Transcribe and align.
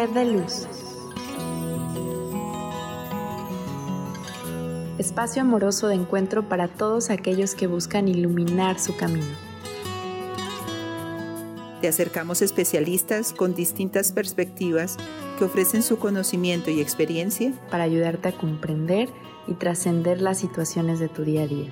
Red 0.00 0.10
de 0.14 0.24
Luz. 0.24 0.66
Espacio 4.96 5.42
amoroso 5.42 5.88
de 5.88 5.94
encuentro 5.94 6.48
para 6.48 6.68
todos 6.68 7.10
aquellos 7.10 7.54
que 7.54 7.66
buscan 7.66 8.08
iluminar 8.08 8.80
su 8.80 8.96
camino. 8.96 9.26
Te 11.82 11.88
acercamos 11.88 12.40
especialistas 12.40 13.34
con 13.34 13.54
distintas 13.54 14.12
perspectivas 14.12 14.96
que 15.38 15.44
ofrecen 15.44 15.82
su 15.82 15.98
conocimiento 15.98 16.70
y 16.70 16.80
experiencia 16.80 17.52
para 17.70 17.84
ayudarte 17.84 18.30
a 18.30 18.32
comprender 18.32 19.10
y 19.48 19.52
trascender 19.52 20.22
las 20.22 20.38
situaciones 20.38 20.98
de 20.98 21.08
tu 21.10 21.24
día 21.24 21.42
a 21.42 21.46
día. 21.46 21.70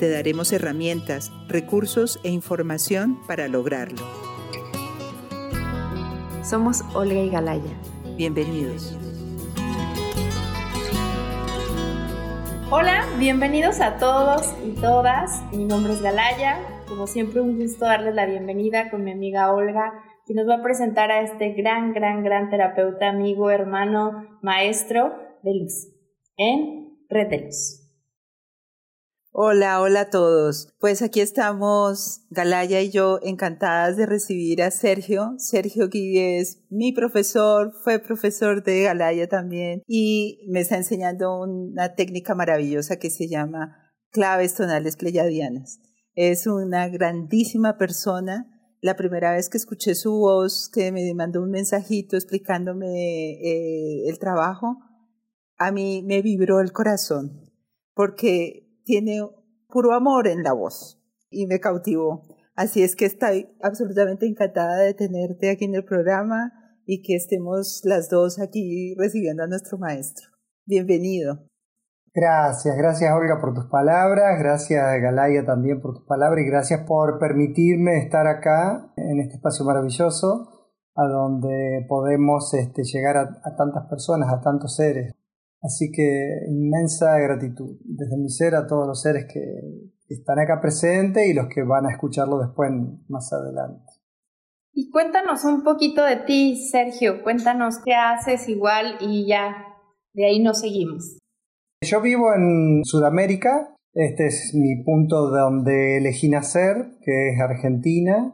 Te 0.00 0.08
daremos 0.08 0.50
herramientas, 0.52 1.30
recursos 1.46 2.18
e 2.22 2.30
información 2.30 3.18
para 3.26 3.48
lograrlo. 3.48 4.17
Somos 6.48 6.82
Olga 6.94 7.20
y 7.20 7.28
Galaya. 7.28 7.76
Bienvenidos. 8.16 8.96
Hola, 12.70 13.04
bienvenidos 13.18 13.82
a 13.82 13.98
todos 13.98 14.54
y 14.64 14.70
todas. 14.80 15.42
Mi 15.52 15.66
nombre 15.66 15.92
es 15.92 16.00
Galaya. 16.00 16.56
Como 16.88 17.06
siempre, 17.06 17.42
un 17.42 17.58
gusto 17.58 17.84
darles 17.84 18.14
la 18.14 18.24
bienvenida 18.24 18.88
con 18.90 19.04
mi 19.04 19.12
amiga 19.12 19.52
Olga, 19.52 19.92
que 20.24 20.32
nos 20.32 20.48
va 20.48 20.54
a 20.54 20.62
presentar 20.62 21.10
a 21.10 21.20
este 21.20 21.52
gran, 21.52 21.92
gran, 21.92 22.24
gran 22.24 22.48
terapeuta, 22.48 23.10
amigo, 23.10 23.50
hermano, 23.50 24.38
maestro 24.40 25.12
de 25.42 25.52
luz 25.52 25.88
en 26.38 26.96
Red 27.10 27.28
de 27.28 27.38
Luz. 27.44 27.77
Hola, 29.30 29.82
hola 29.82 30.00
a 30.00 30.10
todos. 30.10 30.68
Pues 30.80 31.02
aquí 31.02 31.20
estamos, 31.20 32.22
Galaya 32.30 32.80
y 32.80 32.90
yo, 32.90 33.20
encantadas 33.22 33.98
de 33.98 34.06
recibir 34.06 34.62
a 34.62 34.70
Sergio. 34.70 35.34
Sergio 35.36 35.88
Guille 35.88 36.38
es 36.38 36.64
mi 36.70 36.92
profesor, 36.92 37.72
fue 37.84 37.98
profesor 37.98 38.64
de 38.64 38.84
Galaya 38.84 39.28
también 39.28 39.82
y 39.86 40.48
me 40.48 40.60
está 40.60 40.76
enseñando 40.76 41.42
una 41.42 41.94
técnica 41.94 42.34
maravillosa 42.34 42.98
que 42.98 43.10
se 43.10 43.28
llama 43.28 43.76
claves 44.10 44.54
tonales 44.54 44.96
pleyadianas. 44.96 45.78
Es 46.14 46.46
una 46.46 46.88
grandísima 46.88 47.76
persona. 47.76 48.46
La 48.80 48.96
primera 48.96 49.32
vez 49.32 49.50
que 49.50 49.58
escuché 49.58 49.94
su 49.94 50.12
voz, 50.12 50.70
que 50.72 50.90
me 50.90 51.12
mandó 51.14 51.42
un 51.42 51.50
mensajito 51.50 52.16
explicándome 52.16 53.32
eh, 53.32 54.08
el 54.08 54.18
trabajo, 54.18 54.78
a 55.58 55.70
mí 55.70 56.02
me 56.06 56.22
vibró 56.22 56.60
el 56.60 56.72
corazón 56.72 57.44
porque 57.98 58.67
tiene 58.88 59.20
puro 59.68 59.92
amor 59.92 60.26
en 60.26 60.42
la 60.42 60.54
voz 60.54 60.98
y 61.28 61.46
me 61.46 61.60
cautivó. 61.60 62.26
Así 62.56 62.82
es 62.82 62.96
que 62.96 63.04
estoy 63.04 63.54
absolutamente 63.62 64.26
encantada 64.26 64.78
de 64.78 64.94
tenerte 64.94 65.50
aquí 65.50 65.66
en 65.66 65.74
el 65.74 65.84
programa 65.84 66.52
y 66.86 67.02
que 67.02 67.14
estemos 67.14 67.82
las 67.84 68.08
dos 68.08 68.40
aquí 68.40 68.94
recibiendo 68.96 69.42
a 69.42 69.46
nuestro 69.46 69.76
maestro. 69.76 70.28
Bienvenido. 70.64 71.46
Gracias, 72.14 72.74
gracias 72.78 73.12
Olga 73.12 73.38
por 73.38 73.52
tus 73.52 73.66
palabras, 73.66 74.38
gracias 74.38 74.82
Galaya 75.02 75.44
también 75.44 75.82
por 75.82 75.94
tus 75.94 76.06
palabras 76.06 76.42
y 76.42 76.48
gracias 76.48 76.80
por 76.86 77.18
permitirme 77.18 77.98
estar 77.98 78.26
acá 78.26 78.90
en 78.96 79.20
este 79.20 79.34
espacio 79.36 79.66
maravilloso 79.66 80.48
a 80.96 81.04
donde 81.06 81.84
podemos 81.86 82.54
este, 82.54 82.82
llegar 82.84 83.18
a 83.18 83.56
tantas 83.56 83.86
personas, 83.86 84.32
a 84.32 84.40
tantos 84.40 84.74
seres. 84.74 85.12
Así 85.60 85.90
que 85.90 86.46
inmensa 86.48 87.18
gratitud 87.18 87.78
desde 87.84 88.16
mi 88.16 88.28
ser 88.30 88.54
a 88.54 88.66
todos 88.66 88.86
los 88.86 89.02
seres 89.02 89.26
que 89.32 89.40
están 90.08 90.38
acá 90.38 90.60
presentes 90.60 91.26
y 91.26 91.34
los 91.34 91.48
que 91.48 91.62
van 91.62 91.86
a 91.86 91.90
escucharlo 91.90 92.38
después 92.38 92.70
más 93.08 93.32
adelante. 93.32 93.84
Y 94.72 94.90
cuéntanos 94.90 95.44
un 95.44 95.64
poquito 95.64 96.04
de 96.04 96.16
ti, 96.16 96.56
Sergio. 96.70 97.22
Cuéntanos 97.24 97.78
qué 97.84 97.94
haces 97.94 98.48
igual 98.48 98.96
y 99.00 99.26
ya 99.26 99.66
de 100.14 100.26
ahí 100.26 100.40
nos 100.40 100.60
seguimos. 100.60 101.18
Yo 101.84 102.00
vivo 102.00 102.32
en 102.32 102.84
Sudamérica. 102.84 103.74
Este 103.92 104.26
es 104.26 104.54
mi 104.54 104.82
punto 104.84 105.30
donde 105.30 105.98
elegí 105.98 106.28
nacer, 106.28 106.96
que 107.02 107.30
es 107.30 107.40
Argentina. 107.40 108.32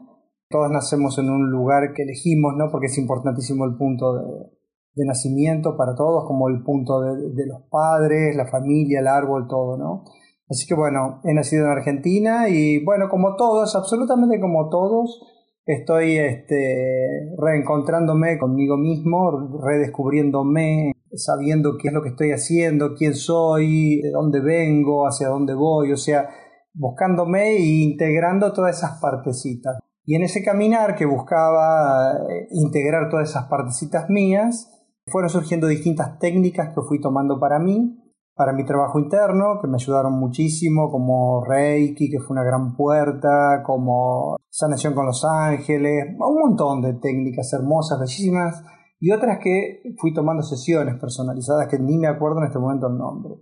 Todos 0.49 0.69
nacemos 0.69 1.17
en 1.17 1.31
un 1.31 1.49
lugar 1.49 1.93
que 1.95 2.03
elegimos, 2.03 2.53
¿no? 2.55 2.69
Porque 2.71 2.87
es 2.87 2.97
importantísimo 2.99 3.65
el 3.65 3.75
punto 3.75 4.13
de, 4.13 4.54
de 4.95 5.05
nacimiento 5.05 5.75
para 5.77 5.93
todos, 5.95 6.25
como 6.25 6.47
el 6.47 6.63
punto 6.63 7.01
de, 7.01 7.45
los 7.45 7.63
padres, 7.69 8.35
la 8.35 8.47
familia, 8.47 9.01
el 9.01 9.07
árbol, 9.07 9.47
todo, 9.47 9.77
¿no? 9.77 10.03
Así 10.49 10.65
que 10.67 10.75
bueno, 10.75 11.21
he 11.23 11.33
nacido 11.33 11.65
en 11.65 11.71
Argentina 11.71 12.47
y 12.49 12.83
bueno, 12.83 13.09
como 13.09 13.35
todos, 13.35 13.75
absolutamente 13.75 14.39
como 14.39 14.69
todos, 14.69 15.21
estoy 15.65 16.17
este, 16.17 17.33
reencontrándome 17.37 18.37
conmigo 18.37 18.77
mismo, 18.77 19.59
redescubriéndome, 19.63 20.93
sabiendo 21.13 21.77
qué 21.77 21.89
es 21.89 21.93
lo 21.93 22.01
que 22.01 22.09
estoy 22.09 22.31
haciendo, 22.31 22.93
quién 22.95 23.15
soy, 23.15 24.01
de 24.01 24.11
dónde 24.11 24.39
vengo, 24.39 25.07
hacia 25.07 25.27
dónde 25.27 25.55
voy, 25.55 25.91
o 25.91 25.97
sea, 25.97 26.29
buscándome 26.73 27.55
e 27.55 27.81
integrando 27.81 28.53
todas 28.53 28.77
esas 28.77 28.99
partecitas. 29.01 29.77
Y 30.05 30.15
en 30.15 30.23
ese 30.23 30.43
caminar 30.43 30.95
que 30.95 31.05
buscaba 31.05 32.13
eh, 32.29 32.47
integrar 32.51 33.09
todas 33.09 33.29
esas 33.29 33.45
partecitas 33.45 34.09
mías, 34.09 34.71
fueron 35.07 35.29
surgiendo 35.29 35.67
distintas 35.67 36.17
técnicas 36.19 36.69
que 36.69 36.81
fui 36.81 36.99
tomando 36.99 37.39
para 37.39 37.59
mí, 37.59 38.01
para 38.33 38.53
mi 38.53 38.65
trabajo 38.65 38.99
interno, 38.99 39.59
que 39.61 39.67
me 39.67 39.75
ayudaron 39.75 40.19
muchísimo, 40.19 40.91
como 40.91 41.43
Reiki, 41.45 42.09
que 42.09 42.19
fue 42.19 42.33
una 42.33 42.43
gran 42.43 42.75
puerta, 42.75 43.63
como 43.63 44.35
sanación 44.49 44.93
con 44.93 45.05
los 45.05 45.23
ángeles, 45.23 46.15
un 46.17 46.39
montón 46.39 46.81
de 46.81 46.95
técnicas 46.95 47.53
hermosas, 47.53 47.99
bellísimas, 47.99 48.63
y 48.99 49.11
otras 49.11 49.39
que 49.41 49.83
fui 49.97 50.13
tomando 50.13 50.41
sesiones 50.41 50.95
personalizadas 50.99 51.67
que 51.67 51.79
ni 51.79 51.97
me 51.97 52.07
acuerdo 52.07 52.39
en 52.39 52.47
este 52.47 52.59
momento 52.59 52.87
el 52.87 52.97
nombre. 52.97 53.35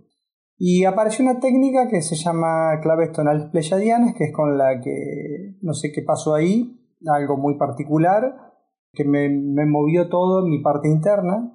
Y 0.56 0.84
apareció 0.84 1.24
una 1.24 1.40
técnica 1.40 1.88
que 1.88 2.00
se 2.00 2.14
llama 2.14 2.78
claves 2.80 3.10
tonales 3.10 3.50
pleyadianas, 3.50 4.14
que 4.14 4.24
es 4.24 4.32
con 4.32 4.56
la 4.56 4.80
que 4.80 5.56
no 5.62 5.72
sé 5.72 5.90
qué 5.92 6.02
pasó 6.02 6.34
ahí, 6.34 6.80
algo 7.06 7.36
muy 7.36 7.56
particular, 7.56 8.52
que 8.92 9.04
me, 9.04 9.28
me 9.28 9.66
movió 9.66 10.08
todo 10.08 10.44
en 10.44 10.50
mi 10.50 10.62
parte 10.62 10.88
interna 10.88 11.53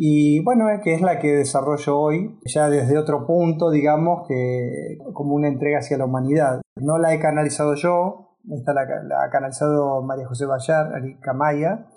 y 0.00 0.44
bueno, 0.44 0.66
que 0.84 0.94
es 0.94 1.00
la 1.00 1.18
que 1.18 1.34
desarrollo 1.34 1.98
hoy, 1.98 2.38
ya 2.44 2.70
desde 2.70 2.96
otro 2.96 3.26
punto, 3.26 3.68
digamos, 3.72 4.28
que 4.28 4.96
como 5.12 5.34
una 5.34 5.48
entrega 5.48 5.80
hacia 5.80 5.98
la 5.98 6.04
humanidad. 6.04 6.60
No 6.76 6.98
la 6.98 7.12
he 7.12 7.18
canalizado 7.18 7.74
yo, 7.74 8.36
esta 8.48 8.72
la, 8.74 8.84
la 8.84 9.24
ha 9.24 9.30
canalizado 9.30 10.00
María 10.02 10.28
José 10.28 10.46
Bayar, 10.46 10.92
Camaya. 11.20 11.88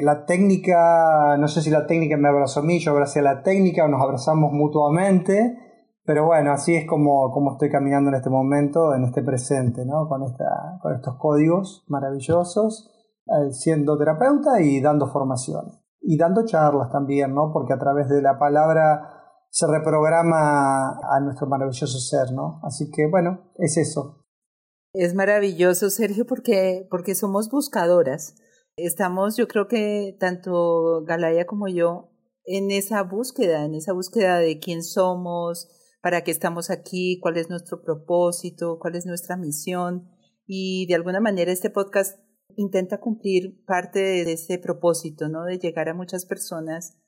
La 0.00 0.26
técnica, 0.26 1.36
no 1.38 1.46
sé 1.46 1.62
si 1.62 1.70
la 1.70 1.86
técnica 1.86 2.16
me 2.16 2.28
abrazó 2.28 2.58
a 2.58 2.64
mí, 2.64 2.80
yo 2.80 2.90
abracé 2.90 3.20
a 3.20 3.22
la 3.22 3.42
técnica 3.44 3.84
o 3.84 3.88
nos 3.88 4.02
abrazamos 4.02 4.50
mutuamente, 4.50 5.56
pero 6.04 6.26
bueno, 6.26 6.50
así 6.50 6.74
es 6.74 6.88
como, 6.88 7.30
como 7.30 7.52
estoy 7.52 7.70
caminando 7.70 8.10
en 8.10 8.16
este 8.16 8.30
momento, 8.30 8.96
en 8.96 9.04
este 9.04 9.22
presente, 9.22 9.86
¿no? 9.86 10.08
con, 10.08 10.24
esta, 10.24 10.80
con 10.82 10.92
estos 10.92 11.14
códigos 11.18 11.84
maravillosos 11.86 12.90
eh, 13.28 13.52
siendo 13.52 13.96
terapeuta 13.96 14.60
y 14.60 14.80
dando 14.80 15.06
formación. 15.06 15.83
Y 16.06 16.18
dando 16.18 16.44
charlas 16.44 16.90
también, 16.92 17.34
¿no? 17.34 17.50
Porque 17.52 17.72
a 17.72 17.78
través 17.78 18.08
de 18.08 18.20
la 18.20 18.38
palabra 18.38 19.14
se 19.48 19.66
reprograma 19.66 20.90
a 20.90 21.20
nuestro 21.22 21.46
maravilloso 21.46 21.98
ser, 21.98 22.32
¿no? 22.32 22.60
Así 22.62 22.90
que 22.90 23.06
bueno, 23.10 23.52
es 23.56 23.76
eso. 23.76 24.24
Es 24.92 25.14
maravilloso, 25.14 25.90
Sergio, 25.90 26.26
porque, 26.26 26.86
porque 26.90 27.14
somos 27.14 27.50
buscadoras. 27.50 28.34
Estamos, 28.76 29.36
yo 29.36 29.48
creo 29.48 29.66
que 29.66 30.16
tanto 30.20 31.04
Galaya 31.04 31.46
como 31.46 31.68
yo, 31.68 32.10
en 32.44 32.70
esa 32.70 33.02
búsqueda, 33.02 33.64
en 33.64 33.74
esa 33.74 33.92
búsqueda 33.92 34.38
de 34.38 34.58
quién 34.58 34.82
somos, 34.82 35.68
para 36.02 36.22
qué 36.22 36.30
estamos 36.30 36.68
aquí, 36.70 37.18
cuál 37.20 37.38
es 37.38 37.48
nuestro 37.48 37.82
propósito, 37.82 38.78
cuál 38.78 38.94
es 38.94 39.06
nuestra 39.06 39.36
misión. 39.36 40.10
Y 40.46 40.86
de 40.86 40.96
alguna 40.96 41.20
manera 41.20 41.50
este 41.50 41.70
podcast 41.70 42.18
intenta 42.56 42.98
cumplir 43.00 43.64
parte 43.64 44.00
de 44.00 44.32
ese 44.32 44.58
propósito, 44.58 45.28
¿no? 45.28 45.44
De 45.44 45.58
llegar 45.58 45.88
a 45.88 45.94
muchas 45.94 46.26
personas 46.26 46.98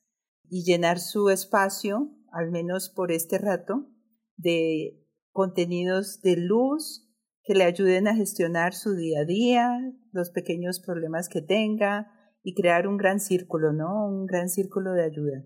y 0.48 0.64
llenar 0.64 0.98
su 0.98 1.30
espacio, 1.30 2.10
al 2.32 2.50
menos 2.50 2.90
por 2.90 3.12
este 3.12 3.38
rato, 3.38 3.88
de 4.36 5.02
contenidos 5.32 6.20
de 6.22 6.36
luz 6.36 7.06
que 7.42 7.54
le 7.54 7.64
ayuden 7.64 8.08
a 8.08 8.14
gestionar 8.14 8.74
su 8.74 8.94
día 8.94 9.20
a 9.20 9.24
día, 9.24 9.78
los 10.12 10.30
pequeños 10.30 10.80
problemas 10.80 11.28
que 11.28 11.42
tenga 11.42 12.12
y 12.42 12.54
crear 12.54 12.86
un 12.88 12.96
gran 12.96 13.20
círculo, 13.20 13.72
¿no? 13.72 14.06
Un 14.06 14.26
gran 14.26 14.48
círculo 14.48 14.92
de 14.92 15.04
ayuda. 15.04 15.44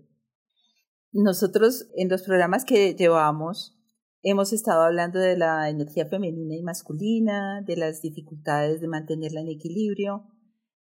Nosotros 1.11 1.89
en 1.95 2.09
los 2.09 2.23
programas 2.23 2.65
que 2.65 2.95
llevamos 2.95 3.80
Hemos 4.23 4.53
estado 4.53 4.83
hablando 4.83 5.19
de 5.19 5.35
la 5.35 5.69
energía 5.69 6.05
femenina 6.05 6.55
y 6.55 6.61
masculina, 6.61 7.63
de 7.65 7.75
las 7.75 8.01
dificultades 8.01 8.79
de 8.79 8.87
mantenerla 8.87 9.41
en 9.41 9.47
equilibrio, 9.47 10.27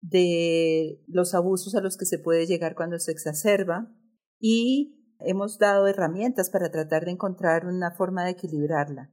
de 0.02 1.02
los 1.08 1.34
abusos 1.34 1.74
a 1.76 1.82
los 1.82 1.98
que 1.98 2.06
se 2.06 2.20
puede 2.20 2.48
llegar 2.48 2.76
cuando 2.76 3.00
se 3.00 3.12
exacerba 3.12 3.96
y 4.40 5.16
hemos 5.20 5.58
dado 5.58 5.88
herramientas 5.88 6.50
para 6.50 6.70
tratar 6.70 7.06
de 7.06 7.12
encontrar 7.12 7.66
una 7.66 7.92
forma 7.92 8.26
de 8.26 8.32
equilibrarla. 8.32 9.12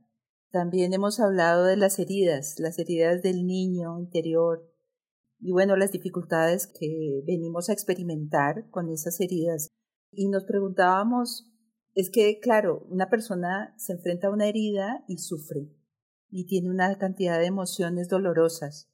También 0.50 0.92
hemos 0.92 1.20
hablado 1.20 1.64
de 1.64 1.76
las 1.76 1.98
heridas, 1.98 2.56
las 2.58 2.78
heridas 2.78 3.22
del 3.22 3.46
niño 3.46 3.98
interior, 3.98 4.72
y 5.38 5.52
bueno, 5.52 5.76
las 5.76 5.92
dificultades 5.92 6.66
que 6.66 7.22
venimos 7.26 7.68
a 7.68 7.72
experimentar 7.72 8.70
con 8.70 8.88
esas 8.88 9.20
heridas. 9.20 9.68
Y 10.10 10.28
nos 10.28 10.44
preguntábamos, 10.44 11.52
es 11.96 12.10
que, 12.10 12.38
claro, 12.40 12.86
una 12.90 13.08
persona 13.08 13.74
se 13.78 13.94
enfrenta 13.94 14.28
a 14.28 14.30
una 14.30 14.46
herida 14.46 15.02
y 15.08 15.16
sufre 15.16 15.72
y 16.28 16.46
tiene 16.46 16.68
una 16.68 16.96
cantidad 16.98 17.40
de 17.40 17.46
emociones 17.46 18.10
dolorosas. 18.10 18.92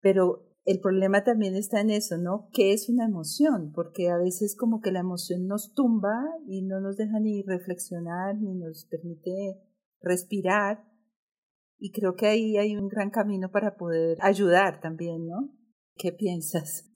Pero 0.00 0.48
el 0.64 0.80
problema 0.80 1.22
también 1.22 1.54
está 1.54 1.80
en 1.80 1.90
eso, 1.90 2.18
¿no? 2.18 2.48
¿Qué 2.52 2.72
es 2.72 2.88
una 2.88 3.04
emoción? 3.04 3.70
Porque 3.72 4.10
a 4.10 4.16
veces 4.16 4.56
como 4.56 4.80
que 4.80 4.90
la 4.90 4.98
emoción 4.98 5.46
nos 5.46 5.74
tumba 5.74 6.18
y 6.48 6.62
no 6.62 6.80
nos 6.80 6.96
deja 6.96 7.20
ni 7.20 7.44
reflexionar 7.44 8.36
ni 8.36 8.52
nos 8.56 8.86
permite 8.86 9.62
respirar. 10.00 10.84
Y 11.78 11.92
creo 11.92 12.16
que 12.16 12.26
ahí 12.26 12.56
hay 12.56 12.76
un 12.76 12.88
gran 12.88 13.10
camino 13.10 13.52
para 13.52 13.76
poder 13.76 14.18
ayudar 14.22 14.80
también, 14.80 15.24
¿no? 15.24 15.56
¿Qué 15.94 16.10
piensas? 16.10 16.87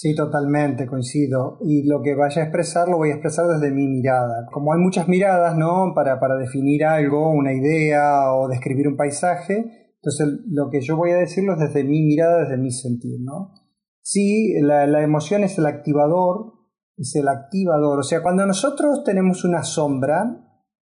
Sí, 0.00 0.14
totalmente, 0.14 0.86
coincido. 0.86 1.58
Y 1.60 1.88
lo 1.88 2.02
que 2.02 2.14
vaya 2.14 2.40
a 2.40 2.44
expresar 2.44 2.86
lo 2.86 2.98
voy 2.98 3.10
a 3.10 3.14
expresar 3.14 3.48
desde 3.48 3.74
mi 3.74 3.88
mirada. 3.88 4.46
Como 4.52 4.72
hay 4.72 4.78
muchas 4.78 5.08
miradas, 5.08 5.56
¿no? 5.56 5.92
Para, 5.92 6.20
para 6.20 6.36
definir 6.36 6.84
algo, 6.84 7.32
una 7.32 7.52
idea 7.52 8.32
o 8.32 8.46
describir 8.46 8.86
un 8.86 8.96
paisaje, 8.96 9.90
entonces 9.96 10.38
lo 10.46 10.70
que 10.70 10.82
yo 10.82 10.96
voy 10.96 11.10
a 11.10 11.16
decirlo 11.16 11.54
es 11.54 11.58
desde 11.58 11.82
mi 11.82 12.04
mirada, 12.04 12.42
desde 12.42 12.58
mi 12.58 12.70
sentir, 12.70 13.18
¿no? 13.24 13.54
Sí, 14.00 14.54
la, 14.60 14.86
la 14.86 15.02
emoción 15.02 15.42
es 15.42 15.58
el 15.58 15.66
activador, 15.66 16.52
es 16.96 17.16
el 17.16 17.26
activador. 17.26 17.98
O 17.98 18.04
sea, 18.04 18.22
cuando 18.22 18.46
nosotros 18.46 19.02
tenemos 19.02 19.44
una 19.44 19.64
sombra, 19.64 20.48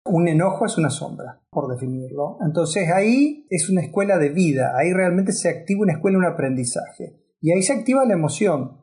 un 0.04 0.28
enojo 0.28 0.64
es 0.64 0.78
una 0.78 0.90
sombra, 0.90 1.42
por 1.50 1.66
definirlo. 1.66 2.38
Entonces 2.46 2.88
ahí 2.94 3.48
es 3.50 3.68
una 3.68 3.82
escuela 3.82 4.18
de 4.18 4.28
vida, 4.28 4.74
ahí 4.78 4.92
realmente 4.92 5.32
se 5.32 5.48
activa 5.48 5.80
una 5.80 5.94
escuela, 5.94 6.18
un 6.18 6.24
aprendizaje. 6.24 7.18
Y 7.40 7.50
ahí 7.50 7.62
se 7.62 7.72
activa 7.72 8.04
la 8.04 8.14
emoción. 8.14 8.81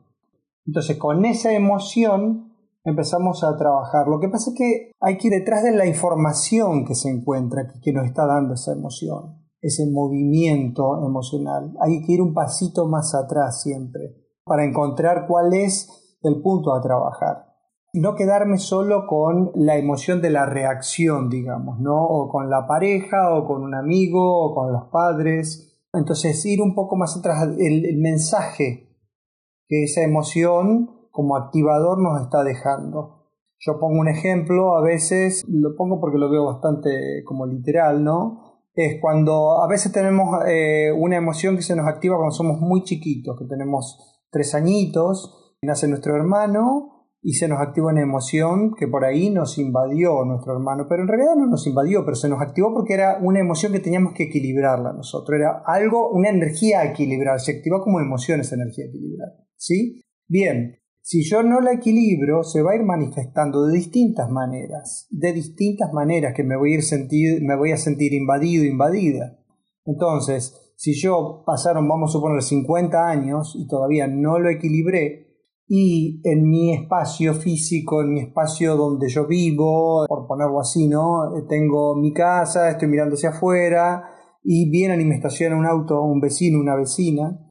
Entonces 0.66 0.96
con 0.98 1.24
esa 1.24 1.52
emoción 1.52 2.52
empezamos 2.84 3.44
a 3.44 3.56
trabajar. 3.56 4.08
Lo 4.08 4.20
que 4.20 4.28
pasa 4.28 4.50
es 4.50 4.56
que 4.56 4.92
hay 5.00 5.18
que 5.18 5.28
ir 5.28 5.34
detrás 5.34 5.62
de 5.62 5.72
la 5.72 5.86
información 5.86 6.84
que 6.84 6.94
se 6.94 7.10
encuentra, 7.10 7.72
que 7.82 7.92
nos 7.92 8.06
está 8.06 8.26
dando 8.26 8.54
esa 8.54 8.72
emoción, 8.72 9.44
ese 9.60 9.90
movimiento 9.90 11.04
emocional. 11.04 11.74
Hay 11.80 12.02
que 12.02 12.12
ir 12.12 12.22
un 12.22 12.34
pasito 12.34 12.86
más 12.86 13.14
atrás 13.14 13.62
siempre 13.62 14.16
para 14.44 14.64
encontrar 14.64 15.26
cuál 15.28 15.52
es 15.54 16.18
el 16.22 16.40
punto 16.42 16.74
a 16.74 16.80
trabajar 16.80 17.50
no 17.92 18.14
quedarme 18.14 18.58
solo 18.58 19.06
con 19.06 19.50
la 19.54 19.76
emoción 19.76 20.22
de 20.22 20.30
la 20.30 20.46
reacción, 20.46 21.28
digamos, 21.28 21.80
¿no? 21.80 21.96
O 21.96 22.28
con 22.28 22.48
la 22.48 22.66
pareja, 22.66 23.34
o 23.34 23.46
con 23.46 23.62
un 23.62 23.74
amigo, 23.74 24.44
o 24.44 24.54
con 24.54 24.72
los 24.72 24.84
padres. 24.92 25.80
Entonces, 25.92 26.44
ir 26.46 26.62
un 26.62 26.74
poco 26.74 26.96
más 26.96 27.16
atrás, 27.16 27.48
el, 27.58 27.84
el 27.84 27.98
mensaje 27.98 28.89
que 29.70 29.84
esa 29.84 30.02
emoción 30.02 30.90
como 31.12 31.36
activador 31.36 32.02
nos 32.02 32.20
está 32.20 32.42
dejando. 32.42 33.28
Yo 33.60 33.78
pongo 33.78 34.00
un 34.00 34.08
ejemplo, 34.08 34.76
a 34.76 34.82
veces, 34.82 35.44
lo 35.46 35.76
pongo 35.76 36.00
porque 36.00 36.18
lo 36.18 36.28
veo 36.28 36.46
bastante 36.46 37.22
como 37.24 37.46
literal, 37.46 38.02
¿no? 38.02 38.64
Es 38.74 39.00
cuando 39.00 39.62
a 39.62 39.68
veces 39.68 39.92
tenemos 39.92 40.40
eh, 40.48 40.90
una 40.90 41.16
emoción 41.16 41.54
que 41.54 41.62
se 41.62 41.76
nos 41.76 41.86
activa 41.86 42.16
cuando 42.16 42.34
somos 42.34 42.60
muy 42.60 42.82
chiquitos, 42.82 43.38
que 43.38 43.44
tenemos 43.44 44.24
tres 44.30 44.56
añitos, 44.56 45.54
nace 45.62 45.86
nuestro 45.86 46.16
hermano 46.16 47.06
y 47.22 47.34
se 47.34 47.46
nos 47.46 47.60
activa 47.60 47.92
una 47.92 48.00
emoción 48.00 48.74
que 48.74 48.88
por 48.88 49.04
ahí 49.04 49.30
nos 49.30 49.58
invadió 49.58 50.24
nuestro 50.24 50.54
hermano, 50.54 50.86
pero 50.88 51.02
en 51.02 51.08
realidad 51.08 51.36
no 51.36 51.46
nos 51.46 51.66
invadió, 51.66 52.04
pero 52.04 52.16
se 52.16 52.28
nos 52.28 52.40
activó 52.40 52.72
porque 52.72 52.94
era 52.94 53.18
una 53.20 53.40
emoción 53.40 53.72
que 53.72 53.80
teníamos 53.80 54.14
que 54.14 54.24
equilibrarla 54.24 54.94
nosotros, 54.94 55.38
era 55.38 55.62
algo, 55.66 56.10
una 56.10 56.30
energía 56.30 56.80
a 56.80 56.86
equilibrar, 56.86 57.38
se 57.38 57.52
activó 57.52 57.82
como 57.82 58.00
emoción 58.00 58.40
esa 58.40 58.54
energía 58.54 58.86
a 58.86 58.88
equilibrar, 58.88 59.28
¿sí? 59.60 60.02
Bien, 60.26 60.76
si 61.02 61.22
yo 61.22 61.42
no 61.42 61.60
la 61.60 61.72
equilibro, 61.72 62.42
se 62.42 62.62
va 62.62 62.72
a 62.72 62.76
ir 62.76 62.82
manifestando 62.82 63.66
de 63.66 63.74
distintas 63.74 64.30
maneras, 64.30 65.06
de 65.10 65.32
distintas 65.32 65.92
maneras 65.92 66.34
que 66.34 66.44
me 66.44 66.56
voy 66.56 66.72
a, 66.72 66.74
ir 66.76 66.82
sentir, 66.82 68.12
invadido, 68.12 68.64
invadida. 68.64 69.38
Entonces, 69.84 70.72
si 70.76 70.94
yo 70.94 71.42
pasaron, 71.44 71.88
vamos 71.88 72.10
a 72.10 72.12
suponer, 72.12 72.42
50 72.42 73.08
años 73.08 73.54
y 73.58 73.66
todavía 73.66 74.06
no 74.06 74.38
lo 74.38 74.48
equilibré, 74.50 75.26
y 75.72 76.20
en 76.24 76.48
mi 76.48 76.74
espacio 76.74 77.34
físico, 77.34 78.00
en 78.00 78.12
mi 78.12 78.20
espacio 78.20 78.76
donde 78.76 79.08
yo 79.08 79.26
vivo, 79.28 80.04
por 80.08 80.26
ponerlo 80.26 80.58
así, 80.58 80.88
¿no? 80.88 81.30
Tengo 81.48 81.94
mi 81.94 82.12
casa, 82.12 82.70
estoy 82.70 82.88
mirando 82.88 83.14
hacia 83.14 83.30
afuera 83.30 84.02
y 84.42 84.68
viene 84.68 85.00
y 85.00 85.04
me 85.04 85.14
estaciona 85.14 85.56
un 85.56 85.66
auto, 85.66 86.02
un 86.02 86.20
vecino, 86.20 86.58
una 86.58 86.74
vecina, 86.74 87.49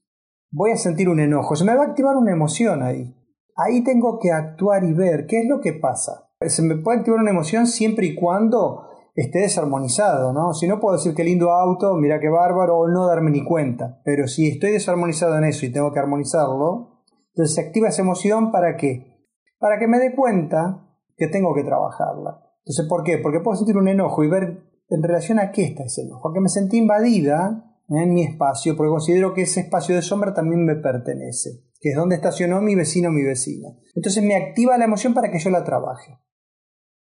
voy 0.52 0.72
a 0.72 0.78
sentir 0.78 1.10
un 1.10 1.20
enojo, 1.20 1.56
se 1.56 1.66
me 1.66 1.76
va 1.76 1.84
a 1.84 1.88
activar 1.88 2.16
una 2.16 2.32
emoción 2.32 2.84
ahí. 2.84 3.16
Ahí 3.56 3.84
tengo 3.84 4.20
que 4.20 4.32
actuar 4.32 4.84
y 4.84 4.94
ver 4.94 5.26
qué 5.28 5.42
es 5.42 5.50
lo 5.50 5.60
que 5.60 5.74
pasa. 5.74 6.30
Se 6.48 6.62
me 6.62 6.78
puede 6.78 7.00
activar 7.00 7.20
una 7.20 7.32
emoción 7.32 7.68
siempre 7.68 8.06
y 8.06 8.16
cuando 8.16 8.86
esté 9.16 9.40
desarmonizado, 9.40 10.32
¿no? 10.32 10.54
Si 10.54 10.68
no 10.68 10.80
puedo 10.80 10.96
decir 10.96 11.14
qué 11.14 11.26
lindo 11.26 11.52
auto, 11.52 11.94
mira 11.96 12.20
qué 12.20 12.30
bárbaro, 12.30 12.78
o 12.78 12.88
no 12.88 13.06
darme 13.06 13.32
ni 13.32 13.44
cuenta. 13.44 14.02
Pero 14.06 14.28
si 14.28 14.48
estoy 14.48 14.72
desarmonizado 14.72 15.38
en 15.38 15.44
eso 15.44 15.66
y 15.66 15.72
tengo 15.74 15.92
que 15.92 16.00
armonizarlo, 16.00 17.04
entonces 17.34 17.56
se 17.56 17.62
activa 17.62 17.90
esa 17.90 18.02
emoción 18.02 18.52
para 18.52 18.78
qué? 18.78 19.28
Para 19.60 19.78
que 19.78 19.88
me 19.88 20.00
dé 20.00 20.16
cuenta 20.16 20.88
que 21.18 21.28
tengo 21.28 21.54
que 21.54 21.64
trabajarla. 21.64 22.42
Entonces, 22.60 22.86
¿por 22.88 23.04
qué? 23.04 23.18
Porque 23.18 23.42
puedo 23.42 23.58
sentir 23.58 23.76
un 23.78 23.90
enojo 23.90 24.24
y 24.24 24.30
ver 24.30 24.64
en 24.90 25.04
relación 25.04 25.40
a 25.40 25.52
qué 25.52 25.66
está 25.66 25.84
ese 25.84 26.04
enojo. 26.04 26.30
A 26.30 26.34
que 26.34 26.40
me 26.40 26.50
sentí 26.50 26.78
invadida 26.78 27.69
en 27.90 28.14
mi 28.14 28.24
espacio, 28.24 28.78
porque 28.78 28.92
considero 28.92 29.34
que 29.34 29.42
ese 29.42 29.62
espacio 29.62 29.96
de 29.96 30.02
sombra 30.02 30.34
también 30.34 30.64
me 30.64 30.76
pertenece, 30.76 31.64
que 31.80 31.90
es 31.90 31.96
donde 31.96 32.16
estacionó 32.16 32.62
mi 32.62 32.76
vecino 32.76 33.10
o 33.10 33.12
mi 33.12 33.24
vecina. 33.24 33.70
Entonces 33.96 34.24
me 34.24 34.36
activa 34.36 34.78
la 34.78 34.86
emoción 34.86 35.14
para 35.14 35.32
que 35.32 35.40
yo 35.40 35.50
la 35.50 35.64
trabaje. 35.64 36.20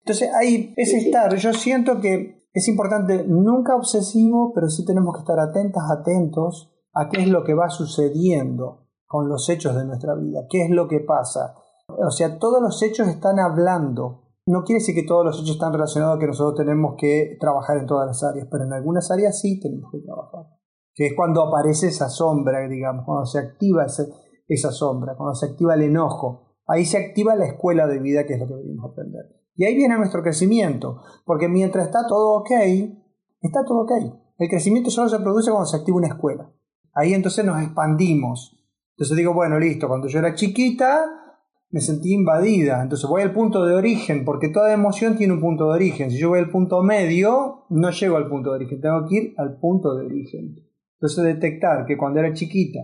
Entonces 0.02 0.30
ahí 0.34 0.74
es 0.78 0.94
estar, 0.94 1.36
yo 1.36 1.54
siento 1.54 2.00
que 2.00 2.48
es 2.54 2.68
importante, 2.68 3.26
nunca 3.28 3.76
obsesivo, 3.76 4.54
pero 4.54 4.70
sí 4.70 4.86
tenemos 4.86 5.14
que 5.14 5.20
estar 5.20 5.40
atentas, 5.40 5.84
atentos 5.92 6.74
a 6.94 7.10
qué 7.10 7.22
es 7.22 7.28
lo 7.28 7.44
que 7.44 7.54
va 7.54 7.70
sucediendo 7.70 8.88
con 9.06 9.30
los 9.30 9.50
hechos 9.50 9.76
de 9.76 9.86
nuestra 9.86 10.16
vida. 10.16 10.46
¿Qué 10.50 10.64
es 10.64 10.70
lo 10.70 10.88
que 10.88 11.00
pasa? 11.00 11.56
O 11.88 12.12
sea, 12.12 12.40
todos 12.40 12.62
los 12.62 12.82
hechos 12.82 13.08
están 13.08 13.40
hablando. 13.40 14.24
No 14.46 14.64
quiere 14.64 14.80
decir 14.80 14.96
que 14.96 15.06
todos 15.06 15.26
los 15.26 15.38
hechos 15.38 15.52
están 15.52 15.74
relacionados 15.74 16.18
a 16.18 16.20
que 16.20 16.28
nosotros 16.28 16.56
tenemos 16.56 16.96
que 16.98 17.38
trabajar 17.40 17.78
en 17.78 17.86
todas 17.86 18.08
las 18.08 18.24
áreas, 18.24 18.48
pero 18.50 18.64
en 18.64 18.74
algunas 18.74 19.12
áreas 19.12 19.40
sí 19.40 19.60
tenemos 19.60 19.92
que 19.92 20.00
trabajar. 20.00 20.59
Que 20.94 21.08
es 21.08 21.14
cuando 21.16 21.44
aparece 21.44 21.88
esa 21.88 22.10
sombra, 22.10 22.68
digamos, 22.68 23.06
cuando 23.06 23.26
se 23.26 23.40
activa 23.40 23.86
esa 23.86 24.72
sombra, 24.72 25.16
cuando 25.16 25.36
se 25.36 25.46
activa 25.48 25.76
el 25.76 25.84
enojo. 25.84 26.58
Ahí 26.68 26.86
se 26.86 26.98
activa 26.98 27.36
la 27.36 27.46
escuela 27.46 27.88
de 27.88 28.00
vida, 28.00 28.26
que 28.26 28.34
es 28.34 28.40
lo 28.40 28.48
que 28.48 28.56
venimos 28.56 28.86
a 28.86 28.92
aprender. 28.92 29.26
Y 29.56 29.66
ahí 29.66 29.76
viene 29.76 29.98
nuestro 29.98 30.22
crecimiento, 30.22 31.02
porque 31.26 31.48
mientras 31.48 31.88
está 31.88 32.08
todo 32.08 32.40
ok, 32.40 32.52
está 33.42 33.66
todo 33.66 33.84
ok. 33.84 33.92
El 34.38 34.50
crecimiento 34.50 34.90
solo 34.90 35.10
se 35.10 35.20
produce 35.20 35.52
cuando 35.52 35.66
se 35.66 35.78
activa 35.78 35.98
una 35.98 36.08
escuela. 36.08 36.50
Ahí 36.94 37.14
entonces 37.14 37.44
nos 37.44 37.62
expandimos, 37.62 38.58
entonces 38.92 39.18
digo, 39.18 39.34
bueno, 39.34 39.60
listo, 39.60 39.88
cuando 39.88 40.08
yo 40.08 40.20
era 40.20 40.36
chiquita 40.36 41.20
me 41.72 41.82
sentí 41.82 42.14
invadida. 42.14 42.82
Entonces 42.82 43.08
voy 43.10 43.22
al 43.22 43.34
punto 43.34 43.66
de 43.66 43.76
origen, 43.76 44.26
porque 44.26 44.50
toda 44.50 44.74
emoción 44.74 45.18
tiene 45.18 45.34
un 45.34 45.42
punto 45.42 45.66
de 45.66 45.76
origen. 45.76 46.12
Si 46.12 46.18
yo 46.18 46.30
voy 46.30 46.40
al 46.40 46.50
punto 46.50 46.82
medio, 46.84 47.66
no 47.70 47.92
llego 47.92 48.18
al 48.18 48.28
punto 48.28 48.50
de 48.50 48.56
origen, 48.58 48.82
tengo 48.82 49.06
que 49.08 49.16
ir 49.16 49.34
al 49.38 49.58
punto 49.60 49.96
de 49.96 50.06
origen. 50.06 50.56
Entonces 51.00 51.24
detectar 51.24 51.86
que 51.86 51.98
cuando 51.98 52.20
era 52.20 52.34
chiquita 52.34 52.80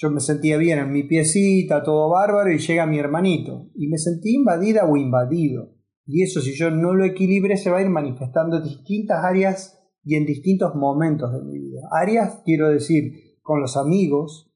yo 0.00 0.10
me 0.10 0.20
sentía 0.20 0.56
bien 0.56 0.78
en 0.78 0.92
mi 0.92 1.02
piecita, 1.02 1.82
todo 1.82 2.08
bárbaro, 2.08 2.52
y 2.52 2.58
llega 2.58 2.86
mi 2.86 3.00
hermanito, 3.00 3.68
y 3.74 3.88
me 3.88 3.98
sentí 3.98 4.36
invadida 4.36 4.84
o 4.84 4.96
invadido. 4.96 5.74
Y 6.06 6.22
eso 6.22 6.40
si 6.40 6.56
yo 6.56 6.70
no 6.70 6.94
lo 6.94 7.04
equilibre 7.04 7.56
se 7.56 7.68
va 7.68 7.78
a 7.78 7.82
ir 7.82 7.88
manifestando 7.88 8.58
en 8.58 8.62
distintas 8.62 9.24
áreas 9.24 9.76
y 10.04 10.14
en 10.14 10.24
distintos 10.24 10.76
momentos 10.76 11.32
de 11.32 11.42
mi 11.42 11.58
vida. 11.58 11.80
Áreas, 11.90 12.40
quiero 12.44 12.68
decir, 12.68 13.12
con 13.42 13.60
los 13.60 13.76
amigos, 13.76 14.54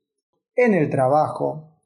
en 0.55 0.75
el 0.75 0.89
trabajo, 0.91 1.81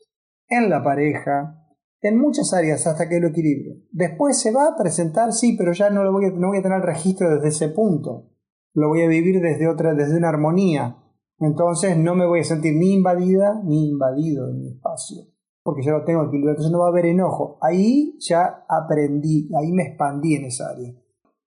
en 0.49 0.69
la 0.69 0.83
pareja, 0.85 1.67
en 2.03 2.19
muchas 2.19 2.53
áreas 2.53 2.87
hasta 2.87 3.09
que 3.09 3.21
lo 3.21 3.29
equilibre. 3.29 3.87
Después 3.91 4.39
se 4.39 4.53
va 4.53 4.69
a 4.69 4.77
presentar, 4.77 5.33
sí, 5.33 5.57
pero 5.57 5.73
ya 5.73 5.89
no, 5.89 6.05
lo 6.05 6.13
voy 6.13 6.27
a, 6.27 6.31
no 6.31 6.49
voy 6.49 6.59
a 6.59 6.63
tener 6.63 6.83
registro 6.83 7.35
desde 7.35 7.49
ese 7.49 7.69
punto. 7.71 8.31
Lo 8.75 8.89
voy 8.89 9.01
a 9.01 9.09
vivir 9.09 9.41
desde 9.41 9.67
otra, 9.67 9.95
desde 9.95 10.19
una 10.19 10.29
armonía. 10.29 10.99
Entonces 11.39 11.97
no 11.97 12.15
me 12.15 12.27
voy 12.27 12.41
a 12.41 12.45
sentir 12.45 12.75
ni 12.75 12.95
invadida 12.95 13.61
ni 13.63 13.89
invadido 13.89 14.49
en 14.49 14.59
mi 14.59 14.69
espacio. 14.69 15.25
Porque 15.63 15.83
ya 15.83 15.93
lo 15.93 16.05
tengo 16.05 16.25
equilibrado. 16.25 16.53
Entonces 16.53 16.73
no 16.73 16.81
va 16.81 16.87
a 16.87 16.91
haber 16.91 17.07
enojo. 17.07 17.59
Ahí 17.61 18.17
ya 18.21 18.65
aprendí, 18.69 19.51
ahí 19.59 19.73
me 19.73 19.83
expandí 19.83 20.35
en 20.35 20.47
esa 20.47 20.71
área. 20.71 20.95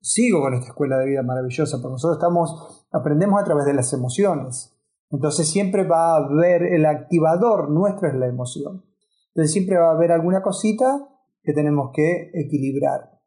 Sigo 0.02 0.42
con 0.42 0.54
esta 0.54 0.68
escuela 0.68 0.98
de 0.98 1.08
vida 1.08 1.24
maravillosa, 1.24 1.78
porque 1.78 1.94
nosotros 1.94 2.18
estamos, 2.18 2.88
aprendemos 2.92 3.42
a 3.42 3.46
través 3.46 3.66
de 3.66 3.74
las 3.74 3.92
emociones. 3.94 4.76
Entonces 5.12 5.50
siempre 5.50 5.86
va 5.86 6.14
a 6.14 6.18
haber 6.18 6.64
el 6.64 6.86
activador 6.86 7.70
nuestro 7.72 8.08
es 8.08 8.16
la 8.16 8.28
emoción. 8.28 8.86
Entonces 9.30 9.52
siempre 9.52 9.78
va 9.78 9.90
a 9.90 9.96
haber 9.96 10.12
alguna 10.12 10.42
cosita 10.42 11.08
que 11.44 11.54
tenemos 11.54 11.92
que 11.94 12.32
equilibrar. 12.34 13.20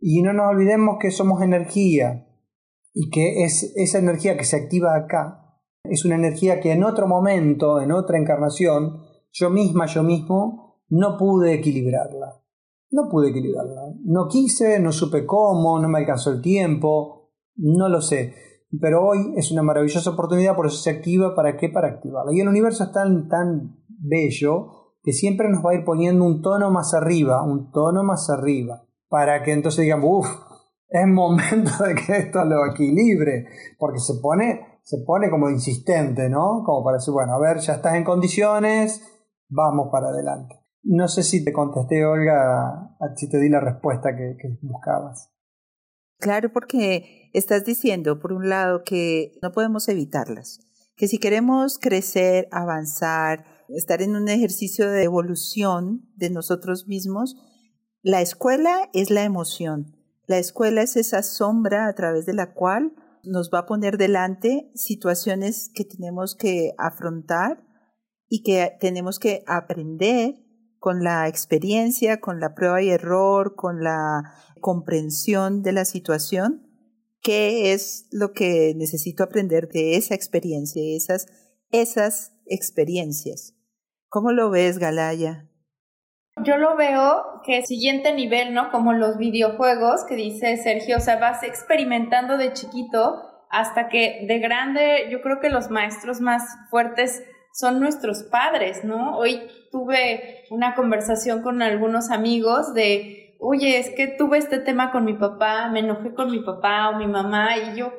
Y 0.00 0.22
no 0.22 0.32
nos 0.32 0.48
olvidemos 0.48 0.96
que 1.00 1.10
somos 1.10 1.42
energía 1.42 2.26
y 2.92 3.10
que 3.10 3.44
es 3.44 3.72
esa 3.76 3.98
energía 3.98 4.36
que 4.36 4.44
se 4.44 4.56
activa 4.56 4.96
acá 4.96 5.47
Es 5.90 6.04
una 6.04 6.16
energía 6.16 6.60
que 6.60 6.72
en 6.72 6.84
otro 6.84 7.06
momento, 7.06 7.80
en 7.80 7.92
otra 7.92 8.18
encarnación, 8.18 9.02
yo 9.32 9.50
misma, 9.50 9.86
yo 9.86 10.02
mismo, 10.02 10.82
no 10.88 11.16
pude 11.16 11.54
equilibrarla. 11.54 12.42
No 12.90 13.08
pude 13.10 13.30
equilibrarla. 13.30 13.94
No 14.04 14.28
quise, 14.28 14.80
no 14.80 14.92
supe 14.92 15.26
cómo, 15.26 15.78
no 15.78 15.88
me 15.88 15.98
alcanzó 15.98 16.32
el 16.32 16.40
tiempo, 16.40 17.30
no 17.56 17.88
lo 17.88 18.00
sé. 18.00 18.34
Pero 18.80 19.06
hoy 19.06 19.34
es 19.36 19.50
una 19.50 19.62
maravillosa 19.62 20.10
oportunidad, 20.10 20.56
por 20.56 20.66
eso 20.66 20.76
se 20.76 20.90
activa. 20.90 21.34
¿Para 21.34 21.56
qué? 21.56 21.68
Para 21.68 21.88
activarla. 21.88 22.32
Y 22.32 22.40
el 22.40 22.48
universo 22.48 22.84
es 22.84 22.92
tan, 22.92 23.28
tan 23.28 23.76
bello 23.86 24.78
que 25.02 25.12
siempre 25.12 25.48
nos 25.48 25.64
va 25.64 25.70
a 25.70 25.74
ir 25.74 25.84
poniendo 25.84 26.24
un 26.24 26.42
tono 26.42 26.70
más 26.70 26.94
arriba, 26.94 27.42
un 27.42 27.70
tono 27.70 28.02
más 28.04 28.28
arriba, 28.30 28.84
para 29.08 29.42
que 29.42 29.52
entonces 29.52 29.82
digamos, 29.82 30.26
uff, 30.26 30.28
es 30.88 31.06
momento 31.06 31.70
de 31.84 31.94
que 31.94 32.16
esto 32.16 32.44
lo 32.44 32.66
equilibre, 32.66 33.46
porque 33.78 34.00
se 34.00 34.14
pone, 34.20 34.77
se 34.88 34.96
pone 35.04 35.28
como 35.28 35.50
insistente, 35.50 36.30
¿no? 36.30 36.62
Como 36.64 36.82
para 36.82 36.96
decir, 36.96 37.12
bueno, 37.12 37.34
a 37.34 37.38
ver, 37.38 37.58
ya 37.58 37.74
estás 37.74 37.94
en 37.94 38.04
condiciones, 38.04 39.02
vamos 39.50 39.88
para 39.92 40.08
adelante. 40.08 40.54
No 40.82 41.08
sé 41.08 41.24
si 41.24 41.44
te 41.44 41.52
contesté, 41.52 42.06
Olga, 42.06 42.96
si 43.16 43.28
te 43.28 43.38
di 43.38 43.50
la 43.50 43.60
respuesta 43.60 44.16
que, 44.16 44.38
que 44.40 44.48
buscabas. 44.62 45.30
Claro, 46.18 46.50
porque 46.54 47.28
estás 47.34 47.66
diciendo, 47.66 48.18
por 48.18 48.32
un 48.32 48.48
lado, 48.48 48.82
que 48.82 49.32
no 49.42 49.52
podemos 49.52 49.90
evitarlas, 49.90 50.60
que 50.96 51.06
si 51.06 51.18
queremos 51.18 51.78
crecer, 51.78 52.48
avanzar, 52.50 53.44
estar 53.68 54.00
en 54.00 54.16
un 54.16 54.30
ejercicio 54.30 54.88
de 54.88 55.02
evolución 55.02 56.08
de 56.16 56.30
nosotros 56.30 56.88
mismos, 56.88 57.36
la 58.00 58.22
escuela 58.22 58.88
es 58.94 59.10
la 59.10 59.24
emoción. 59.24 59.98
La 60.26 60.38
escuela 60.38 60.80
es 60.80 60.96
esa 60.96 61.22
sombra 61.22 61.88
a 61.88 61.94
través 61.94 62.24
de 62.24 62.32
la 62.32 62.54
cual 62.54 62.94
nos 63.24 63.50
va 63.52 63.60
a 63.60 63.66
poner 63.66 63.98
delante 63.98 64.70
situaciones 64.74 65.70
que 65.74 65.84
tenemos 65.84 66.34
que 66.34 66.74
afrontar 66.78 67.64
y 68.28 68.42
que 68.42 68.76
tenemos 68.80 69.18
que 69.18 69.42
aprender 69.46 70.34
con 70.78 71.02
la 71.02 71.28
experiencia, 71.28 72.20
con 72.20 72.40
la 72.40 72.54
prueba 72.54 72.82
y 72.82 72.90
error, 72.90 73.54
con 73.56 73.82
la 73.82 74.34
comprensión 74.60 75.62
de 75.62 75.72
la 75.72 75.84
situación, 75.84 76.68
qué 77.20 77.72
es 77.72 78.06
lo 78.10 78.32
que 78.32 78.74
necesito 78.76 79.24
aprender 79.24 79.68
de 79.68 79.96
esa 79.96 80.14
experiencia, 80.14 80.82
esas, 80.96 81.26
esas 81.70 82.32
experiencias. 82.46 83.54
¿Cómo 84.08 84.32
lo 84.32 84.50
ves, 84.50 84.78
Galaya? 84.78 85.50
Yo 86.44 86.56
lo 86.56 86.76
veo 86.76 87.40
que 87.44 87.62
siguiente 87.62 88.12
nivel, 88.12 88.54
¿no? 88.54 88.70
Como 88.70 88.92
los 88.92 89.18
videojuegos 89.18 90.04
que 90.04 90.14
dice 90.14 90.56
Sergio, 90.56 90.98
o 90.98 91.00
sea, 91.00 91.16
vas 91.16 91.42
experimentando 91.42 92.36
de 92.36 92.52
chiquito 92.52 93.22
hasta 93.50 93.88
que 93.88 94.24
de 94.28 94.38
grande, 94.38 95.08
yo 95.10 95.20
creo 95.22 95.40
que 95.40 95.48
los 95.48 95.70
maestros 95.70 96.20
más 96.20 96.42
fuertes 96.70 97.22
son 97.52 97.80
nuestros 97.80 98.24
padres, 98.24 98.84
¿no? 98.84 99.16
Hoy 99.16 99.40
tuve 99.70 100.44
una 100.50 100.74
conversación 100.74 101.42
con 101.42 101.62
algunos 101.62 102.10
amigos 102.10 102.74
de, 102.74 103.36
oye, 103.40 103.78
es 103.78 103.90
que 103.90 104.06
tuve 104.06 104.38
este 104.38 104.58
tema 104.58 104.90
con 104.92 105.04
mi 105.04 105.14
papá, 105.14 105.68
me 105.68 105.80
enojé 105.80 106.14
con 106.14 106.30
mi 106.30 106.40
papá 106.40 106.90
o 106.90 106.98
mi 106.98 107.06
mamá 107.06 107.56
y 107.56 107.76
yo 107.76 107.92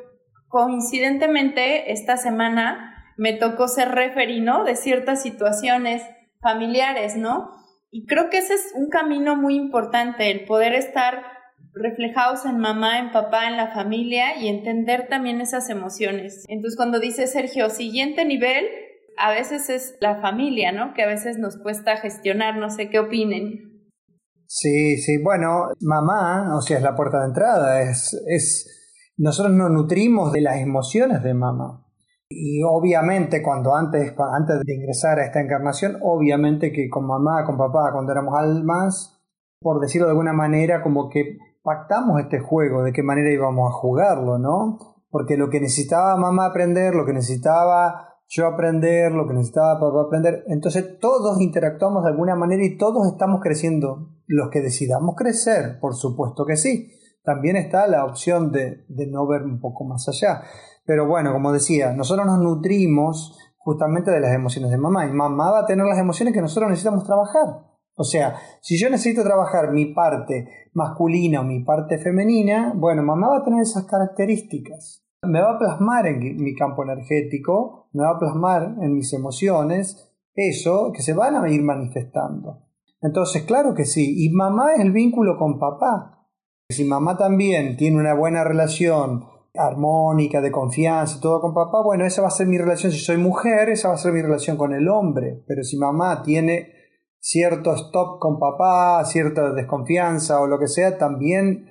coincidentemente 0.48 1.91
esta 1.91 2.17
semana 2.17 3.13
me 3.17 3.34
tocó 3.34 3.67
ser 3.67 3.89
referino 3.89 4.63
de 4.63 4.75
ciertas 4.75 5.22
situaciones 5.22 6.03
familiares, 6.41 7.15
¿no? 7.17 7.51
Y 7.91 8.05
creo 8.05 8.29
que 8.29 8.38
ese 8.38 8.53
es 8.53 8.72
un 8.75 8.89
camino 8.89 9.36
muy 9.36 9.55
importante, 9.55 10.29
el 10.29 10.46
poder 10.46 10.74
estar 10.74 11.24
reflejados 11.74 12.46
en 12.46 12.60
mamá, 12.60 13.00
en 13.00 13.12
papá, 13.12 13.48
en 13.48 13.58
la 13.58 13.74
familia 13.74 14.38
y 14.39 14.48
entender 14.48 15.08
también 15.08 15.41
esas 15.41 15.69
emociones. 15.69 16.46
Entonces, 16.48 16.75
cuando 16.77 17.00
dice 17.00 17.27
Sergio, 17.27 17.69
siguiente 17.69 18.25
nivel, 18.25 18.65
a 19.17 19.31
veces 19.31 19.69
es 19.69 19.96
la 20.01 20.22
familia, 20.22 20.72
¿no? 20.72 20.93
Que 20.93 21.03
a 21.03 21.08
veces 21.08 21.38
nos 21.38 21.58
cuesta 21.58 21.98
gestionar, 21.98 22.58
no 22.58 22.69
sé 22.69 22.89
qué 22.89 23.00
opinen. 23.00 23.69
Sí, 24.48 24.98
sí, 24.98 25.22
bueno, 25.22 25.67
mamá, 25.81 26.58
o 26.58 26.62
sea, 26.62 26.77
es 26.77 26.84
la 26.84 26.96
puerta 26.96 27.19
de 27.19 27.27
entrada, 27.27 27.81
es, 27.84 28.19
es, 28.27 29.13
nosotros 29.17 29.53
nos 29.55 29.69
nutrimos 29.69 30.31
de 30.31 30.41
las 30.41 30.58
emociones 30.58 31.22
de 31.22 31.34
mamá. 31.34 31.86
Y 32.29 32.62
obviamente 32.63 33.41
cuando 33.41 33.75
antes, 33.75 34.13
antes 34.17 34.59
de 34.63 34.75
ingresar 34.75 35.19
a 35.19 35.25
esta 35.25 35.41
encarnación, 35.41 35.98
obviamente 36.03 36.71
que 36.71 36.88
con 36.88 37.07
mamá, 37.07 37.43
con 37.43 37.57
papá, 37.57 37.91
cuando 37.91 38.12
éramos 38.12 38.36
almas, 38.38 39.19
por 39.59 39.81
decirlo 39.81 40.05
de 40.05 40.12
alguna 40.12 40.33
manera, 40.33 40.83
como 40.83 41.09
que 41.09 41.38
pactamos 41.63 42.21
este 42.21 42.39
juego, 42.39 42.83
de 42.83 42.93
qué 42.93 43.01
manera 43.01 43.31
íbamos 43.31 43.69
a 43.69 43.74
jugarlo, 43.74 44.38
¿no? 44.38 44.77
Porque 45.09 45.38
lo 45.38 45.50
que 45.50 45.59
necesitaba 45.59 46.15
mamá 46.17 46.45
aprender, 46.45 46.93
lo 46.93 47.03
que 47.03 47.13
necesitaba 47.13 48.09
yo 48.27 48.45
aprender, 48.45 49.12
lo 49.12 49.27
que 49.27 49.33
necesitaba 49.33 49.79
papá 49.79 50.01
aprender. 50.01 50.43
Entonces 50.48 51.00
todos 51.00 51.41
interactuamos 51.41 52.03
de 52.03 52.12
alguna 52.12 52.36
manera 52.36 52.63
y 52.63 52.77
todos 52.77 53.07
estamos 53.12 53.41
creciendo. 53.41 54.12
Los 54.27 54.51
que 54.51 54.62
decidamos 54.62 55.15
crecer, 55.15 55.79
por 55.81 55.95
supuesto 55.95 56.45
que 56.45 56.55
sí. 56.55 56.91
También 57.24 57.55
está 57.55 57.88
la 57.88 58.05
opción 58.05 58.51
de, 58.51 58.86
de 58.88 59.07
no 59.07 59.27
ver 59.27 59.41
un 59.41 59.59
poco 59.59 59.83
más 59.83 60.07
allá. 60.07 60.43
Pero 60.89 61.05
bueno, 61.05 61.34
como 61.34 61.51
decía, 61.51 61.93
nosotros 61.93 62.25
nos 62.25 62.39
nutrimos 62.39 63.38
justamente 63.60 64.10
de 64.10 64.19
las 64.19 64.34
emociones 64.34 64.72
de 64.72 64.79
mamá 64.79 65.05
y 65.05 65.12
mamá 65.12 65.51
va 65.51 65.60
a 65.60 65.65
tener 65.67 65.86
las 65.86 66.00
emociones 66.00 66.34
que 66.34 66.41
nosotros 66.41 66.67
necesitamos 66.67 67.03
trabajar. 67.03 67.67
O 67.96 68.03
sea, 68.03 68.38
si 68.60 68.75
yo 68.79 68.89
necesito 68.89 69.22
trabajar 69.22 69.72
mi 69.72 69.93
parte 69.93 70.50
masculina 70.74 71.41
o 71.41 71.43
mi 71.43 71.63
parte 71.63 72.00
femenina, 72.00 72.74
bueno, 72.75 73.03
mamá 73.03 73.27
va 73.29 73.38
a 73.38 73.43
tener 73.43 73.62
esas 73.62 73.84
características 73.84 75.05
me 75.27 75.41
va 75.41 75.51
a 75.51 75.60
plasmar 75.60 76.08
en 76.08 76.41
mi 76.41 76.55
campo 76.55 76.84
energético, 76.84 77.89
me 77.93 78.03
va 78.03 78.15
a 78.15 78.19
plasmar 78.19 78.77
en 78.81 78.96
mis 78.96 79.13
emociones, 79.13 80.12
eso 80.34 80.91
que 80.91 81.03
se 81.03 81.13
van 81.13 81.36
a 81.36 81.50
ir 81.51 81.62
manifestando. 81.62 82.63
Entonces, 83.00 83.43
claro 83.43 83.75
que 83.75 83.86
sí, 83.86 84.25
y 84.25 84.29
mamá 84.29 84.74
es 84.74 84.81
el 84.81 84.91
vínculo 84.91 85.38
con 85.38 85.60
papá. 85.60 86.25
Si 86.69 86.86
mamá 86.86 87.15
también 87.15 87.77
tiene 87.77 87.98
una 87.98 88.15
buena 88.15 88.43
relación 88.43 89.25
armónica, 89.56 90.41
de 90.41 90.51
confianza 90.51 91.18
y 91.18 91.22
todo 91.22 91.41
con 91.41 91.53
papá, 91.53 91.82
bueno, 91.84 92.06
esa 92.06 92.22
va 92.22 92.27
a 92.27 92.32
ser 92.32 92.48
mi 92.48 92.58
relación. 92.58 92.91
Si 92.91 93.00
soy 93.00 93.18
mujer, 93.18 93.70
esa 93.70 93.89
va 93.89 93.96
a 93.96 93.98
ser 93.98 94.13
mi 94.13 94.22
relación 94.22 94.58
con 94.58 94.74
el 94.74 94.88
hombre. 94.88 95.44
Pero 95.48 95.63
si 95.63 95.77
mamá 95.77 96.22
tiene 96.24 96.74
cierto 97.20 97.74
stop 97.74 98.20
con 98.20 98.39
papá, 98.39 99.03
cierta 99.06 99.53
desconfianza 99.53 100.39
o 100.41 100.48
lo 100.48 100.60
que 100.60 100.68
sea, 100.68 100.98
también 100.98 101.68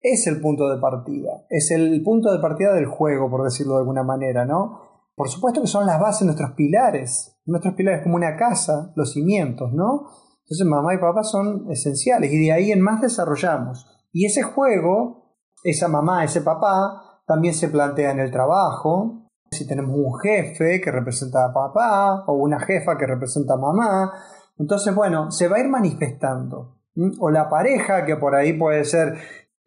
es 0.00 0.26
el 0.26 0.40
punto 0.40 0.68
de 0.68 0.80
partida, 0.80 1.44
es 1.50 1.70
el 1.70 2.02
punto 2.02 2.32
de 2.32 2.38
partida 2.38 2.72
del 2.72 2.86
juego, 2.86 3.30
por 3.30 3.44
decirlo 3.44 3.74
de 3.74 3.80
alguna 3.80 4.04
manera, 4.04 4.44
¿no? 4.44 4.80
Por 5.14 5.28
supuesto 5.28 5.60
que 5.60 5.66
son 5.66 5.86
las 5.86 6.00
bases, 6.00 6.22
nuestros 6.22 6.52
pilares, 6.52 7.40
nuestros 7.44 7.74
pilares 7.74 8.02
como 8.02 8.14
una 8.14 8.36
casa, 8.36 8.92
los 8.94 9.12
cimientos, 9.12 9.72
¿no? 9.72 10.08
Entonces 10.42 10.66
mamá 10.66 10.94
y 10.94 10.98
papá 10.98 11.24
son 11.24 11.70
esenciales 11.70 12.32
y 12.32 12.38
de 12.38 12.52
ahí 12.52 12.72
en 12.72 12.80
más 12.80 13.00
desarrollamos. 13.00 13.86
Y 14.12 14.24
ese 14.26 14.42
juego, 14.42 15.36
esa 15.64 15.88
mamá, 15.88 16.24
ese 16.24 16.40
papá, 16.40 17.07
también 17.28 17.54
se 17.54 17.68
plantea 17.68 18.10
en 18.10 18.18
el 18.18 18.32
trabajo. 18.32 19.28
Si 19.50 19.66
tenemos 19.68 19.96
un 19.96 20.18
jefe 20.18 20.80
que 20.80 20.90
representa 20.90 21.44
a 21.44 21.52
papá 21.52 22.24
o 22.26 22.32
una 22.32 22.58
jefa 22.58 22.98
que 22.98 23.06
representa 23.06 23.54
a 23.54 23.58
mamá, 23.58 24.12
entonces 24.58 24.92
bueno, 24.92 25.30
se 25.30 25.46
va 25.46 25.58
a 25.58 25.60
ir 25.60 25.68
manifestando. 25.68 26.80
O 27.20 27.30
la 27.30 27.48
pareja, 27.48 28.04
que 28.04 28.16
por 28.16 28.34
ahí 28.34 28.54
puede 28.54 28.84
ser 28.84 29.16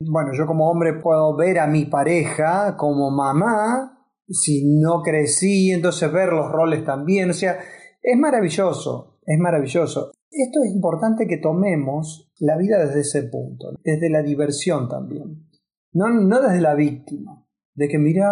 bueno, 0.10 0.32
yo 0.34 0.48
como 0.48 0.70
hombre 0.70 0.94
puedo 0.94 1.36
ver 1.36 1.60
a 1.60 1.68
mi 1.68 1.86
pareja 1.86 2.76
como 2.78 3.12
mamá, 3.12 4.08
si 4.28 4.80
no 4.80 5.02
crecí, 5.02 5.72
entonces 5.72 6.12
ver 6.12 6.30
los 6.30 6.52
roles 6.52 6.84
también, 6.86 7.30
o 7.30 7.34
sea, 7.34 7.60
es 8.02 8.18
maravilloso, 8.18 9.20
es 9.26 9.38
maravilloso. 9.38 10.12
Esto 10.32 10.64
es 10.64 10.72
importante 10.74 11.28
que 11.28 11.38
tomemos 11.38 12.32
la 12.40 12.58
vida 12.58 12.80
desde 12.80 13.02
ese 13.02 13.24
punto, 13.24 13.74
desde 13.84 14.10
la 14.10 14.22
diversión 14.24 14.88
también, 14.88 15.48
no, 15.94 16.10
no 16.10 16.42
desde 16.42 16.62
la 16.62 16.74
víctima, 16.74 17.41
de 17.74 17.88
que 17.88 17.98
mira, 17.98 18.30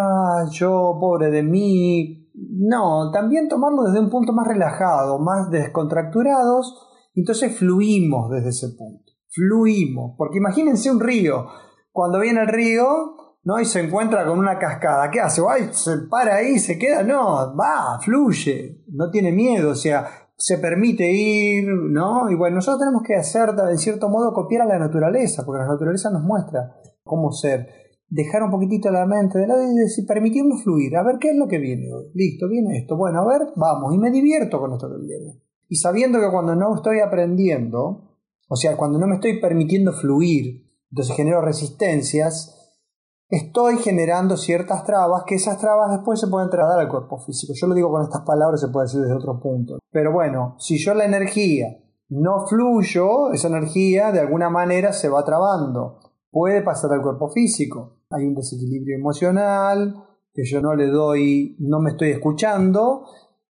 yo 0.50 0.96
pobre 1.00 1.30
de 1.30 1.42
mí, 1.42 2.30
no, 2.34 3.10
también 3.10 3.48
tomarlo 3.48 3.84
desde 3.84 4.00
un 4.00 4.10
punto 4.10 4.32
más 4.32 4.46
relajado, 4.46 5.18
más 5.18 5.50
descontracturados, 5.50 6.86
entonces 7.14 7.56
fluimos 7.56 8.30
desde 8.30 8.50
ese 8.50 8.68
punto 8.76 9.10
fluimos. 9.30 10.14
Porque 10.16 10.38
imagínense 10.38 10.90
un 10.90 11.00
río, 11.00 11.46
cuando 11.92 12.20
viene 12.20 12.42
el 12.42 12.48
río, 12.48 12.86
¿no? 13.44 13.58
Y 13.58 13.64
se 13.64 13.80
encuentra 13.80 14.26
con 14.26 14.38
una 14.38 14.58
cascada, 14.58 15.10
¿qué 15.10 15.20
hace? 15.20 15.42
Ay, 15.48 15.70
se 15.72 15.92
para 16.10 16.36
ahí, 16.36 16.58
se 16.58 16.78
queda, 16.78 17.02
no, 17.02 17.56
va, 17.56 17.98
fluye, 18.00 18.82
no 18.88 19.10
tiene 19.10 19.32
miedo, 19.32 19.70
o 19.70 19.74
sea, 19.74 20.06
se 20.36 20.58
permite 20.58 21.10
ir, 21.10 21.66
¿no? 21.68 22.30
Y 22.30 22.34
bueno, 22.34 22.56
nosotros 22.56 22.80
tenemos 22.80 23.02
que 23.02 23.14
hacer, 23.14 23.50
en 23.70 23.78
cierto 23.78 24.08
modo, 24.08 24.32
copiar 24.32 24.62
a 24.62 24.66
la 24.66 24.78
naturaleza, 24.78 25.44
porque 25.44 25.62
la 25.62 25.68
naturaleza 25.68 26.10
nos 26.10 26.22
muestra 26.22 26.76
cómo 27.02 27.32
ser. 27.32 27.66
Dejar 28.10 28.42
un 28.42 28.50
poquitito 28.50 28.90
la 28.90 29.06
mente 29.06 29.38
de 29.38 29.46
lado 29.46 29.62
y 29.62 29.74
decir, 29.76 30.04
fluir, 30.62 30.96
a 30.96 31.04
ver 31.04 31.18
qué 31.18 31.30
es 31.30 31.36
lo 31.36 31.46
que 31.46 31.58
viene 31.58 31.92
hoy. 31.92 32.10
Listo, 32.12 32.48
viene 32.48 32.78
esto. 32.78 32.96
Bueno, 32.96 33.20
a 33.20 33.26
ver, 33.26 33.48
vamos, 33.56 33.94
y 33.94 33.98
me 33.98 34.10
divierto 34.10 34.58
con 34.58 34.72
esto 34.72 34.90
que 34.90 35.06
viene. 35.06 35.40
Y 35.68 35.76
sabiendo 35.76 36.18
que 36.18 36.30
cuando 36.30 36.56
no 36.56 36.74
estoy 36.74 36.98
aprendiendo, 36.98 38.16
o 38.48 38.56
sea, 38.56 38.76
cuando 38.76 38.98
no 38.98 39.06
me 39.06 39.14
estoy 39.14 39.40
permitiendo 39.40 39.92
fluir, 39.92 40.68
entonces 40.90 41.14
genero 41.14 41.40
resistencias, 41.40 42.60
estoy 43.28 43.76
generando 43.76 44.36
ciertas 44.36 44.84
trabas 44.84 45.22
que 45.24 45.36
esas 45.36 45.58
trabas 45.58 45.92
después 45.92 46.18
se 46.18 46.26
pueden 46.26 46.50
trasladar 46.50 46.80
al 46.80 46.88
cuerpo 46.88 47.18
físico. 47.18 47.52
Yo 47.54 47.68
lo 47.68 47.74
digo 47.74 47.90
con 47.90 48.02
estas 48.02 48.22
palabras, 48.22 48.60
se 48.60 48.68
puede 48.68 48.86
decir 48.86 49.00
desde 49.00 49.14
otro 49.14 49.38
punto. 49.38 49.78
Pero 49.92 50.12
bueno, 50.12 50.56
si 50.58 50.78
yo 50.78 50.94
la 50.94 51.04
energía 51.04 51.78
no 52.08 52.44
fluyo, 52.48 53.30
esa 53.32 53.46
energía 53.46 54.10
de 54.10 54.18
alguna 54.18 54.50
manera 54.50 54.92
se 54.92 55.08
va 55.08 55.24
trabando. 55.24 56.00
Puede 56.30 56.62
pasar 56.62 56.92
al 56.92 57.02
cuerpo 57.02 57.30
físico. 57.30 57.99
Hay 58.10 58.26
un 58.26 58.34
desequilibrio 58.34 58.96
emocional, 58.96 59.94
que 60.32 60.44
yo 60.44 60.60
no 60.60 60.74
le 60.74 60.86
doy, 60.86 61.56
no 61.60 61.80
me 61.80 61.90
estoy 61.90 62.10
escuchando, 62.10 63.04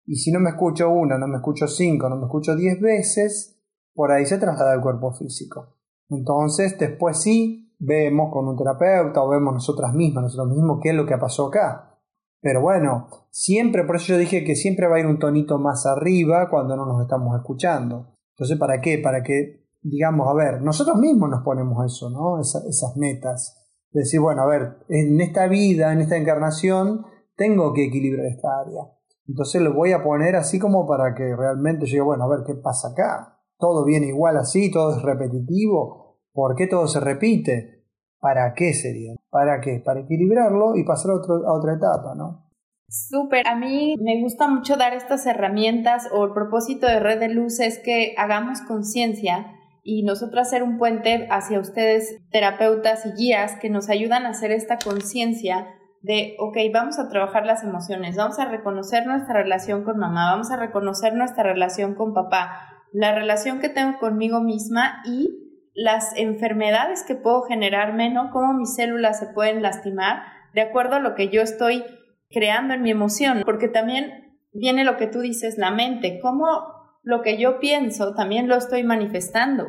y 0.07 0.17
si 0.17 0.33
no 0.33 0.41
me 0.41 0.51
escucho 0.51 0.91
una, 0.91 1.19
no 1.19 1.29
me 1.29 1.37
escucho 1.37 1.67
cinco, 1.67 2.09
no 2.09 2.17
me 2.17 2.25
escucho 2.25 2.57
diez 2.57 2.81
veces, 2.81 3.59
por 3.95 4.13
ahí 4.13 4.27
se 4.27 4.39
traslada 4.39 4.73
al 4.73 4.83
cuerpo 4.83 5.13
físico. 5.13 5.77
Entonces, 6.09 6.79
después 6.79 7.21
sí, 7.21 7.75
vemos 7.79 8.33
con 8.33 8.49
un 8.49 8.57
terapeuta 8.57 9.23
o 9.23 9.29
vemos 9.29 9.55
nosotras 9.55 9.95
mismas, 9.95 10.25
nosotros 10.25 10.49
mismos, 10.49 10.81
qué 10.83 10.91
es 10.91 10.95
lo 10.95 11.07
que 11.07 11.17
pasó 11.17 11.47
acá. 11.47 11.99
Pero 12.41 12.63
bueno, 12.63 13.09
siempre, 13.31 13.85
por 13.85 13.97
eso 13.97 14.15
yo 14.15 14.19
dije 14.19 14.45
que 14.45 14.57
siempre 14.57 14.89
va 14.89 14.97
a 14.97 15.01
ir 15.01 15.07
un 15.07 15.19
tonito 15.19 15.59
más 15.59 15.87
arriba 15.87 16.49
cuando 16.51 16.77
no 16.77 16.87
nos 16.87 17.03
estamos 17.03 17.37
escuchando. 17.37 18.15
Entonces, 18.35 18.59
¿para 18.59 18.81
qué? 18.81 18.99
Para 18.99 19.23
que, 19.23 19.69
digamos, 19.83 20.27
a 20.29 20.35
ver, 20.35 20.63
nosotros 20.63 20.97
mismos 20.97 21.29
nos 21.29 21.43
ponemos 21.43 21.85
eso, 21.85 22.09
¿no? 22.11 22.41
esas 22.41 22.97
metas. 22.97 23.60
Decir, 23.93 24.21
bueno, 24.21 24.43
a 24.43 24.47
ver, 24.47 24.79
en 24.89 25.21
esta 25.21 25.47
vida, 25.49 25.93
en 25.93 26.01
esta 26.01 26.17
encarnación, 26.17 27.05
tengo 27.37 27.73
que 27.73 27.87
equilibrar 27.87 28.27
esta 28.27 28.61
área. 28.61 28.83
Entonces 29.27 29.63
lo 29.63 29.75
voy 29.75 29.93
a 29.93 30.03
poner 30.03 30.37
así 30.37 30.59
como 30.59 30.87
para 30.87 31.15
que 31.15 31.35
realmente 31.37 31.87
diga, 31.87 32.05
bueno, 32.05 32.25
a 32.25 32.29
ver 32.29 32.41
qué 32.47 32.55
pasa 32.55 32.89
acá. 32.89 33.39
Todo 33.59 33.85
viene 33.85 34.09
igual 34.09 34.37
así, 34.37 34.71
todo 34.71 34.97
es 34.97 35.03
repetitivo, 35.03 36.11
¿Por 36.33 36.55
qué 36.55 36.67
todo 36.67 36.87
se 36.87 37.01
repite? 37.01 37.85
¿Para 38.21 38.55
qué 38.55 38.73
sería? 38.73 39.15
¿Para 39.31 39.61
qué? 39.61 39.83
Para 39.85 40.01
equilibrarlo 40.01 40.77
y 40.77 40.85
pasar 40.85 41.13
a, 41.13 41.15
a 41.15 41.53
otra 41.53 41.75
etapa, 41.75 42.15
¿no? 42.17 42.47
Súper, 42.89 43.47
a 43.47 43.57
mí 43.57 43.95
me 44.01 44.21
gusta 44.21 44.49
mucho 44.49 44.77
dar 44.77 44.95
estas 44.95 45.25
herramientas 45.27 46.09
o 46.13 46.25
el 46.25 46.33
propósito 46.33 46.87
de 46.87 46.99
Red 46.99 47.21
de 47.21 47.29
Luz 47.29 47.61
es 47.61 47.79
que 47.79 48.15
hagamos 48.17 48.61
conciencia 48.63 49.55
y 49.83 50.03
nosotros 50.03 50.47
hacer 50.47 50.63
un 50.63 50.79
puente 50.79 51.27
hacia 51.31 51.59
ustedes, 51.59 52.19
terapeutas 52.31 53.07
y 53.07 53.13
guías 53.13 53.57
que 53.61 53.71
nos 53.71 53.89
ayudan 53.89 54.27
a 54.27 54.31
hacer 54.31 54.53
esta 54.53 54.79
conciencia 54.79 55.67
de, 56.03 56.37
ok, 56.39 56.57
vamos 56.73 56.99
a 56.99 57.09
trabajar 57.09 57.45
las 57.47 57.63
emociones, 57.63 58.17
vamos 58.17 58.39
a 58.39 58.47
reconocer 58.47 59.07
nuestra 59.07 59.43
relación 59.43 59.85
con 59.85 59.99
mamá, 59.99 60.33
vamos 60.33 60.51
a 60.51 60.57
reconocer 60.57 61.15
nuestra 61.15 61.43
relación 61.43 61.95
con 61.95 62.15
papá, 62.15 62.69
la 62.93 63.15
relación 63.15 63.61
que 63.61 63.69
tengo 63.69 63.99
conmigo 63.99 64.41
misma 64.41 65.03
y 65.05 65.29
las 65.75 66.17
enfermedades 66.17 67.05
que 67.05 67.15
puedo 67.15 67.43
generarme, 67.43 68.11
¿no? 68.11 68.31
Cómo 68.31 68.55
mis 68.55 68.75
células 68.75 69.19
se 69.19 69.27
pueden 69.27 69.63
lastimar 69.63 70.23
de 70.55 70.63
acuerdo 70.63 70.97
a 70.97 71.01
lo 71.01 71.15
que 71.15 71.29
yo 71.29 71.43
estoy 71.43 71.85
creando 72.31 72.75
en 72.75 72.83
mi 72.83 72.91
emoción, 72.91 73.43
porque 73.45 73.69
también 73.69 74.37
viene 74.53 74.85
lo 74.85 74.97
que 74.97 75.07
tú 75.07 75.21
dices, 75.21 75.59
la 75.59 75.71
mente, 75.71 76.19
cómo 76.21 76.80
lo 77.03 77.23
que 77.23 77.39
yo 77.39 77.61
pienso 77.61 78.15
también 78.15 78.49
lo 78.49 78.57
estoy 78.57 78.83
manifestando 78.83 79.67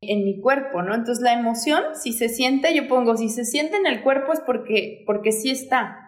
en 0.00 0.24
mi 0.24 0.40
cuerpo, 0.40 0.82
¿no? 0.82 0.94
Entonces 0.94 1.22
la 1.22 1.32
emoción, 1.32 1.82
si 1.94 2.12
se 2.12 2.28
siente, 2.28 2.74
yo 2.74 2.88
pongo, 2.88 3.16
si 3.16 3.28
se 3.28 3.44
siente 3.44 3.76
en 3.76 3.86
el 3.86 4.02
cuerpo 4.02 4.32
es 4.32 4.40
porque, 4.40 5.02
porque 5.06 5.32
sí 5.32 5.50
está, 5.50 6.04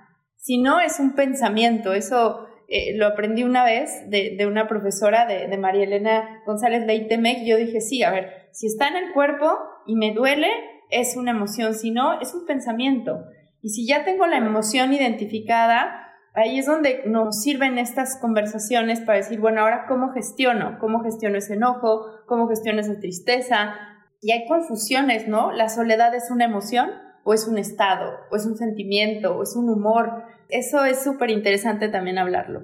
si 0.46 0.58
no 0.58 0.78
es 0.78 1.00
un 1.00 1.14
pensamiento, 1.14 1.92
eso 1.92 2.46
eh, 2.68 2.96
lo 2.96 3.06
aprendí 3.06 3.42
una 3.42 3.64
vez 3.64 4.08
de, 4.08 4.46
una 4.46 4.68
profesora 4.68 5.26
de, 5.26 5.48
de, 5.48 5.58
María 5.58 5.82
Elena 5.82 6.42
González 6.46 6.86
Leitemec, 6.86 7.44
yo 7.44 7.56
dije, 7.56 7.80
sí, 7.80 8.04
a 8.04 8.12
ver, 8.12 8.30
si 8.52 8.68
está 8.68 8.86
en 8.86 8.96
el 8.96 9.12
cuerpo 9.12 9.50
y 9.86 9.96
me 9.96 10.14
duele, 10.14 10.48
es 10.90 11.16
una 11.16 11.32
emoción, 11.32 11.74
si 11.74 11.90
no, 11.90 12.20
es 12.20 12.32
un 12.32 12.46
pensamiento. 12.46 13.24
Y 13.60 13.70
si 13.70 13.88
ya 13.88 14.04
tengo 14.04 14.26
la 14.28 14.36
emoción 14.36 14.92
identificada, 14.92 16.05
ahí 16.36 16.58
es 16.58 16.66
donde 16.66 17.02
nos 17.06 17.40
sirven 17.40 17.78
estas 17.78 18.18
conversaciones 18.20 19.00
para 19.00 19.18
decir, 19.18 19.40
bueno, 19.40 19.62
ahora 19.62 19.86
cómo 19.88 20.12
gestiono, 20.12 20.78
cómo 20.78 21.02
gestiono 21.02 21.38
ese 21.38 21.54
enojo, 21.54 22.06
cómo 22.26 22.46
gestiono 22.48 22.80
esa 22.80 23.00
tristeza. 23.00 23.74
Y 24.20 24.32
hay 24.32 24.46
confusiones, 24.46 25.26
¿no? 25.26 25.50
La 25.52 25.68
soledad 25.68 26.14
es 26.14 26.30
una 26.30 26.44
emoción 26.44 26.90
o 27.24 27.34
es 27.34 27.48
un 27.48 27.58
estado, 27.58 28.12
o 28.30 28.36
es 28.36 28.46
un 28.46 28.56
sentimiento, 28.56 29.36
o 29.36 29.42
es 29.42 29.56
un 29.56 29.68
humor. 29.68 30.22
Eso 30.48 30.84
es 30.84 31.02
súper 31.02 31.30
interesante 31.30 31.88
también 31.88 32.18
hablarlo. 32.18 32.60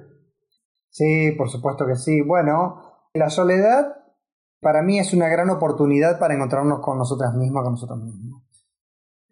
Sí, 0.90 1.32
por 1.36 1.48
supuesto 1.48 1.86
que 1.86 1.96
sí. 1.96 2.20
Bueno, 2.20 3.08
la 3.14 3.30
soledad 3.30 3.96
para 4.60 4.82
mí 4.82 4.98
es 4.98 5.12
una 5.12 5.28
gran 5.28 5.50
oportunidad 5.50 6.20
para 6.20 6.34
encontrarnos 6.34 6.80
con 6.80 6.98
nosotras 6.98 7.34
mismas, 7.34 7.64
con 7.64 7.72
nosotros 7.72 7.98
mismos. 8.02 8.42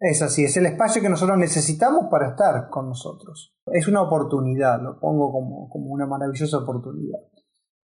Es 0.03 0.19
así, 0.23 0.43
es 0.43 0.57
el 0.57 0.65
espacio 0.65 0.99
que 0.99 1.09
nosotros 1.09 1.37
necesitamos 1.37 2.07
para 2.09 2.29
estar 2.29 2.69
con 2.71 2.87
nosotros. 2.87 3.55
Es 3.67 3.87
una 3.87 4.01
oportunidad, 4.01 4.81
lo 4.81 4.99
pongo 4.99 5.31
como, 5.31 5.69
como 5.69 5.91
una 5.91 6.07
maravillosa 6.07 6.57
oportunidad. 6.57 7.19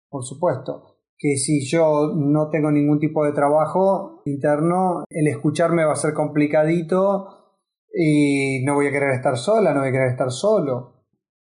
Por 0.08 0.24
supuesto 0.24 1.00
que 1.18 1.36
si 1.36 1.66
yo 1.66 2.12
no 2.14 2.48
tengo 2.48 2.70
ningún 2.70 3.00
tipo 3.00 3.24
de 3.24 3.32
trabajo 3.32 4.22
interno, 4.24 5.02
el 5.10 5.26
escucharme 5.26 5.84
va 5.84 5.94
a 5.94 5.96
ser 5.96 6.14
complicadito 6.14 7.56
y 7.92 8.62
no 8.64 8.74
voy 8.74 8.86
a 8.86 8.92
querer 8.92 9.10
estar 9.10 9.36
sola, 9.36 9.74
no 9.74 9.80
voy 9.80 9.88
a 9.88 9.92
querer 9.92 10.10
estar 10.10 10.30
solo. 10.30 11.06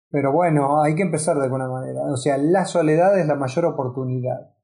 Pero 0.09 0.33
bueno, 0.33 0.81
hay 0.83 0.95
que 0.95 1.03
empezar 1.03 1.37
de 1.37 1.45
alguna 1.45 1.69
manera. 1.69 2.01
O 2.11 2.16
sea, 2.16 2.38
la 2.38 2.64
soledad 2.64 3.19
es 3.19 3.27
la 3.27 3.35
mayor 3.35 3.66
oportunidad. 3.66 4.56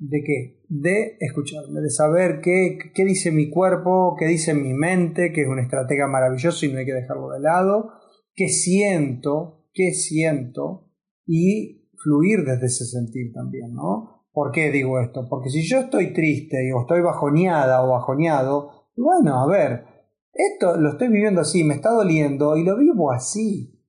¿De 0.00 0.22
qué? 0.24 0.62
De 0.70 1.18
escucharme, 1.20 1.82
de 1.82 1.90
saber 1.90 2.40
qué, 2.40 2.78
qué 2.94 3.04
dice 3.04 3.30
mi 3.30 3.50
cuerpo, 3.50 4.16
qué 4.18 4.26
dice 4.26 4.54
mi 4.54 4.72
mente, 4.72 5.30
que 5.30 5.42
es 5.42 5.46
un 5.46 5.58
estratega 5.58 6.06
maravilloso 6.06 6.64
y 6.64 6.72
no 6.72 6.78
hay 6.78 6.86
que 6.86 6.94
dejarlo 6.94 7.28
de 7.28 7.40
lado, 7.40 7.90
qué 8.34 8.48
siento, 8.48 9.66
qué 9.74 9.92
siento 9.92 10.90
y 11.26 11.90
fluir 12.02 12.44
desde 12.46 12.66
ese 12.66 12.86
sentir 12.86 13.30
también, 13.34 13.74
¿no? 13.74 14.24
¿Por 14.32 14.52
qué 14.52 14.70
digo 14.70 14.98
esto? 15.00 15.26
Porque 15.28 15.50
si 15.50 15.68
yo 15.68 15.80
estoy 15.80 16.14
triste 16.14 16.72
o 16.72 16.80
estoy 16.80 17.02
bajoneada 17.02 17.84
o 17.84 17.90
bajoneado, 17.90 18.88
bueno, 18.96 19.42
a 19.42 19.46
ver, 19.46 19.84
esto 20.32 20.80
lo 20.80 20.92
estoy 20.92 21.08
viviendo 21.08 21.42
así, 21.42 21.62
me 21.62 21.74
está 21.74 21.90
doliendo 21.90 22.56
y 22.56 22.64
lo 22.64 22.78
vivo 22.78 23.12
así. 23.12 23.79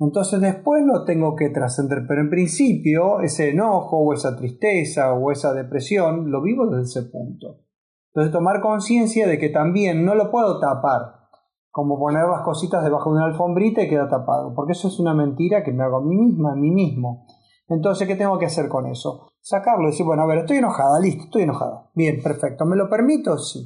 Entonces 0.00 0.40
después 0.40 0.82
lo 0.84 1.04
tengo 1.04 1.36
que 1.36 1.50
trascender, 1.50 2.06
pero 2.08 2.22
en 2.22 2.30
principio 2.30 3.20
ese 3.20 3.50
enojo 3.50 3.98
o 3.98 4.14
esa 4.14 4.34
tristeza 4.34 5.12
o 5.12 5.30
esa 5.30 5.52
depresión 5.52 6.30
lo 6.30 6.40
vivo 6.40 6.66
desde 6.66 7.00
ese 7.00 7.10
punto. 7.10 7.58
Entonces 8.08 8.32
tomar 8.32 8.62
conciencia 8.62 9.28
de 9.28 9.38
que 9.38 9.50
también 9.50 10.04
no 10.06 10.14
lo 10.14 10.30
puedo 10.30 10.58
tapar, 10.58 11.20
como 11.70 11.98
poner 11.98 12.24
las 12.24 12.40
cositas 12.42 12.82
debajo 12.82 13.10
de 13.10 13.16
una 13.16 13.26
alfombrita 13.26 13.82
y 13.82 13.88
queda 13.88 14.08
tapado, 14.08 14.54
porque 14.54 14.72
eso 14.72 14.88
es 14.88 14.98
una 14.98 15.14
mentira 15.14 15.62
que 15.62 15.72
me 15.72 15.84
hago 15.84 15.98
a 15.98 16.02
mí 16.02 16.16
misma, 16.16 16.52
a 16.52 16.56
mí 16.56 16.70
mismo. 16.70 17.26
Entonces, 17.68 18.08
¿qué 18.08 18.16
tengo 18.16 18.38
que 18.38 18.46
hacer 18.46 18.68
con 18.68 18.86
eso? 18.86 19.28
Sacarlo, 19.40 19.86
decir, 19.86 20.04
bueno, 20.04 20.22
a 20.22 20.26
ver, 20.26 20.38
estoy 20.38 20.56
enojada, 20.56 20.98
listo, 20.98 21.24
estoy 21.24 21.42
enojada. 21.42 21.90
Bien, 21.94 22.20
perfecto, 22.20 22.64
¿me 22.64 22.74
lo 22.74 22.88
permito? 22.88 23.38
Sí. 23.38 23.60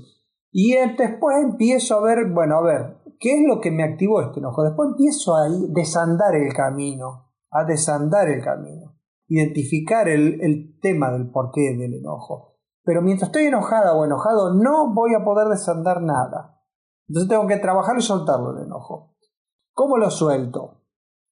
Y 0.52 0.74
después 0.74 1.36
empiezo 1.42 1.96
a 1.96 2.02
ver, 2.02 2.30
bueno, 2.30 2.58
a 2.58 2.62
ver, 2.62 2.96
¿qué 3.24 3.36
es 3.36 3.48
lo 3.48 3.58
que 3.58 3.70
me 3.70 3.82
activó 3.82 4.20
este 4.20 4.40
enojo? 4.40 4.62
Después 4.62 4.90
empiezo 4.90 5.34
a 5.34 5.48
desandar 5.48 6.34
el 6.34 6.52
camino, 6.52 7.32
a 7.50 7.64
desandar 7.64 8.28
el 8.28 8.44
camino, 8.44 8.98
identificar 9.28 10.06
el, 10.10 10.78
tema 10.82 11.10
del 11.10 11.30
porqué 11.30 11.74
del 11.74 11.94
enojo. 11.94 12.58
Pero 12.82 13.00
mientras 13.00 13.30
estoy 13.30 13.44
enojada 13.46 13.94
o 13.94 14.04
enojado, 14.04 14.52
no 14.52 14.92
voy 14.92 15.14
a 15.14 15.24
poder 15.24 15.48
desandar 15.48 16.02
nada. 16.02 16.60
Entonces 17.08 17.30
tengo 17.30 17.46
que 17.46 17.56
trabajar 17.56 17.96
y 17.96 18.02
soltarlo 18.02 18.58
el 18.58 18.66
enojo. 18.66 19.16
¿Cómo 19.72 19.96
lo 19.96 20.10
suelto? 20.10 20.82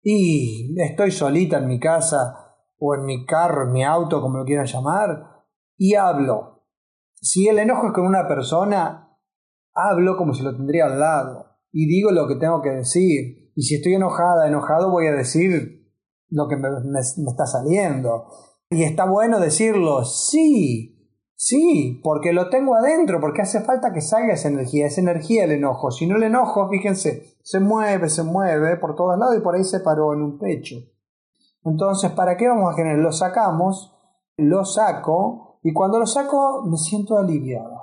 Y 0.03 0.75
estoy 0.81 1.11
solita 1.11 1.59
en 1.59 1.67
mi 1.67 1.79
casa, 1.79 2.57
o 2.79 2.95
en 2.95 3.05
mi 3.05 3.27
carro, 3.27 3.67
en 3.67 3.73
mi 3.73 3.85
auto, 3.85 4.23
como 4.23 4.39
lo 4.39 4.45
quieran 4.47 4.65
llamar, 4.65 5.45
y 5.77 5.95
hablo. 5.95 6.65
Si 7.21 7.49
el 7.49 7.59
enojo 7.59 7.89
es 7.89 7.93
con 7.93 8.07
una 8.07 8.27
persona, 8.27 9.15
hablo 9.75 10.17
como 10.17 10.33
si 10.33 10.43
lo 10.43 10.57
tendría 10.57 10.87
al 10.87 10.99
lado 10.99 11.52
y 11.73 11.87
digo 11.87 12.11
lo 12.11 12.29
que 12.29 12.37
tengo 12.37 12.61
que 12.63 12.71
decir. 12.71 13.51
Y 13.55 13.63
si 13.63 13.77
estoy 13.77 13.95
enojada, 13.95 14.47
enojado, 14.47 14.91
voy 14.91 15.07
a 15.07 15.13
decir 15.13 15.83
lo 16.29 16.49
que 16.49 16.57
me, 16.57 17.01
está 17.01 17.47
saliendo. 17.47 18.27
Y 18.71 18.85
está 18.85 19.05
bueno 19.05 19.41
decirlo, 19.41 20.05
sí, 20.05 21.19
sí, 21.35 22.01
porque 22.03 22.33
lo 22.33 22.49
tengo 22.49 22.75
adentro, 22.75 23.21
porque 23.21 23.43
hace 23.43 23.61
falta 23.63 23.93
que 23.93 24.01
salga 24.01 24.35
esa 24.35 24.49
energía, 24.49 24.87
esa 24.87 25.01
energía 25.01 25.45
el 25.45 25.53
enojo. 25.53 25.91
Si 25.91 26.07
no 26.07 26.17
el 26.17 26.23
enojo, 26.23 26.69
fíjense, 26.69 27.37
se 27.43 27.61
mueve, 27.61 28.09
se 28.09 28.23
mueve 28.23 28.77
por 28.77 28.95
todos 28.95 29.19
lados 29.19 29.37
y 29.37 29.41
por 29.41 29.55
ahí 29.55 29.65
se 29.65 29.81
paró 29.81 30.15
en 30.15 30.23
un 30.23 30.39
pecho. 30.39 30.77
Entonces, 31.65 32.11
¿para 32.13 32.37
qué 32.37 32.49
vamos 32.49 32.73
a 32.73 32.77
generar? 32.77 32.99
Lo 32.99 33.13
sacamos, 33.13 33.95
lo 34.37 34.65
saco 34.65 35.61
y 35.63 35.73
cuando 35.73 35.99
lo 35.99 36.07
saco 36.07 36.65
me 36.65 36.77
siento 36.77 37.19
aliviado, 37.19 37.79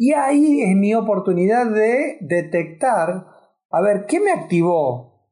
Y 0.00 0.14
ahí 0.14 0.62
es 0.62 0.74
mi 0.74 0.94
oportunidad 0.94 1.70
de 1.70 2.16
detectar, 2.22 3.26
a 3.70 3.82
ver, 3.82 4.06
¿qué 4.08 4.18
me 4.18 4.32
activó? 4.32 5.28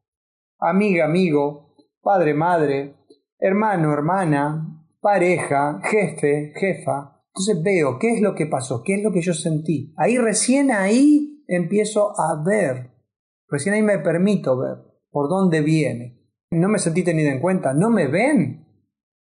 Amiga, 0.59 1.05
amigo, 1.05 1.75
padre, 2.03 2.35
madre, 2.35 2.95
hermano, 3.39 3.91
hermana, 3.91 4.85
pareja, 5.01 5.81
jefe, 5.83 6.53
jefa. 6.55 7.19
Entonces 7.29 7.63
veo 7.63 7.97
qué 7.97 8.13
es 8.13 8.21
lo 8.21 8.35
que 8.35 8.45
pasó, 8.45 8.83
qué 8.83 8.97
es 8.97 9.03
lo 9.03 9.11
que 9.11 9.21
yo 9.21 9.33
sentí. 9.33 9.91
Ahí 9.97 10.19
recién 10.19 10.69
ahí 10.69 11.43
empiezo 11.47 12.13
a 12.19 12.43
ver 12.45 12.99
Recién 13.49 13.73
ahí 13.73 13.81
me 13.81 13.97
permito 13.97 14.57
ver 14.57 14.77
por 15.09 15.27
dónde 15.27 15.61
viene. 15.61 16.21
No 16.51 16.69
me 16.69 16.77
sentí 16.77 17.03
tenido 17.03 17.31
en 17.31 17.39
cuenta, 17.39 17.73
no 17.73 17.89
me 17.89 18.07
ven. 18.07 18.67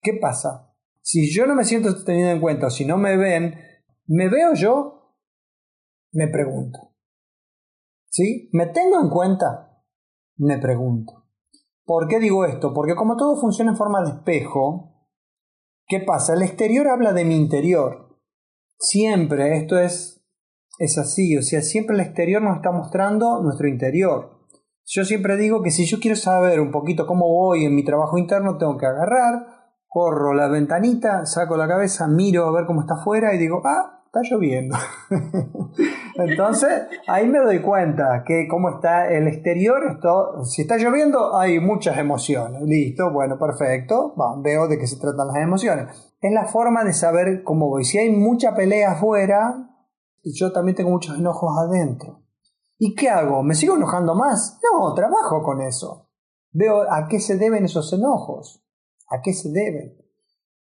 ¿Qué 0.02 0.14
pasa? 0.14 0.74
Si 1.02 1.30
yo 1.30 1.46
no 1.46 1.56
me 1.56 1.66
siento 1.66 2.04
tenido 2.04 2.30
en 2.30 2.40
cuenta 2.40 2.70
si 2.70 2.86
no 2.86 2.98
me 2.98 3.18
ven, 3.18 3.56
¿me 4.08 4.30
veo 4.30 4.54
yo? 4.54 5.05
Me 6.16 6.30
pregunto. 6.30 6.94
¿Sí? 8.10 8.50
¿Me 8.54 8.68
tengo 8.68 9.02
en 9.02 9.10
cuenta? 9.10 9.82
Me 10.38 10.58
pregunto. 10.60 11.26
¿Por 11.84 12.08
qué 12.08 12.20
digo 12.20 12.46
esto? 12.46 12.74
Porque 12.74 12.96
como 12.96 13.18
todo 13.18 13.36
funciona 13.36 13.72
en 13.72 13.78
forma 13.78 14.02
de 14.02 14.12
espejo, 14.12 15.10
¿qué 15.86 16.00
pasa? 16.00 16.34
El 16.34 16.44
exterior 16.44 16.88
habla 16.88 17.12
de 17.12 17.26
mi 17.26 17.36
interior. 17.36 18.18
Siempre, 18.80 19.58
esto 19.58 19.78
es, 19.78 20.26
es 20.80 20.98
así, 20.98 21.38
o 21.38 21.42
sea, 21.42 21.62
siempre 21.62 21.96
el 21.98 22.02
exterior 22.02 22.42
nos 22.42 22.56
está 22.56 22.72
mostrando 22.72 23.42
nuestro 23.42 23.68
interior. 23.68 24.40
Yo 24.86 25.04
siempre 25.04 25.36
digo 25.36 25.62
que 25.62 25.72
si 25.72 25.86
yo 25.86 26.00
quiero 26.00 26.16
saber 26.16 26.62
un 26.62 26.72
poquito 26.72 27.06
cómo 27.08 27.28
voy 27.28 27.66
en 27.66 27.76
mi 27.76 27.84
trabajo 27.84 28.18
interno, 28.18 28.58
tengo 28.58 28.78
que 28.78 28.86
agarrar, 28.86 29.48
corro 29.86 30.34
la 30.34 30.48
ventanita, 30.48 31.26
saco 31.26 31.58
la 31.58 31.68
cabeza, 31.68 32.08
miro 32.08 32.46
a 32.46 32.54
ver 32.54 32.66
cómo 32.66 32.82
está 32.82 32.94
afuera 32.94 33.36
y 33.36 33.38
digo, 33.38 33.62
ah, 33.66 34.05
está 34.16 34.22
lloviendo. 34.30 34.76
Entonces, 36.16 36.70
ahí 37.08 37.28
me 37.28 37.40
doy 37.40 37.62
cuenta 37.62 38.24
que 38.26 38.48
cómo 38.48 38.70
está 38.70 39.12
el 39.12 39.28
exterior, 39.28 40.00
si 40.46 40.62
está 40.62 40.78
lloviendo 40.78 41.38
hay 41.38 41.60
muchas 41.60 41.98
emociones. 41.98 42.62
Listo, 42.64 43.12
bueno, 43.12 43.38
perfecto. 43.38 44.14
veo 44.42 44.68
de 44.68 44.78
qué 44.78 44.88
se 44.88 45.00
tratan 45.00 45.28
las 45.28 45.38
emociones. 45.38 46.14
Es 46.22 46.32
la 46.32 46.46
forma 46.46 46.84
de 46.84 46.94
saber 46.94 47.44
cómo 47.44 47.68
voy. 47.68 47.84
Si 47.84 47.98
hay 47.98 48.10
mucha 48.10 48.56
pelea 48.56 48.94
afuera, 48.94 49.70
yo 50.24 50.52
también 50.52 50.76
tengo 50.76 50.90
muchos 50.90 51.18
enojos 51.18 51.52
adentro. 51.60 52.22
¿Y 52.78 52.96
qué 52.96 53.10
hago? 53.10 53.44
¿Me 53.44 53.56
sigo 53.56 53.76
enojando 53.76 54.16
más? 54.16 54.60
No, 54.64 54.94
trabajo 54.94 55.44
con 55.44 55.62
eso. 55.62 56.10
Veo 56.52 56.92
a 56.92 57.08
qué 57.08 57.20
se 57.20 57.38
deben 57.38 57.66
esos 57.66 57.92
enojos. 57.94 58.66
¿A 59.10 59.22
qué 59.22 59.34
se 59.34 59.50
deben? 59.52 60.05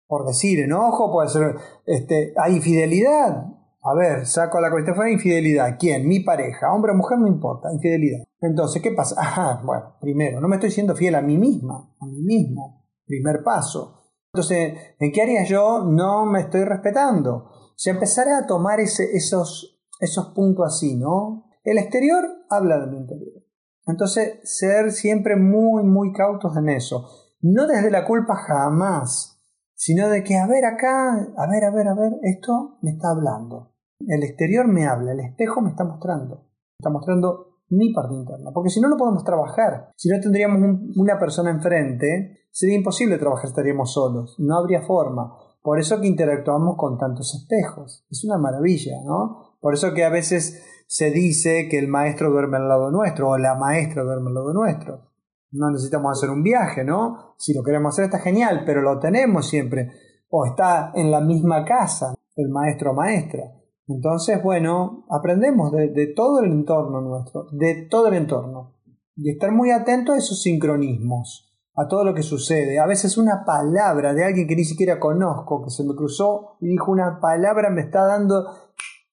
Por 0.09 0.27
decir 0.27 0.59
enojo, 0.61 1.13
puede 1.13 1.29
ser, 1.29 1.55
este, 1.87 2.35
hay 2.37 2.57
infidelidad. 2.57 3.45
A 3.83 3.95
ver, 3.95 4.27
saco 4.27 4.61
la 4.61 4.71
cuestión 4.71 4.97
fuera 4.97 5.11
infidelidad. 5.11 5.77
¿Quién? 5.79 6.09
Mi 6.09 6.21
pareja. 6.21 6.73
Hombre 6.73 6.93
o 6.93 6.95
mujer, 6.95 7.19
no 7.19 7.29
importa, 7.29 7.73
infidelidad. 7.73 8.25
Entonces, 8.41 8.83
¿qué 8.83 8.93
pasa? 8.93 9.15
Ajá, 9.21 9.63
bueno, 9.65 9.97
primero, 10.01 10.41
no 10.41 10.49
me 10.49 10.57
estoy 10.57 10.71
siendo 10.71 10.97
fiel 10.97 11.15
a 11.15 11.23
mí 11.23 11.37
misma, 11.37 11.95
a 12.01 12.07
mí 12.07 12.23
mismo. 12.23 12.87
Primer 13.07 13.43
paso. 13.45 13.95
Entonces, 14.33 14.75
¿en 14.99 15.13
qué 15.13 15.23
áreas 15.23 15.49
yo 15.49 15.85
no 15.85 16.27
me 16.27 16.41
estoy 16.41 16.65
respetando? 16.65 17.51
Si 17.77 17.91
empezaré 17.91 18.33
a 18.33 18.47
tomar 18.47 18.81
ese, 18.81 19.05
esos, 19.15 19.81
esos 20.01 20.33
puntos 20.35 20.67
así, 20.67 20.97
¿no? 20.97 21.45
El 21.65 21.79
exterior 21.79 22.25
habla 22.51 22.79
del 22.81 22.95
interior. 22.95 23.43
Entonces, 23.87 24.41
ser 24.43 24.93
siempre 24.93 25.37
muy, 25.37 25.83
muy 25.83 26.13
cautos 26.13 26.57
en 26.57 26.69
eso. 26.69 27.09
No 27.41 27.67
desde 27.67 27.91
la 27.91 28.05
culpa 28.05 28.37
jamás, 28.37 29.38
sino 29.79 30.09
de 30.09 30.25
que, 30.25 30.37
a 30.37 30.47
ver 30.49 30.65
acá, 30.65 31.15
a 31.37 31.47
ver, 31.47 31.65
a 31.65 31.71
ver, 31.71 31.87
a 31.87 31.95
ver, 31.95 32.13
esto 32.23 32.79
me 32.83 32.91
está 32.91 33.11
hablando. 33.11 33.75
El 34.01 34.25
exterior 34.25 34.67
me 34.67 34.87
habla, 34.87 35.13
el 35.13 35.21
espejo 35.21 35.63
me 35.63 35.71
está 35.71 35.85
mostrando, 35.85 36.49
está 36.77 36.91
mostrando 36.91 37.61
mi 37.71 37.93
parte 37.93 38.15
interna, 38.15 38.51
porque 38.53 38.71
si 38.71 38.81
no, 38.81 38.89
no 38.89 38.97
podemos 38.97 39.23
trabajar. 39.23 39.93
Si 39.95 40.09
no 40.09 40.19
tendríamos 40.21 40.81
una 40.97 41.17
persona 41.21 41.51
enfrente, 41.51 42.49
sería 42.51 42.75
imposible 42.75 43.19
trabajar, 43.19 43.47
estaríamos 43.47 43.93
solos, 43.93 44.35
no 44.39 44.57
habría 44.57 44.83
forma. 44.83 45.33
Por 45.63 45.79
eso 45.79 46.01
que 46.01 46.09
interactuamos 46.09 46.77
con 46.77 46.99
tantos 46.99 47.35
espejos. 47.37 48.05
Es 48.11 48.25
una 48.25 48.39
maravilla, 48.39 48.97
¿no? 49.05 49.59
Por 49.61 49.75
eso 49.75 49.95
que 49.95 50.05
a 50.05 50.11
veces 50.11 50.61
se 50.89 51.13
dice 51.13 51.69
que 51.71 51.79
el 51.79 51.87
maestro 51.87 52.33
duerme 52.33 52.57
al 52.57 52.69
lado 52.69 52.91
nuestro 52.91 53.31
o 53.31 53.39
la 53.39 53.55
maestra 53.55 54.03
duerme 54.03 54.29
al 54.29 54.35
lado 54.35 54.53
nuestro 54.53 55.08
no 55.51 55.71
necesitamos 55.71 56.19
hacer 56.19 56.31
un 56.31 56.43
viaje, 56.43 56.85
¿no? 56.85 57.35
Si 57.39 57.55
lo 57.55 57.63
queremos 57.63 57.95
hacer 57.95 58.07
está 58.07 58.19
genial, 58.19 58.63
pero 58.67 58.83
lo 58.83 58.99
tenemos 58.99 59.49
siempre. 59.49 59.91
O 60.31 60.45
está 60.45 60.93
en 60.95 61.11
la 61.11 61.21
misma 61.21 61.65
casa, 61.65 62.15
el 62.37 62.49
maestro 62.51 62.91
o 62.91 62.95
maestra. 62.95 63.45
Entonces, 63.87 64.43
bueno, 64.43 65.07
aprendemos 65.09 65.73
de, 65.73 66.13
todo 66.15 66.41
el 66.41 66.53
entorno 66.53 67.01
nuestro, 67.01 67.47
de 67.53 67.87
todo 67.91 68.09
el 68.09 68.15
entorno. 68.15 68.75
Y 69.17 69.31
estar 69.31 69.51
muy 69.51 69.71
atento 69.71 70.13
a 70.13 70.19
esos 70.19 70.43
sincronismos, 70.43 71.51
a 71.75 71.89
todo 71.89 72.05
lo 72.05 72.15
que 72.15 72.23
sucede. 72.23 72.79
A 72.79 72.87
veces 72.87 73.17
una 73.17 73.45
palabra 73.47 74.13
de 74.13 74.25
alguien 74.25 74.47
que 74.47 74.57
ni 74.57 74.65
siquiera 74.65 75.01
conozco, 75.01 75.65
que 75.65 75.71
se 75.71 75.85
me 75.85 75.95
cruzó 75.95 76.59
y 76.61 76.69
dijo 76.69 76.93
una 76.93 77.19
palabra, 77.19 77.71
me 77.71 77.81
está 77.81 78.05
dando 78.05 78.47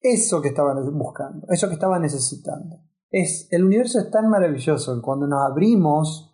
eso 0.00 0.42
que 0.42 0.48
estaba 0.48 0.74
buscando, 0.92 1.46
eso 1.48 1.68
que 1.68 1.74
estaba 1.74 1.98
necesitando. 1.98 2.76
Es, 3.10 3.48
el 3.50 3.64
universo 3.64 3.98
es 3.98 4.10
tan 4.10 4.28
maravilloso 4.28 4.94
que 4.94 5.00
cuando 5.00 5.26
nos 5.26 5.40
abrimos, 5.50 6.25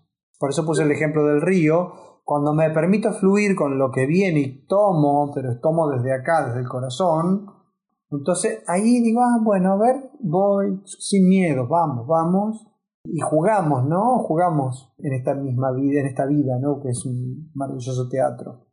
por 0.43 0.51
eso 0.51 0.67
puse 0.67 0.83
el 0.83 0.91
ejemplo 0.91 1.25
del 1.25 1.41
río, 1.41 1.93
cuando 2.25 2.53
me 2.53 2.69
permito 2.71 3.13
fluir 3.13 3.55
con 3.55 3.79
lo 3.79 3.93
que 3.93 4.07
viene 4.07 4.41
y 4.41 4.67
tomo, 4.67 5.31
pero 5.33 5.61
tomo 5.61 5.89
desde 5.89 6.13
acá, 6.13 6.49
desde 6.49 6.59
el 6.59 6.69
corazón, 6.69 7.47
entonces 8.11 8.65
ahí 8.67 9.01
digo, 9.01 9.21
ah, 9.21 9.39
bueno, 9.41 9.75
a 9.75 9.77
ver, 9.77 10.11
voy 10.19 10.83
sin 10.85 11.29
miedo, 11.29 11.69
vamos, 11.69 12.09
vamos, 12.09 12.67
y 13.05 13.21
jugamos, 13.21 13.85
¿no? 13.87 14.19
Jugamos 14.19 14.93
en 14.99 15.13
esta 15.13 15.33
misma 15.37 15.71
vida, 15.71 16.01
en 16.01 16.07
esta 16.07 16.27
vida, 16.27 16.59
¿no? 16.61 16.81
Que 16.81 16.89
es 16.89 17.07
un 17.07 17.53
maravilloso 17.55 18.09
teatro 18.09 18.67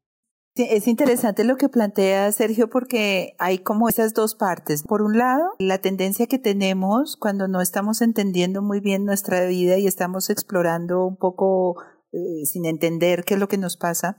es 0.56 0.88
interesante 0.88 1.44
lo 1.44 1.56
que 1.56 1.70
plantea 1.70 2.32
Sergio 2.32 2.70
porque 2.70 3.36
hay 3.40 3.60
como 3.60 3.88
esas 3.90 4.14
dos 4.14 4.36
partes. 4.36 4.84
Por 4.84 5.02
un 5.02 5.18
lado, 5.18 5.44
la 5.60 5.80
tendencia 5.80 6.28
que 6.28 6.40
tenemos 6.40 7.16
cuando 7.18 7.48
no 7.48 7.62
estamos 7.62 8.02
entendiendo 8.02 8.62
muy 8.62 8.80
bien 8.80 9.06
nuestra 9.06 9.46
vida 9.46 9.78
y 9.78 9.88
estamos 9.88 10.30
explorando 10.30 11.06
un 11.06 11.18
poco 11.18 11.76
eh, 12.12 12.46
sin 12.46 12.66
entender 12.66 13.24
qué 13.24 13.36
es 13.36 13.40
lo 13.40 13.48
que 13.48 13.58
nos 13.58 13.78
pasa, 13.78 14.18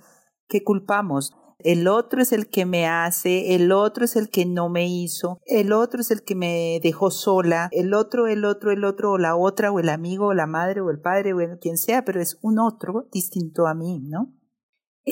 que 0.49 0.63
culpamos. 0.63 1.33
El 1.63 1.89
otro 1.89 2.23
es 2.23 2.33
el 2.33 2.49
que 2.49 2.65
me 2.65 2.87
hace, 2.87 3.55
el 3.55 3.71
otro 3.71 4.07
es 4.07 4.17
el 4.17 4.31
que 4.31 4.47
no 4.47 4.71
me 4.71 4.89
hizo, 4.89 5.41
el 5.45 5.73
otro 5.73 6.01
es 6.01 6.11
el 6.11 6.23
que 6.23 6.35
me 6.35 6.81
dejó 6.83 7.11
sola, 7.11 7.69
el 7.73 7.93
otro, 7.93 8.29
el 8.29 8.47
otro, 8.47 8.71
el 8.71 8.83
otro, 8.83 9.13
o 9.13 9.19
la 9.19 9.37
otra, 9.37 9.71
o 9.71 9.79
el 9.79 9.91
amigo, 9.91 10.29
o 10.29 10.35
la 10.35 10.47
madre, 10.47 10.81
o 10.81 10.89
el 10.89 11.01
padre, 11.01 11.35
o 11.35 11.59
quien 11.61 11.77
sea, 11.77 12.03
pero 12.05 12.19
es 12.19 12.39
un 12.41 12.59
otro 12.59 13.09
distinto 13.13 13.67
a 13.67 13.75
mí, 13.75 14.01
¿no? 14.01 14.33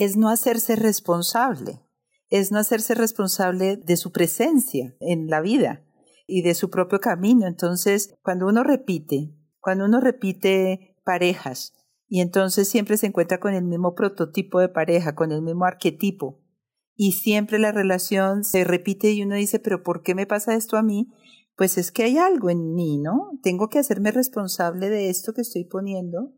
Es 0.04 0.16
no 0.16 0.28
hacerse 0.28 0.76
responsable, 0.76 1.80
es 2.30 2.52
no 2.52 2.58
hacerse 2.58 2.94
responsable 2.94 3.76
de 3.76 3.96
su 3.96 4.12
presencia 4.12 4.96
en 5.00 5.28
la 5.28 5.40
vida 5.40 5.84
y 6.26 6.42
de 6.42 6.54
su 6.54 6.70
propio 6.70 7.00
camino. 7.00 7.46
Entonces, 7.46 8.16
cuando 8.22 8.46
uno 8.46 8.62
repite, 8.62 9.34
cuando 9.60 9.86
uno 9.86 10.00
repite 10.00 10.96
parejas 11.04 11.74
y 12.06 12.20
entonces 12.20 12.68
siempre 12.68 12.96
se 12.96 13.06
encuentra 13.06 13.40
con 13.40 13.54
el 13.54 13.64
mismo 13.64 13.94
prototipo 13.94 14.60
de 14.60 14.68
pareja, 14.68 15.14
con 15.14 15.32
el 15.32 15.42
mismo 15.42 15.64
arquetipo, 15.64 16.40
y 16.94 17.12
siempre 17.12 17.58
la 17.58 17.72
relación 17.72 18.44
se 18.44 18.64
repite 18.64 19.10
y 19.10 19.22
uno 19.22 19.36
dice, 19.36 19.58
pero 19.58 19.82
¿por 19.82 20.02
qué 20.02 20.14
me 20.14 20.26
pasa 20.26 20.54
esto 20.54 20.76
a 20.76 20.82
mí? 20.82 21.12
Pues 21.56 21.78
es 21.78 21.92
que 21.92 22.04
hay 22.04 22.18
algo 22.18 22.50
en 22.50 22.74
mí, 22.74 22.98
¿no? 22.98 23.38
Tengo 23.42 23.68
que 23.68 23.78
hacerme 23.78 24.10
responsable 24.10 24.90
de 24.90 25.08
esto 25.08 25.32
que 25.32 25.42
estoy 25.42 25.64
poniendo 25.64 26.32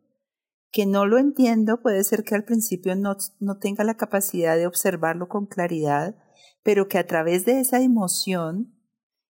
que 0.71 0.87
no 0.87 1.07
lo 1.07 1.19
entiendo, 1.19 1.83
puede 1.83 2.05
ser 2.05 2.23
que 2.23 2.35
al 2.35 2.45
principio 2.45 2.95
no, 2.95 3.17
no 3.41 3.59
tenga 3.59 3.85
la 3.85 3.97
capacidad 3.97 4.57
de 4.57 4.67
observarlo 4.67 5.29
con 5.29 5.47
claridad, 5.47 6.17
pero 6.63 6.89
que 6.89 6.99
a 6.99 7.07
través 7.07 7.45
de 7.45 7.61
esa 7.61 7.83
emoción 7.83 8.75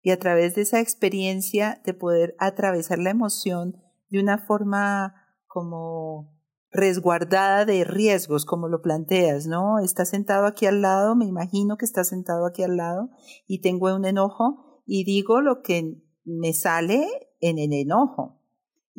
y 0.02 0.10
a 0.10 0.18
través 0.18 0.54
de 0.54 0.62
esa 0.62 0.80
experiencia 0.80 1.80
de 1.84 1.94
poder 1.94 2.34
atravesar 2.38 2.98
la 2.98 3.10
emoción 3.10 3.76
de 4.08 4.20
una 4.20 4.38
forma 4.38 5.14
como 5.46 6.38
resguardada 6.70 7.64
de 7.64 7.84
riesgos, 7.84 8.44
como 8.44 8.68
lo 8.68 8.82
planteas, 8.82 9.46
¿no? 9.46 9.78
Está 9.78 10.04
sentado 10.04 10.46
aquí 10.46 10.66
al 10.66 10.82
lado, 10.82 11.16
me 11.16 11.24
imagino 11.24 11.76
que 11.76 11.84
está 11.84 12.04
sentado 12.04 12.46
aquí 12.46 12.62
al 12.62 12.76
lado 12.76 13.10
y 13.46 13.60
tengo 13.60 13.94
un 13.94 14.04
enojo 14.04 14.82
y 14.86 15.04
digo 15.04 15.40
lo 15.40 15.62
que 15.62 16.02
me 16.24 16.52
sale 16.52 17.06
en 17.40 17.58
el 17.58 17.72
enojo. 17.72 18.37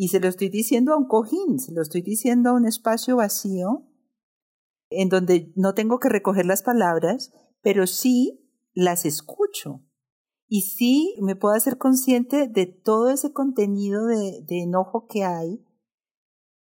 Y 0.02 0.08
se 0.08 0.22
lo 0.22 0.30
estoy 0.30 0.48
diciendo 0.48 0.94
a 0.94 0.98
un 0.98 1.10
cojín, 1.10 1.60
se 1.60 1.74
lo 1.74 1.82
estoy 1.82 2.02
diciendo 2.02 2.52
a 2.52 2.54
un 2.54 2.66
espacio 2.66 3.18
vacío, 3.18 3.86
en 4.90 5.10
donde 5.10 5.52
no 5.58 5.74
tengo 5.74 6.00
que 6.00 6.08
recoger 6.08 6.46
las 6.46 6.64
palabras, 6.64 7.34
pero 7.62 7.86
sí 7.86 8.50
las 8.72 9.04
escucho. 9.04 9.84
Y 10.48 10.62
sí 10.62 11.18
me 11.22 11.36
puedo 11.36 11.54
hacer 11.54 11.78
consciente 11.78 12.48
de 12.48 12.66
todo 12.66 13.10
ese 13.10 13.34
contenido 13.34 14.06
de, 14.06 14.46
enojo 14.48 15.06
que 15.06 15.26
hay. 15.26 15.68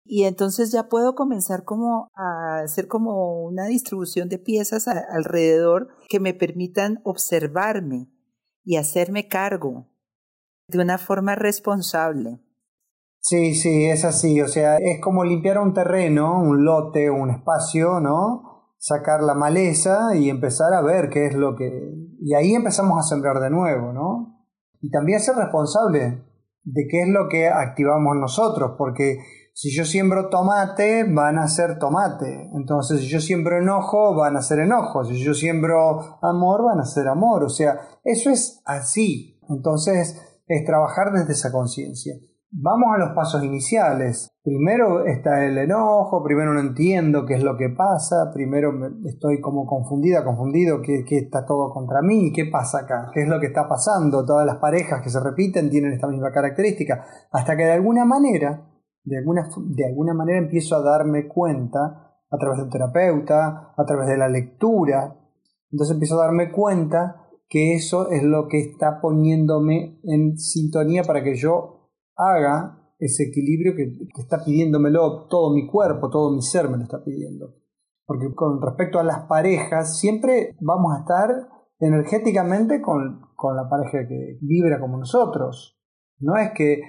Y 0.02 0.24
entonces 0.24 0.72
ya 0.72 0.88
puedo 0.88 1.14
comenzar 1.14 1.64
como 1.64 2.08
a 2.14 2.60
hacer 2.64 2.88
como 2.88 3.44
una 3.44 3.66
distribución 3.66 4.30
de 4.30 4.38
piezas 4.38 4.88
alrededor 4.88 5.88
que 6.08 6.20
me 6.20 6.32
permitan 6.32 7.02
observarme 7.04 8.10
y 8.64 8.76
hacerme 8.76 9.28
cargo 9.28 9.90
de 10.68 10.78
una 10.78 10.96
forma 10.96 11.34
responsable. 11.34 12.40
Sí, 13.28 13.56
sí, 13.56 13.86
es 13.86 14.04
así. 14.04 14.40
O 14.40 14.46
sea, 14.46 14.76
es 14.76 15.00
como 15.00 15.24
limpiar 15.24 15.58
un 15.58 15.74
terreno, 15.74 16.40
un 16.40 16.64
lote, 16.64 17.10
un 17.10 17.30
espacio, 17.30 17.98
¿no? 17.98 18.70
Sacar 18.78 19.20
la 19.20 19.34
maleza 19.34 20.14
y 20.14 20.30
empezar 20.30 20.72
a 20.72 20.80
ver 20.80 21.08
qué 21.08 21.26
es 21.26 21.34
lo 21.34 21.56
que... 21.56 21.68
Y 22.20 22.34
ahí 22.34 22.54
empezamos 22.54 22.96
a 23.00 23.02
sembrar 23.02 23.40
de 23.40 23.50
nuevo, 23.50 23.92
¿no? 23.92 24.46
Y 24.80 24.92
también 24.92 25.18
ser 25.18 25.34
responsable 25.34 26.22
de 26.62 26.86
qué 26.88 27.02
es 27.02 27.08
lo 27.08 27.28
que 27.28 27.48
activamos 27.48 28.14
nosotros, 28.14 28.76
porque 28.78 29.18
si 29.54 29.74
yo 29.74 29.84
siembro 29.84 30.28
tomate, 30.28 31.02
van 31.12 31.38
a 31.38 31.48
ser 31.48 31.80
tomate. 31.80 32.48
Entonces, 32.54 33.00
si 33.00 33.08
yo 33.08 33.18
siembro 33.18 33.58
enojo, 33.58 34.14
van 34.14 34.36
a 34.36 34.42
ser 34.42 34.60
enojo. 34.60 35.04
Si 35.04 35.18
yo 35.18 35.34
siembro 35.34 36.20
amor, 36.22 36.62
van 36.64 36.78
a 36.78 36.84
ser 36.84 37.08
amor. 37.08 37.42
O 37.42 37.48
sea, 37.48 37.80
eso 38.04 38.30
es 38.30 38.62
así. 38.66 39.40
Entonces, 39.48 40.16
es 40.46 40.64
trabajar 40.64 41.12
desde 41.12 41.32
esa 41.32 41.50
conciencia. 41.50 42.14
Vamos 42.52 42.94
a 42.94 42.98
los 42.98 43.10
pasos 43.10 43.42
iniciales. 43.42 44.30
Primero 44.42 45.04
está 45.04 45.44
el 45.44 45.58
enojo, 45.58 46.22
primero 46.22 46.54
no 46.54 46.60
entiendo 46.60 47.26
qué 47.26 47.34
es 47.34 47.42
lo 47.42 47.56
que 47.56 47.70
pasa, 47.70 48.30
primero 48.32 48.72
estoy 49.04 49.40
como 49.40 49.66
confundida, 49.66 50.24
confundido, 50.24 50.80
que, 50.80 51.04
está 51.10 51.44
todo 51.44 51.72
contra 51.72 52.02
mí, 52.02 52.32
qué 52.32 52.46
pasa 52.46 52.80
acá, 52.80 53.10
qué 53.12 53.22
es 53.22 53.28
lo 53.28 53.40
que 53.40 53.48
está 53.48 53.68
pasando, 53.68 54.24
todas 54.24 54.46
las 54.46 54.58
parejas 54.58 55.02
que 55.02 55.10
se 55.10 55.18
repiten 55.20 55.70
tienen 55.70 55.92
esta 55.92 56.06
misma 56.06 56.30
característica, 56.30 57.04
hasta 57.32 57.56
que 57.56 57.64
de 57.64 57.72
alguna 57.72 58.04
manera, 58.04 58.70
de 59.02 59.18
alguna, 59.18 59.48
de 59.66 59.86
alguna 59.86 60.14
manera 60.14 60.38
empiezo 60.38 60.76
a 60.76 60.82
darme 60.82 61.26
cuenta, 61.26 62.12
a 62.30 62.38
través 62.38 62.58
del 62.58 62.70
terapeuta, 62.70 63.72
a 63.76 63.84
través 63.84 64.06
de 64.06 64.18
la 64.18 64.28
lectura, 64.28 65.16
entonces 65.72 65.94
empiezo 65.94 66.20
a 66.20 66.26
darme 66.26 66.52
cuenta 66.52 67.26
que 67.48 67.74
eso 67.74 68.10
es 68.10 68.22
lo 68.22 68.48
que 68.48 68.60
está 68.60 69.00
poniéndome 69.00 70.00
en 70.04 70.38
sintonía 70.38 71.02
para 71.02 71.22
que 71.22 71.36
yo 71.36 71.75
haga 72.16 72.82
ese 72.98 73.24
equilibrio 73.24 73.74
que, 73.76 73.92
está 74.20 74.44
pidiéndomelo 74.44 75.26
todo 75.28 75.54
mi 75.54 75.66
cuerpo, 75.66 76.08
todo 76.08 76.32
mi 76.32 76.42
ser 76.42 76.68
me 76.68 76.78
lo 76.78 76.84
está 76.84 77.02
pidiendo. 77.04 77.54
Porque 78.06 78.34
con 78.34 78.62
respecto 78.62 78.98
a 78.98 79.04
las 79.04 79.24
parejas, 79.26 79.98
siempre 79.98 80.56
vamos 80.60 80.94
a 80.94 81.00
estar 81.00 81.48
energéticamente 81.78 82.80
con, 82.80 83.20
con 83.34 83.56
la 83.56 83.68
pareja 83.68 84.06
que 84.08 84.38
vibra 84.40 84.80
como 84.80 84.96
nosotros. 84.96 85.78
No 86.18 86.36
es 86.36 86.52
que 86.52 86.80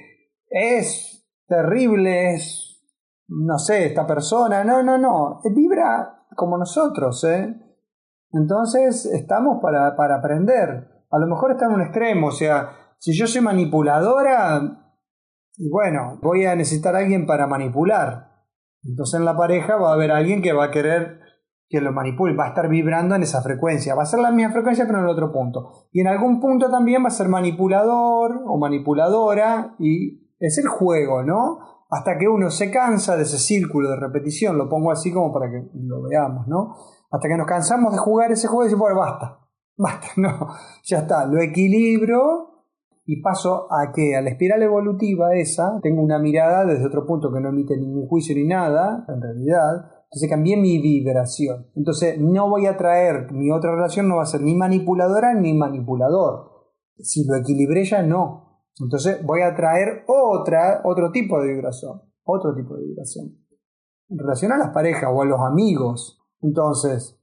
es 0.49 1.27
terrible, 1.47 2.35
es, 2.35 2.81
no 3.27 3.57
sé, 3.57 3.87
esta 3.87 4.05
persona, 4.05 4.63
no, 4.63 4.83
no, 4.83 4.97
no, 4.97 5.41
vibra 5.53 6.25
como 6.35 6.57
nosotros, 6.57 7.23
¿eh? 7.25 7.55
Entonces 8.31 9.05
estamos 9.05 9.59
para, 9.61 9.95
para 9.95 10.17
aprender. 10.17 10.87
A 11.09 11.19
lo 11.19 11.27
mejor 11.27 11.51
está 11.51 11.65
en 11.65 11.73
un 11.73 11.81
extremo, 11.81 12.27
o 12.27 12.31
sea, 12.31 12.69
si 12.99 13.17
yo 13.17 13.27
soy 13.27 13.41
manipuladora, 13.41 14.87
y 15.58 15.70
bueno, 15.70 16.20
voy 16.22 16.46
a 16.46 16.56
necesitar 16.56 16.96
a 16.96 17.00
alguien 17.00 17.26
para 17.26 17.48
manipular. 17.48 18.32
Entonces 18.84 19.20
en 19.20 19.26
la 19.26 19.36
pareja 19.36 19.76
va 19.76 19.89
a 19.89 19.93
haber 19.93 20.12
alguien 20.12 20.41
que 20.41 20.54
va 20.54 20.65
a 20.65 20.72
querer 20.72 21.20
que 21.70 21.82
lo 21.82 21.91
manipule, 21.91 22.36
va 22.36 22.46
a 22.46 22.50
estar 22.50 22.70
vibrando 22.70 23.15
en 23.15 23.24
esa 23.24 23.41
frecuencia. 23.41 23.96
Va 23.96 24.04
a 24.04 24.06
ser 24.06 24.20
la 24.20 24.32
misma 24.32 24.54
frecuencia 24.54 24.86
pero 24.86 25.00
en 25.00 25.06
el 25.06 25.10
otro 25.10 25.32
punto. 25.32 25.88
Y 25.91 26.02
en 26.02 26.08
algún 26.08 26.39
punto 26.39 26.70
también 26.70 27.04
va 27.04 27.08
a 27.08 27.12
ser 27.12 27.28
manipulador 27.28 28.43
o 28.46 28.58
manipuladora 28.58 29.76
y 29.80 30.30
es 30.39 30.58
el 30.60 30.67
juego, 30.67 31.24
¿no? 31.24 31.60
Hasta 31.89 32.17
que 32.17 32.28
uno 32.28 32.52
se 32.52 32.70
cansa 32.70 33.15
de 33.15 33.24
ese 33.24 33.38
círculo 33.38 33.89
de 33.89 33.98
repetición, 33.98 34.58
lo 34.58 34.70
pongo 34.70 34.91
así 34.91 35.12
como 35.12 35.34
para 35.34 35.50
que 35.50 35.70
lo 35.74 36.04
veamos, 36.04 36.48
¿no? 36.48 36.76
Hasta 37.12 37.28
que 37.28 37.38
nos 37.38 37.48
cansamos 37.48 37.93
de 37.93 38.00
jugar 38.00 38.32
ese 38.32 38.48
juego 38.48 38.63
y 38.63 38.67
decimos, 38.67 38.89
bueno, 38.89 39.00
basta, 39.00 39.39
basta, 39.78 40.08
no, 40.17 40.48
ya 40.84 41.00
está, 41.00 41.26
lo 41.26 41.41
equilibro 41.41 42.57
y 43.10 43.22
paso 43.22 43.67
a 43.72 43.93
que 43.93 44.17
a 44.17 44.22
la 44.22 44.30
espiral 44.30 44.62
evolutiva 44.62 45.34
esa 45.34 45.80
tengo 45.82 46.02
una 46.02 46.20
mirada 46.20 46.65
desde 46.65 46.86
otro 46.86 47.06
punto 47.08 47.32
que 47.32 47.39
no 47.39 47.50
emite 47.50 47.78
ningún 47.78 48.06
juicio 48.06 48.36
ni 48.36 48.46
nada, 48.46 49.06
en 49.08 49.22
realidad. 49.22 49.89
Entonces 50.04 50.30
cambié 50.30 50.58
mi 50.58 50.82
vibración. 50.82 51.67
Entonces 51.74 52.20
no 52.20 52.50
voy 52.50 52.65
a 52.65 52.76
traer, 52.76 53.32
mi 53.32 53.50
otra 53.50 53.74
relación 53.74 54.10
no 54.10 54.17
va 54.17 54.24
a 54.24 54.26
ser 54.26 54.41
ni 54.41 54.56
manipuladora 54.56 55.34
ni 55.34 55.54
manipulador. 55.54 56.52
Si 57.00 57.26
lo 57.26 57.38
equilibré 57.38 57.86
ya 57.86 58.04
no. 58.04 58.65
Entonces 58.78 59.26
voy 59.26 59.41
a 59.41 59.56
traer 59.56 60.04
otra, 60.08 60.82
otro 60.84 61.10
tipo 61.10 61.39
de 61.39 61.54
vibración. 61.54 62.02
Otro 62.26 62.54
tipo 62.56 62.76
de 62.76 62.88
vibración. 62.88 63.38
En 64.10 64.17
relación 64.17 64.52
a 64.52 64.58
las 64.58 64.72
parejas 64.72 65.10
o 65.13 65.22
a 65.22 65.26
los 65.26 65.39
amigos. 65.39 66.22
Entonces, 66.41 67.17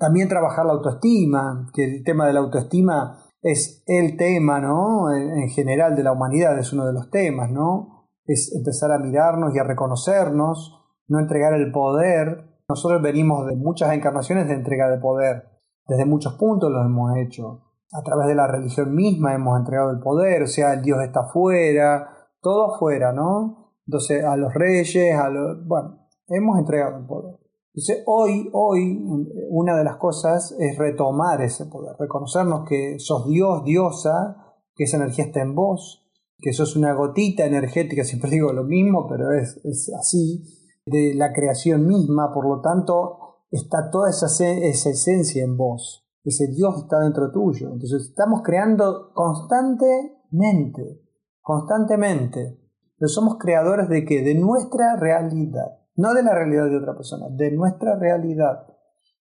también 0.00 0.28
trabajar 0.28 0.66
la 0.66 0.72
autoestima, 0.72 1.70
que 1.72 1.84
el 1.84 2.02
tema 2.02 2.26
de 2.26 2.32
la 2.32 2.40
autoestima 2.40 3.20
es 3.44 3.84
el 3.86 4.16
tema, 4.16 4.58
¿no? 4.58 5.14
En 5.14 5.50
general 5.50 5.94
de 5.94 6.02
la 6.02 6.12
humanidad 6.12 6.58
es 6.58 6.72
uno 6.72 6.86
de 6.86 6.94
los 6.94 7.10
temas, 7.10 7.50
¿no? 7.50 8.08
Es 8.24 8.54
empezar 8.56 8.90
a 8.90 8.98
mirarnos 8.98 9.54
y 9.54 9.58
a 9.58 9.64
reconocernos, 9.64 10.80
no 11.08 11.20
entregar 11.20 11.52
el 11.52 11.70
poder. 11.70 12.62
Nosotros 12.70 13.02
venimos 13.02 13.46
de 13.46 13.54
muchas 13.56 13.92
encarnaciones 13.92 14.48
de 14.48 14.54
entrega 14.54 14.88
de 14.88 14.98
poder. 14.98 15.44
Desde 15.86 16.06
muchos 16.06 16.34
puntos 16.34 16.70
lo 16.70 16.80
hemos 16.80 17.18
hecho. 17.18 17.60
A 17.92 18.02
través 18.02 18.28
de 18.28 18.34
la 18.34 18.46
religión 18.46 18.94
misma 18.94 19.34
hemos 19.34 19.58
entregado 19.58 19.90
el 19.90 20.00
poder, 20.00 20.44
o 20.44 20.46
sea, 20.46 20.72
el 20.72 20.82
Dios 20.82 21.02
está 21.02 21.20
afuera, 21.20 22.08
todo 22.40 22.74
afuera, 22.74 23.12
¿no? 23.12 23.74
Entonces, 23.86 24.24
a 24.24 24.36
los 24.36 24.54
reyes, 24.54 25.14
a 25.14 25.28
los... 25.28 25.66
Bueno, 25.66 26.08
hemos 26.28 26.58
entregado 26.58 26.96
el 26.96 27.04
poder. 27.04 27.43
Entonces, 27.74 28.04
hoy, 28.06 28.48
hoy, 28.52 29.04
una 29.50 29.76
de 29.76 29.82
las 29.82 29.96
cosas 29.96 30.54
es 30.60 30.78
retomar 30.78 31.42
ese 31.42 31.66
poder, 31.66 31.96
reconocernos 31.98 32.68
que 32.68 33.00
sos 33.00 33.26
Dios, 33.26 33.64
diosa, 33.64 34.36
que 34.76 34.84
esa 34.84 34.98
energía 34.98 35.24
está 35.24 35.42
en 35.42 35.56
vos, 35.56 36.08
que 36.38 36.52
sos 36.52 36.76
una 36.76 36.94
gotita 36.94 37.44
energética, 37.44 38.04
siempre 38.04 38.30
digo 38.30 38.52
lo 38.52 38.62
mismo, 38.62 39.08
pero 39.08 39.32
es, 39.32 39.60
es 39.64 39.92
así, 39.98 40.44
de 40.86 41.14
la 41.16 41.32
creación 41.32 41.84
misma, 41.84 42.32
por 42.32 42.46
lo 42.46 42.60
tanto, 42.60 43.40
está 43.50 43.90
toda 43.90 44.10
esa, 44.10 44.26
esa 44.26 44.90
esencia 44.90 45.42
en 45.42 45.56
vos, 45.56 46.06
ese 46.22 46.46
Dios 46.46 46.76
está 46.84 47.00
dentro 47.00 47.32
tuyo. 47.32 47.72
Entonces, 47.72 48.10
estamos 48.10 48.42
creando 48.44 49.10
constantemente, 49.14 51.02
constantemente, 51.40 52.56
pero 52.96 53.08
somos 53.08 53.36
creadores 53.36 53.88
de 53.88 54.04
qué? 54.04 54.22
De 54.22 54.36
nuestra 54.36 54.94
realidad 54.94 55.83
no 55.96 56.14
de 56.14 56.22
la 56.22 56.34
realidad 56.34 56.68
de 56.68 56.78
otra 56.78 56.94
persona, 56.94 57.26
de 57.30 57.52
nuestra 57.52 57.96
realidad. 57.98 58.66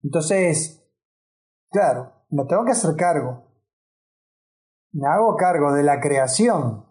Entonces, 0.02 0.82
claro, 1.70 2.12
me 2.30 2.44
tengo 2.44 2.64
que 2.64 2.72
hacer 2.72 2.94
cargo. 2.96 3.44
Me 4.92 5.08
hago 5.08 5.36
cargo 5.36 5.72
de 5.72 5.82
la 5.82 6.00
creación 6.00 6.84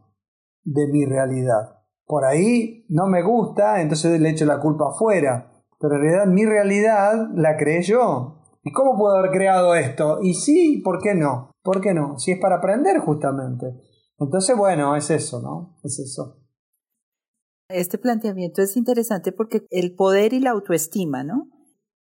de 0.64 0.88
mi 0.88 1.06
realidad. 1.06 1.84
Por 2.06 2.26
ahí 2.26 2.86
no 2.90 3.08
me 3.08 3.22
gusta, 3.22 3.82
entonces 3.82 4.20
le 4.20 4.30
echo 4.30 4.46
la 4.46 4.60
culpa 4.60 4.90
afuera. 4.90 5.52
Pero 5.80 5.96
en 5.96 6.02
realidad 6.02 6.26
mi 6.28 6.46
realidad 6.46 7.30
la 7.36 7.58
creé 7.58 7.82
yo. 7.82 8.40
¿Y 8.64 8.72
cómo 8.72 8.98
puedo 8.98 9.16
haber 9.16 9.32
creado 9.32 9.76
esto? 9.76 10.20
Y 10.22 10.34
sí, 10.34 10.82
¿por 10.84 11.02
qué 11.02 11.16
no? 11.16 11.52
¿Por 11.64 11.82
qué 11.82 11.94
no? 11.94 12.20
Si 12.20 12.32
es 12.32 12.40
para 12.40 12.58
aprender 12.58 13.00
justamente. 13.00 13.66
Entonces, 14.18 14.58
bueno, 14.58 14.96
es 14.96 15.10
eso, 15.10 15.42
¿no? 15.42 15.78
Es 15.84 16.00
eso. 16.00 16.39
Este 17.70 18.00
planteamiento 18.00 18.64
es 18.64 18.76
interesante 18.76 19.32
porque 19.32 19.68
el 19.70 19.94
poder 19.94 20.34
y 20.34 20.40
la 20.40 20.50
autoestima, 20.50 21.24
¿no? 21.24 21.52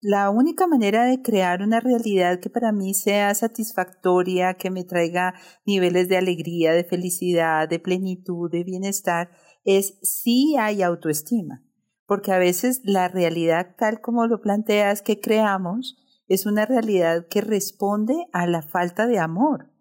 La 0.01 0.29
única 0.29 0.67
manera 0.67 1.05
de 1.05 1.21
crear 1.21 1.61
una 1.61 1.79
realidad 1.79 2.41
que 2.41 2.49
para 2.49 2.73
mí 2.73 2.93
sea 2.93 3.33
satisfactoria, 3.33 4.55
que 4.55 4.69
me 4.69 4.83
traiga 4.83 5.33
niveles 5.65 6.09
de 6.09 6.17
alegría, 6.17 6.73
de 6.73 6.83
felicidad, 6.83 7.69
de 7.69 7.79
plenitud, 7.79 8.51
de 8.51 8.65
bienestar, 8.65 9.31
es 9.63 9.97
si 10.01 10.57
hay 10.57 10.81
autoestima. 10.81 11.63
Porque 12.05 12.33
a 12.33 12.39
veces 12.39 12.81
la 12.83 13.07
realidad 13.07 13.77
tal 13.77 14.01
como 14.01 14.27
lo 14.27 14.41
planteas 14.41 15.01
que 15.01 15.21
creamos 15.21 15.95
es 16.27 16.45
una 16.45 16.65
realidad 16.65 17.27
que 17.29 17.39
responde 17.39 18.27
a 18.33 18.47
la 18.47 18.63
falta 18.63 19.07
de 19.07 19.19
amor. 19.19 19.71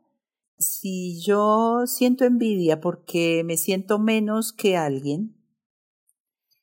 Si 0.58 1.20
yo 1.20 1.88
siento 1.88 2.24
envidia 2.24 2.80
porque 2.80 3.42
me 3.44 3.56
siento 3.56 3.98
menos 3.98 4.52
que 4.52 4.76
alguien, 4.76 5.41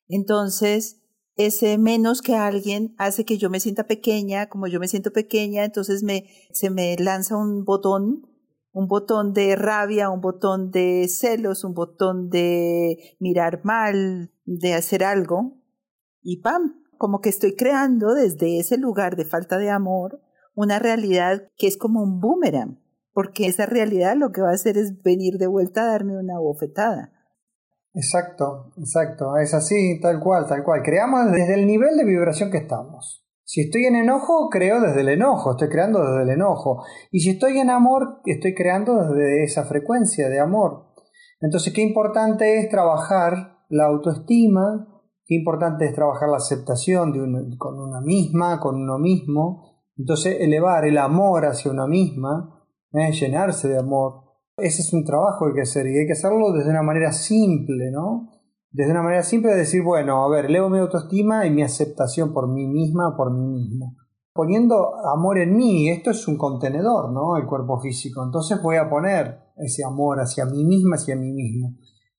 entonces, 0.10 1.00
ese 1.38 1.78
menos 1.78 2.22
que 2.22 2.36
alguien 2.36 2.93
hace 2.98 3.24
que 3.24 3.38
yo 3.38 3.50
me 3.50 3.62
sienta 3.62 3.86
pequeña, 3.86 4.50
como 4.50 4.67
yo 4.67 4.80
me 4.80 4.89
siento 4.89 5.13
pequeña, 5.13 5.63
entonces 5.63 6.04
me, 6.04 6.26
se 6.52 6.69
me 6.69 6.98
lanza 6.98 7.38
un 7.38 7.63
botón, 7.63 8.28
un 8.74 8.88
botón 8.88 9.34
de 9.34 9.56
rabia, 9.56 10.10
un 10.10 10.19
botón 10.19 10.72
de 10.72 11.08
celos, 11.08 11.63
un 11.63 11.74
botón 11.74 12.30
de 12.30 13.15
mirar 13.19 13.62
mal, 13.63 14.34
de 14.45 14.74
hacer 14.74 15.04
algo, 15.04 15.58
y 16.22 16.41
¡pam! 16.41 16.84
Como 16.98 17.22
que 17.22 17.30
estoy 17.30 17.56
creando 17.56 18.13
desde 18.13 18.60
ese 18.60 18.78
lugar 18.78 19.15
de 19.15 19.24
falta 19.24 19.58
de 19.58 19.69
amor 19.69 20.22
una 20.56 20.80
realidad 20.80 21.50
que 21.56 21.67
es 21.67 21.78
como 21.78 22.04
un 22.04 22.19
boomerang, 22.19 22.82
porque 23.13 23.45
esa 23.45 23.65
realidad 23.65 24.17
lo 24.17 24.32
que 24.32 24.41
va 24.41 24.50
a 24.50 24.56
hacer 24.56 24.78
es 24.78 25.02
venir 25.04 25.38
de 25.38 25.48
vuelta 25.48 25.84
a 25.84 25.91
darme 25.91 26.17
una 26.17 26.38
bofetada. 26.39 27.13
Exacto, 28.00 28.72
exacto, 28.78 29.36
es 29.36 29.54
así, 29.54 30.00
tal 30.00 30.22
cual, 30.22 30.48
tal 30.48 30.64
cual. 30.64 30.82
Creamos 30.82 31.34
desde 31.34 31.56
el 31.56 31.68
nivel 31.68 31.98
de 31.98 32.06
vibración 32.06 32.50
que 32.50 32.60
estamos. 32.60 33.26
Si 33.44 33.60
estoy 33.60 33.88
en 33.88 33.98
enojo, 33.98 34.48
creo 34.50 34.80
desde 34.80 35.02
el 35.02 35.10
enojo, 35.10 35.52
estoy 35.52 35.68
creando 35.68 36.00
desde 36.00 36.24
el 36.24 36.30
enojo. 36.30 36.82
Y 37.12 37.20
si 37.20 37.32
estoy 37.32 37.58
en 37.58 37.70
amor, 37.70 38.22
estoy 38.24 38.56
creando 38.56 38.96
desde 38.96 39.44
esa 39.44 39.66
frecuencia 39.66 40.30
de 40.30 40.40
amor. 40.40 40.94
Entonces, 41.42 41.74
qué 41.74 41.82
importante 41.82 42.60
es 42.60 42.70
trabajar 42.70 43.66
la 43.68 43.88
autoestima, 43.88 45.04
qué 45.26 45.36
importante 45.36 45.86
es 45.86 45.94
trabajar 45.94 46.30
la 46.30 46.38
aceptación 46.38 47.12
de 47.12 47.58
con 47.58 47.78
una 47.82 48.00
misma, 48.00 48.62
con 48.62 48.76
uno 48.76 48.98
mismo. 48.98 49.84
Entonces, 49.98 50.38
elevar 50.40 50.86
el 50.86 50.98
amor 51.00 51.46
hacia 51.46 51.70
una 51.70 51.86
misma, 51.86 52.66
¿eh? 52.94 53.12
llenarse 53.12 53.68
de 53.68 53.80
amor 53.80 54.29
Ese 54.62 54.82
es 54.82 54.93
un 54.93 55.04
trabajo 55.04 55.45
que 55.45 55.52
hay 55.52 55.56
que 55.56 55.62
hacer 55.62 55.88
y 55.88 55.98
hay 55.98 56.06
que 56.06 56.13
hacerlo 56.13 56.52
desde 56.54 56.69
una 56.69 56.84
manera 56.84 57.12
simple, 57.12 57.91
¿no? 57.91 58.30
Desde 58.72 58.91
una 58.91 59.02
manera 59.02 59.24
simple 59.24 59.52
de 59.52 59.58
decir, 59.58 59.82
bueno, 59.84 60.24
a 60.24 60.30
ver, 60.30 60.45
elevo 60.45 60.69
mi 60.69 60.80
autoestima 60.80 61.45
y 61.45 61.52
mi 61.52 61.63
aceptación 61.63 62.34
por 62.34 62.48
mí 62.48 62.67
misma, 62.67 63.15
por 63.17 63.34
mí 63.34 63.45
mismo. 63.45 63.95
Poniendo 64.34 64.95
amor 65.13 65.39
en 65.39 65.56
mí, 65.56 65.89
esto 65.89 66.12
es 66.12 66.28
un 66.28 66.38
contenedor, 66.38 67.12
¿no? 67.12 67.36
El 67.38 67.45
cuerpo 67.45 67.80
físico. 67.80 68.24
Entonces 68.24 68.62
voy 68.62 68.78
a 68.78 68.89
poner 68.89 69.39
ese 69.58 69.84
amor 69.84 70.19
hacia 70.19 70.45
mí 70.45 70.63
misma, 70.63 70.95
hacia 70.95 71.15
mí 71.15 71.32
mismo. 71.32 71.76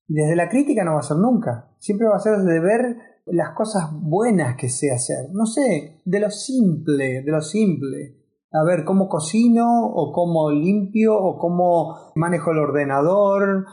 Desde 0.08 0.36
la 0.36 0.48
crítica 0.48 0.84
no 0.84 0.94
va 0.94 1.00
a 1.00 1.04
ser 1.04 1.18
nunca. 1.18 1.72
Siempre 1.78 2.08
va 2.08 2.16
a 2.16 2.20
ser 2.20 2.38
desde 2.38 2.60
ver 2.60 2.96
las 3.26 3.54
cosas 3.54 3.90
buenas 3.92 4.56
que 4.56 4.68
sé 4.68 4.90
hacer. 4.90 5.28
No 5.32 5.46
sé, 5.46 6.02
de 6.04 6.20
lo 6.20 6.30
simple, 6.30 7.22
de 7.22 7.30
lo 7.30 7.40
simple 7.40 8.19
a 8.52 8.64
ver 8.64 8.84
cómo 8.84 9.08
cocino 9.08 9.64
o 9.86 10.12
cómo 10.12 10.50
limpio 10.50 11.16
o 11.16 11.38
cómo 11.38 12.12
manejo 12.14 12.50
el 12.52 12.58
ordenador. 12.58 13.66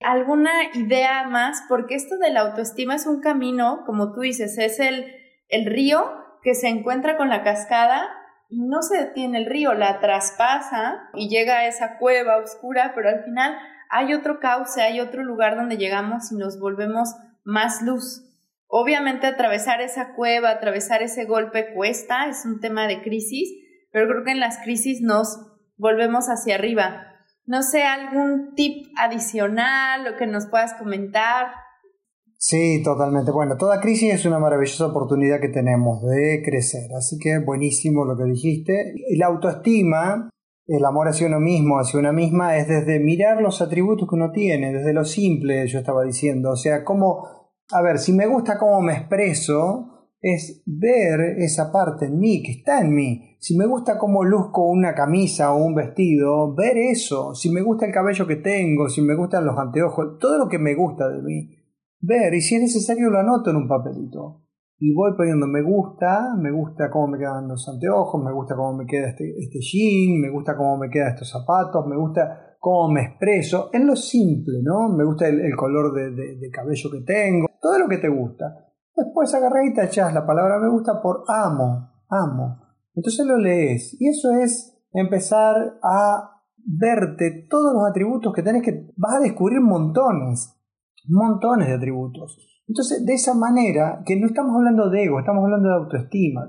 ¿Alguna 0.00 0.50
idea 0.74 1.28
más? 1.28 1.62
Porque 1.68 1.94
esto 1.94 2.16
de 2.18 2.30
la 2.30 2.40
autoestima 2.40 2.94
es 2.94 3.06
un 3.06 3.20
camino, 3.20 3.82
como 3.86 4.12
tú 4.12 4.20
dices, 4.20 4.58
es 4.58 4.80
el, 4.80 5.06
el 5.48 5.66
río 5.66 6.04
que 6.42 6.54
se 6.54 6.68
encuentra 6.68 7.16
con 7.16 7.28
la 7.28 7.42
cascada 7.42 8.08
y 8.48 8.62
no 8.66 8.82
se 8.82 8.96
detiene 8.96 9.38
el 9.38 9.46
río, 9.46 9.74
la 9.74 10.00
traspasa 10.00 11.10
y 11.14 11.28
llega 11.28 11.58
a 11.58 11.66
esa 11.66 11.98
cueva 11.98 12.38
oscura, 12.38 12.92
pero 12.94 13.08
al 13.08 13.24
final 13.24 13.56
hay 13.90 14.14
otro 14.14 14.40
cauce, 14.40 14.82
hay 14.82 15.00
otro 15.00 15.22
lugar 15.22 15.56
donde 15.56 15.76
llegamos 15.76 16.32
y 16.32 16.36
nos 16.36 16.58
volvemos 16.58 17.14
más 17.44 17.82
luz. 17.82 18.24
Obviamente 18.66 19.26
atravesar 19.26 19.80
esa 19.80 20.14
cueva, 20.14 20.50
atravesar 20.50 21.02
ese 21.02 21.24
golpe 21.24 21.72
cuesta, 21.74 22.28
es 22.28 22.44
un 22.44 22.60
tema 22.60 22.86
de 22.86 23.02
crisis, 23.02 23.50
pero 23.90 24.08
creo 24.08 24.24
que 24.24 24.32
en 24.32 24.40
las 24.40 24.58
crisis 24.58 25.00
nos 25.00 25.38
volvemos 25.76 26.26
hacia 26.28 26.56
arriba. 26.56 27.04
No 27.46 27.62
sé, 27.62 27.82
algún 27.82 28.54
tip 28.54 28.86
adicional 28.98 30.06
o 30.06 30.16
que 30.16 30.26
nos 30.26 30.46
puedas 30.46 30.74
comentar. 30.74 31.46
Sí, 32.36 32.82
totalmente. 32.84 33.32
Bueno, 33.32 33.56
toda 33.56 33.80
crisis 33.80 34.14
es 34.14 34.24
una 34.24 34.38
maravillosa 34.38 34.86
oportunidad 34.86 35.40
que 35.40 35.48
tenemos 35.48 36.02
de 36.02 36.42
crecer, 36.44 36.90
así 36.96 37.18
que 37.18 37.38
buenísimo 37.38 38.04
lo 38.04 38.16
que 38.16 38.30
dijiste. 38.30 38.94
La 39.16 39.26
autoestima, 39.26 40.30
el 40.66 40.84
amor 40.84 41.08
hacia 41.08 41.26
uno 41.26 41.40
mismo, 41.40 41.80
hacia 41.80 41.98
una 41.98 42.12
misma, 42.12 42.56
es 42.56 42.68
desde 42.68 43.00
mirar 43.00 43.40
los 43.40 43.60
atributos 43.60 44.08
que 44.08 44.14
uno 44.14 44.30
tiene, 44.30 44.72
desde 44.72 44.92
lo 44.92 45.04
simple, 45.04 45.66
yo 45.66 45.80
estaba 45.80 46.04
diciendo. 46.04 46.50
O 46.50 46.56
sea, 46.56 46.84
cómo, 46.84 47.26
a 47.72 47.82
ver, 47.82 47.98
si 47.98 48.12
me 48.12 48.26
gusta 48.26 48.56
cómo 48.56 48.82
me 48.82 48.92
expreso, 48.92 49.97
es 50.20 50.62
ver 50.66 51.20
esa 51.38 51.70
parte 51.70 52.06
en 52.06 52.18
mí, 52.18 52.42
que 52.42 52.52
está 52.52 52.80
en 52.80 52.94
mí. 52.94 53.36
Si 53.38 53.56
me 53.56 53.66
gusta 53.66 53.98
cómo 53.98 54.24
luzco 54.24 54.68
una 54.68 54.94
camisa 54.94 55.52
o 55.52 55.64
un 55.64 55.74
vestido, 55.74 56.54
ver 56.54 56.76
eso. 56.76 57.34
Si 57.34 57.50
me 57.50 57.62
gusta 57.62 57.86
el 57.86 57.92
cabello 57.92 58.26
que 58.26 58.36
tengo, 58.36 58.88
si 58.88 59.00
me 59.02 59.14
gustan 59.14 59.46
los 59.46 59.56
anteojos, 59.56 60.18
todo 60.18 60.38
lo 60.38 60.48
que 60.48 60.58
me 60.58 60.74
gusta 60.74 61.08
de 61.08 61.22
mí. 61.22 61.50
Ver, 62.00 62.34
y 62.34 62.40
si 62.40 62.56
es 62.56 62.62
necesario 62.62 63.10
lo 63.10 63.18
anoto 63.18 63.50
en 63.50 63.56
un 63.56 63.68
papelito. 63.68 64.42
Y 64.80 64.94
voy 64.94 65.12
poniendo 65.16 65.46
me 65.48 65.62
gusta, 65.62 66.34
me 66.36 66.52
gusta 66.52 66.88
cómo 66.90 67.08
me 67.08 67.18
quedan 67.18 67.48
los 67.48 67.68
anteojos, 67.68 68.22
me 68.22 68.32
gusta 68.32 68.54
cómo 68.54 68.76
me 68.76 68.86
queda 68.86 69.08
este, 69.08 69.34
este 69.36 69.58
jean, 69.60 70.20
me 70.20 70.30
gusta 70.30 70.56
cómo 70.56 70.78
me 70.78 70.88
quedan 70.88 71.14
estos 71.14 71.30
zapatos, 71.30 71.84
me 71.86 71.96
gusta 71.96 72.56
cómo 72.60 72.92
me 72.92 73.02
expreso, 73.02 73.70
en 73.72 73.88
lo 73.88 73.96
simple, 73.96 74.60
¿no? 74.62 74.88
Me 74.88 75.04
gusta 75.04 75.26
el, 75.28 75.54
color 75.56 75.92
de, 75.92 76.36
de 76.36 76.50
cabello 76.50 76.90
que 76.92 77.00
tengo, 77.00 77.48
todo 77.60 77.78
lo 77.78 77.88
que 77.88 77.98
te 77.98 78.08
gusta 78.08 78.67
Después 78.98 79.32
agarré 79.32 79.68
y 79.68 79.74
tachás 79.74 80.12
la 80.12 80.26
palabra 80.26 80.58
me 80.58 80.68
gusta 80.68 81.00
por 81.00 81.22
amo, 81.28 81.88
amo. 82.08 82.60
Entonces 82.94 83.24
lo 83.24 83.38
lees. 83.38 83.96
Y 84.00 84.08
eso 84.08 84.32
es 84.32 84.76
empezar 84.92 85.54
a 85.82 86.42
verte 86.56 87.46
todos 87.48 87.72
los 87.72 87.88
atributos 87.88 88.32
que 88.34 88.42
tenés 88.42 88.64
que... 88.64 88.90
Vas 88.96 89.14
a 89.14 89.20
descubrir 89.20 89.60
montones, 89.60 90.60
montones 91.06 91.68
de 91.68 91.74
atributos. 91.74 92.36
Entonces, 92.66 93.06
de 93.06 93.14
esa 93.14 93.34
manera, 93.34 94.02
que 94.04 94.18
no 94.18 94.26
estamos 94.26 94.56
hablando 94.56 94.90
de 94.90 95.04
ego, 95.04 95.20
estamos 95.20 95.44
hablando 95.44 95.68
de 95.68 95.76
autoestima. 95.76 96.42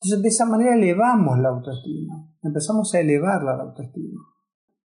Entonces, 0.00 0.22
de 0.22 0.28
esa 0.28 0.46
manera 0.46 0.74
elevamos 0.74 1.38
la 1.38 1.50
autoestima. 1.50 2.26
Empezamos 2.42 2.92
a 2.94 3.00
elevar 3.00 3.42
la 3.42 3.52
autoestima. 3.52 4.22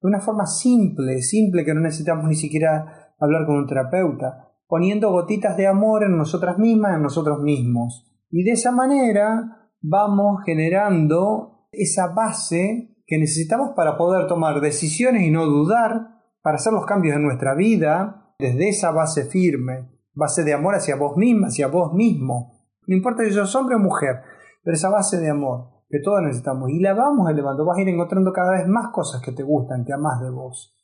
De 0.02 0.08
una 0.08 0.20
forma 0.20 0.44
simple, 0.44 1.22
simple 1.22 1.64
que 1.64 1.72
no 1.72 1.80
necesitamos 1.80 2.26
ni 2.26 2.34
siquiera 2.34 3.14
hablar 3.20 3.46
con 3.46 3.58
un 3.58 3.66
terapeuta 3.66 4.49
poniendo 4.70 5.10
gotitas 5.10 5.56
de 5.56 5.66
amor 5.66 6.04
en 6.04 6.16
nosotras 6.16 6.56
mismas, 6.56 6.94
en 6.94 7.02
nosotros 7.02 7.40
mismos. 7.40 8.06
Y 8.30 8.44
de 8.44 8.52
esa 8.52 8.70
manera 8.70 9.68
vamos 9.82 10.42
generando 10.46 11.66
esa 11.72 12.06
base 12.06 12.96
que 13.04 13.18
necesitamos 13.18 13.72
para 13.74 13.98
poder 13.98 14.28
tomar 14.28 14.60
decisiones 14.60 15.24
y 15.24 15.30
no 15.32 15.44
dudar, 15.44 16.22
para 16.40 16.56
hacer 16.56 16.72
los 16.72 16.86
cambios 16.86 17.16
en 17.16 17.24
nuestra 17.24 17.54
vida 17.56 18.32
desde 18.38 18.68
esa 18.68 18.92
base 18.92 19.24
firme, 19.24 19.90
base 20.14 20.44
de 20.44 20.54
amor 20.54 20.76
hacia 20.76 20.94
vos 20.94 21.16
misma, 21.16 21.48
hacia 21.48 21.66
vos 21.66 21.92
mismo. 21.92 22.52
No 22.86 22.96
importa 22.96 23.24
si 23.24 23.32
sos 23.32 23.54
hombre 23.56 23.74
o 23.74 23.80
mujer, 23.80 24.22
pero 24.62 24.76
esa 24.76 24.88
base 24.88 25.18
de 25.18 25.30
amor 25.30 25.80
que 25.88 25.98
todos 25.98 26.22
necesitamos. 26.22 26.70
Y 26.70 26.78
la 26.78 26.94
vamos 26.94 27.28
elevando, 27.28 27.66
vas 27.66 27.76
a 27.76 27.82
ir 27.82 27.88
encontrando 27.88 28.32
cada 28.32 28.52
vez 28.52 28.68
más 28.68 28.92
cosas 28.92 29.20
que 29.20 29.32
te 29.32 29.42
gustan, 29.42 29.84
que 29.84 29.92
amas 29.92 30.20
de 30.20 30.30
vos. 30.30 30.76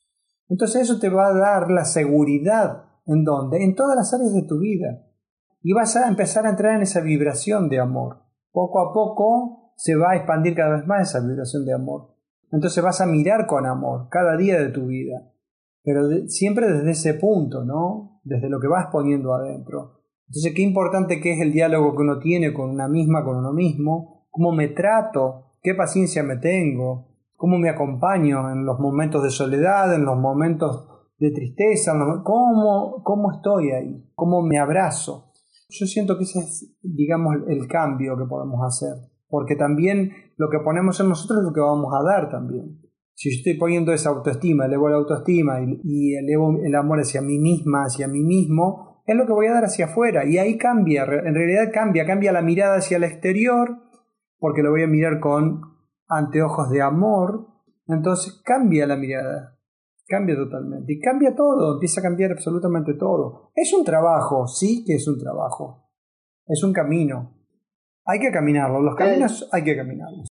Entonces 0.49 0.83
eso 0.83 0.99
te 0.99 1.09
va 1.09 1.29
a 1.29 1.35
dar 1.35 1.71
la 1.71 1.85
seguridad 1.85 2.87
¿En 3.07 3.25
dónde? 3.25 3.63
En 3.63 3.75
todas 3.75 3.97
las 3.97 4.13
áreas 4.13 4.35
de 4.35 4.43
tu 4.43 4.59
vida. 4.59 5.03
Y 5.63 5.73
vas 5.73 5.97
a 5.97 6.09
empezar 6.09 6.47
a 6.47 6.51
entrar 6.51 6.75
en 6.77 6.83
esa 6.83 7.01
vibración 7.01 7.69
de 7.69 7.81
amor. 7.81 8.23
Poco 8.53 8.81
a 8.81 8.93
poco 8.93 9.73
se 9.77 9.97
va 9.97 10.13
a 10.13 10.17
expandir 10.17 10.55
cada 10.55 10.77
vez 10.77 10.87
más 10.87 11.09
esa 11.09 11.27
vibración 11.27 11.65
de 11.65 11.75
amor. 11.75 12.15
Entonces 12.53 12.83
vas 12.83 13.01
a 13.01 13.07
mirar 13.07 13.47
con 13.47 13.67
amor 13.67 14.09
cada 14.11 14.37
día 14.37 14.59
de 14.61 14.71
tu 14.71 14.87
vida. 14.87 15.33
Pero 15.83 16.09
siempre 16.27 16.73
desde 16.73 16.91
ese 16.91 17.15
punto, 17.15 17.65
¿no? 17.65 18.21
Desde 18.25 18.49
lo 18.49 18.59
que 18.61 18.69
vas 18.69 18.87
poniendo 18.91 19.35
adentro. 19.35 20.01
Entonces, 20.29 20.53
qué 20.55 20.63
importante 20.63 21.21
que 21.21 21.35
es 21.35 21.41
el 21.41 21.53
diálogo 21.53 21.95
que 21.95 22.03
uno 22.03 22.19
tiene 22.19 22.53
con 22.53 22.71
una 22.71 22.89
misma, 22.89 23.25
con 23.25 23.37
uno 23.37 23.53
mismo. 23.53 24.27
Cómo 24.31 24.53
me 24.53 24.69
trato, 24.69 25.53
qué 25.63 25.75
paciencia 25.75 26.23
me 26.23 26.37
tengo, 26.37 27.09
cómo 27.37 27.59
me 27.59 27.71
acompaño 27.71 28.51
en 28.51 28.67
los 28.67 28.81
momentos 28.81 29.23
de 29.23 29.31
soledad, 29.31 29.95
en 29.95 30.05
los 30.05 30.19
momentos 30.19 30.89
de 31.19 31.31
tristeza, 31.31 31.93
¿cómo, 32.25 33.03
cómo 33.03 33.33
estoy 33.33 33.71
ahí, 33.71 34.11
cómo 34.15 34.43
me 34.43 34.59
abrazo. 34.59 35.33
Yo 35.69 35.87
siento 35.87 36.17
que 36.17 36.25
ese 36.25 36.41
es, 36.41 36.77
digamos, 36.83 37.37
el 37.49 37.67
cambio 37.67 38.17
que 38.17 38.25
podemos 38.25 38.61
hacer, 38.65 39.11
porque 39.29 39.57
también 39.57 40.13
lo 40.37 40.49
que 40.51 40.61
ponemos 40.61 41.01
en 41.01 41.09
nosotros 41.09 41.41
es 41.41 41.45
lo 41.45 41.53
que 41.53 41.61
vamos 41.61 41.93
a 41.93 42.05
dar 42.05 42.31
también. 42.31 42.81
Si 43.15 43.31
yo 43.31 43.39
estoy 43.39 43.55
poniendo 43.55 43.93
esa 43.93 44.11
autoestima, 44.11 44.67
elevo 44.67 44.89
la 44.89 44.97
autoestima 44.97 45.61
y, 45.63 45.81
y 45.83 46.15
elevo 46.17 46.59
el 46.63 46.75
amor 46.75 47.01
hacia 47.01 47.23
mí 47.23 47.39
misma, 47.39 47.85
hacia 47.85 48.07
mí 48.09 48.23
mismo, 48.23 49.03
es 49.07 49.17
lo 49.17 49.27
que 49.27 49.33
voy 49.33 49.47
a 49.47 49.53
dar 49.53 49.65
hacia 49.65 49.87
afuera. 49.87 50.27
Y 50.27 50.37
ahí 50.37 50.59
cambia, 50.59 51.05
en 51.05 51.35
realidad 51.35 51.71
cambia, 51.73 52.05
cambia 52.05 52.33
la 52.33 52.43
mirada 52.43 52.77
hacia 52.77 52.99
el 52.99 53.05
exterior, 53.05 53.79
porque 54.39 54.63
lo 54.63 54.71
voy 54.71 54.83
a 54.83 54.87
mirar 54.87 55.19
con 55.21 55.63
anteojos 56.09 56.71
de 56.71 56.83
amor, 56.83 57.47
entonces 57.87 58.43
cambia 58.45 58.87
la 58.87 58.97
mirada. 58.97 59.56
Cambia 60.09 60.37
totalmente. 60.37 60.93
Y 60.93 61.01
cambia 61.01 61.35
todo, 61.35 61.75
empieza 61.75 62.01
a 62.01 62.05
cambiar 62.05 62.33
absolutamente 62.33 62.95
todo. 62.95 63.51
Es 63.55 63.73
un 63.73 63.85
trabajo, 63.85 64.47
sí 64.47 64.85
que 64.87 64.95
es 64.95 65.09
un 65.09 65.19
trabajo. 65.19 65.91
Es 66.47 66.63
un 66.63 66.73
camino. 66.73 67.35
Hay 68.05 68.21
que 68.21 68.31
caminarlo, 68.31 68.81
los 68.81 68.95
caminos 68.95 69.49
hay 69.53 69.65
que 69.65 69.77
caminarlos. 69.77 70.29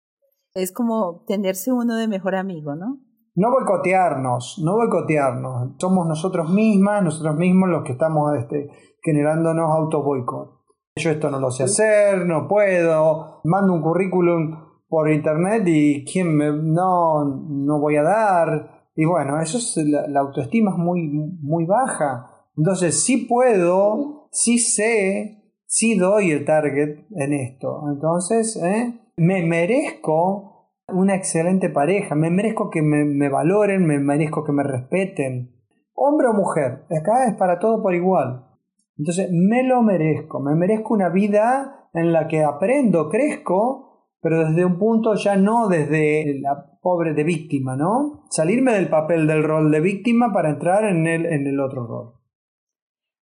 Es 0.55 0.73
como 0.73 1.25
tenerse 1.27 1.71
uno 1.71 1.97
de 1.97 2.09
mejor 2.09 2.35
amigo, 2.35 2.75
¿no? 2.75 3.01
No 3.35 3.51
boicotearnos, 3.51 4.61
no 4.65 4.75
boicotearnos. 4.75 5.75
Somos 5.79 6.09
nosotros 6.09 6.51
mismas, 6.51 7.05
nosotros 7.05 7.37
mismos 7.37 7.69
los 7.69 7.85
que 7.85 7.93
estamos 7.93 8.37
este, 8.39 8.71
generándonos 9.03 9.71
auto 9.71 10.03
boicot. 10.03 10.59
Yo 10.97 11.11
esto 11.11 11.31
no 11.31 11.39
lo 11.39 11.51
sé 11.51 11.65
hacer, 11.65 12.27
no 12.27 12.49
puedo, 12.49 13.41
mando 13.45 13.75
un 13.75 13.83
currículum 13.83 14.69
por 14.89 15.11
internet 15.11 15.63
y 15.67 16.05
quién 16.05 16.35
me 16.35 16.51
no 16.51 17.25
no 17.25 17.79
voy 17.79 17.97
a 17.97 18.03
dar 18.03 18.78
y 19.01 19.05
bueno, 19.05 19.41
eso 19.41 19.59
es 19.59 19.77
la, 19.87 20.19
autoestima 20.19 20.73
es 20.73 20.77
muy, 20.77 21.07
muy 21.07 21.65
baja. 21.67 22.33
Entonces 22.57 23.01
sí 23.05 23.29
puedo, 23.29 24.27
sí 24.33 24.59
sé, 24.59 25.53
sí 25.66 25.97
doy 25.97 26.33
el 26.33 26.45
target 26.45 27.07
en 27.12 27.33
esto. 27.33 27.85
Entonces, 27.93 28.57
¿eh? 28.57 28.99
me 29.16 29.47
merezco 29.47 30.72
una 30.89 31.14
excelente 31.14 31.70
pareja, 31.70 32.16
me 32.16 32.29
merezco 32.29 32.70
que 32.70 32.83
me, 32.83 33.05
me 33.05 33.29
valoren, 33.29 33.87
me 33.87 34.01
merezco 34.01 34.43
que 34.43 34.51
me 34.51 34.64
respeten. 34.64 35.55
Hombre 35.95 36.27
o 36.27 36.33
mujer, 36.33 36.85
acá 36.91 37.29
es 37.29 37.37
para 37.37 37.61
todo 37.61 37.81
por 37.81 37.95
igual. 37.95 38.49
Entonces, 38.97 39.31
me 39.31 39.62
lo 39.62 39.81
merezco, 39.81 40.41
me 40.41 40.57
merezco 40.57 40.95
una 40.95 41.09
vida 41.09 41.89
en 41.95 42.12
la 42.12 42.27
que 42.27 42.43
aprendo, 42.43 43.09
crezco 43.11 43.88
pero 44.21 44.47
desde 44.47 44.64
un 44.64 44.79
punto 44.79 45.14
ya 45.14 45.37
no 45.37 45.69
desde 45.69 46.41
la 46.41 46.79
pobre 46.81 47.14
de 47.14 47.25
víctima, 47.25 47.77
¿no? 47.77 48.25
Salirme 48.31 48.73
del 48.73 48.89
papel 48.89 49.27
del 49.27 49.45
rol 49.45 49.71
de 49.71 49.81
víctima 49.81 50.33
para 50.33 50.51
entrar 50.51 50.85
en 50.85 51.07
el, 51.07 51.27
en 51.27 51.47
el 51.47 51.61
otro 51.61 51.87
rol. 51.87 52.14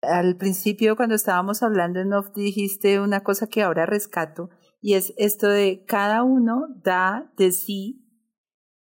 Al 0.02 0.36
principio, 0.36 0.96
cuando 0.96 1.14
estábamos 1.14 1.62
hablando 1.62 2.00
en 2.00 2.12
off, 2.12 2.32
dijiste 2.34 3.00
una 3.00 3.20
cosa 3.20 3.46
que 3.46 3.62
ahora 3.62 3.86
rescato, 3.86 4.50
y 4.80 4.94
es 4.94 5.14
esto 5.16 5.48
de 5.48 5.82
cada 5.86 6.22
uno 6.22 6.66
da 6.82 7.32
de 7.38 7.52
sí 7.52 8.04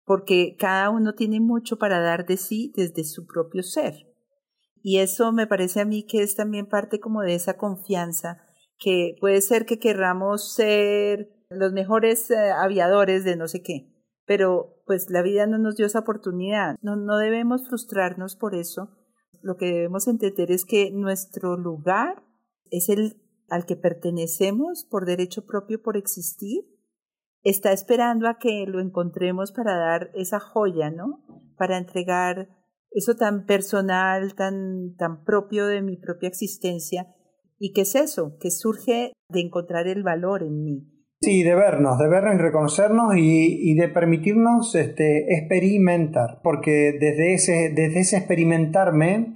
porque 0.05 0.57
cada 0.59 0.91
uno 0.91 1.15
tiene 1.15 1.41
mucho 1.41 1.79
para 1.79 2.01
dar 2.01 2.27
de 2.27 2.37
sí 2.37 2.73
desde 2.77 3.05
su 3.05 3.27
propio 3.27 3.63
ser. 3.63 3.95
Y 4.83 4.99
eso 4.99 5.33
me 5.33 5.47
parece 5.47 5.81
a 5.81 5.85
mí 5.85 6.05
que 6.05 6.23
es 6.23 6.35
también 6.35 6.67
parte 6.67 6.99
como 6.99 7.23
de 7.23 7.35
esa 7.35 7.57
confianza, 7.57 8.43
que 8.79 9.15
puede 9.21 9.41
ser 9.41 9.65
que 9.65 9.79
querramos 9.79 10.55
ser 10.55 11.31
los 11.55 11.73
mejores 11.73 12.31
eh, 12.31 12.51
aviadores 12.51 13.25
de 13.25 13.37
no 13.37 13.49
sé 13.49 13.63
qué, 13.63 13.93
pero 14.27 14.83
pues 14.87 15.11
la 15.11 15.23
vida 15.23 15.47
no 15.47 15.59
nos 15.59 15.77
dio 15.77 15.87
esa 15.87 16.01
oportunidad. 16.01 16.77
No, 16.83 16.97
no 16.97 17.19
debemos 17.19 17.69
frustrarnos 17.69 18.37
por 18.37 18.55
eso. 18.55 18.91
Lo 19.43 19.57
que 19.57 19.67
debemos 19.67 20.07
entender 20.09 20.51
es 20.51 20.65
que 20.65 20.91
nuestro 20.93 21.57
lugar 21.57 22.23
es 22.71 22.89
el 22.89 23.23
al 23.53 23.67
que 23.67 23.77
pertenecemos 23.77 24.87
por 24.91 25.05
derecho 25.05 25.45
propio 25.45 25.83
por 25.83 25.99
existir, 25.99 26.65
está 27.43 27.73
esperando 27.73 28.27
a 28.27 28.39
que 28.39 28.65
lo 28.67 28.81
encontremos 28.81 29.53
para 29.53 29.77
dar 29.77 30.11
esa 30.15 30.41
joya, 30.41 30.91
¿no? 30.91 31.23
Para 31.59 31.77
entregar 31.77 32.49
eso 32.93 33.15
tan 33.15 33.45
personal, 33.45 34.35
tan, 34.35 34.95
tan 34.97 35.25
propio 35.25 35.67
de 35.67 35.83
mi 35.83 35.99
propia 35.99 36.31
existencia. 36.31 37.15
¿Y 37.59 37.75
qué 37.75 37.83
es 37.83 37.95
eso? 37.95 38.39
Que 38.41 38.51
surge 38.51 39.13
de 39.29 39.41
encontrar 39.41 39.87
el 39.87 40.03
valor 40.03 40.43
en 40.43 40.65
mí. 40.65 40.92
Sí, 41.25 41.45
de 41.45 41.55
vernos, 41.55 42.01
de 42.01 42.09
vernos 42.09 42.35
y 42.35 42.39
reconocernos 42.39 43.15
y, 43.17 43.75
de 43.75 43.89
permitirnos 43.89 44.75
este, 44.75 45.33
experimentar, 45.39 46.41
porque 46.43 46.99
desde 47.01 47.35
ese, 47.35 47.73
desde 47.73 48.01
ese 48.01 48.17
experimentarme 48.17 49.33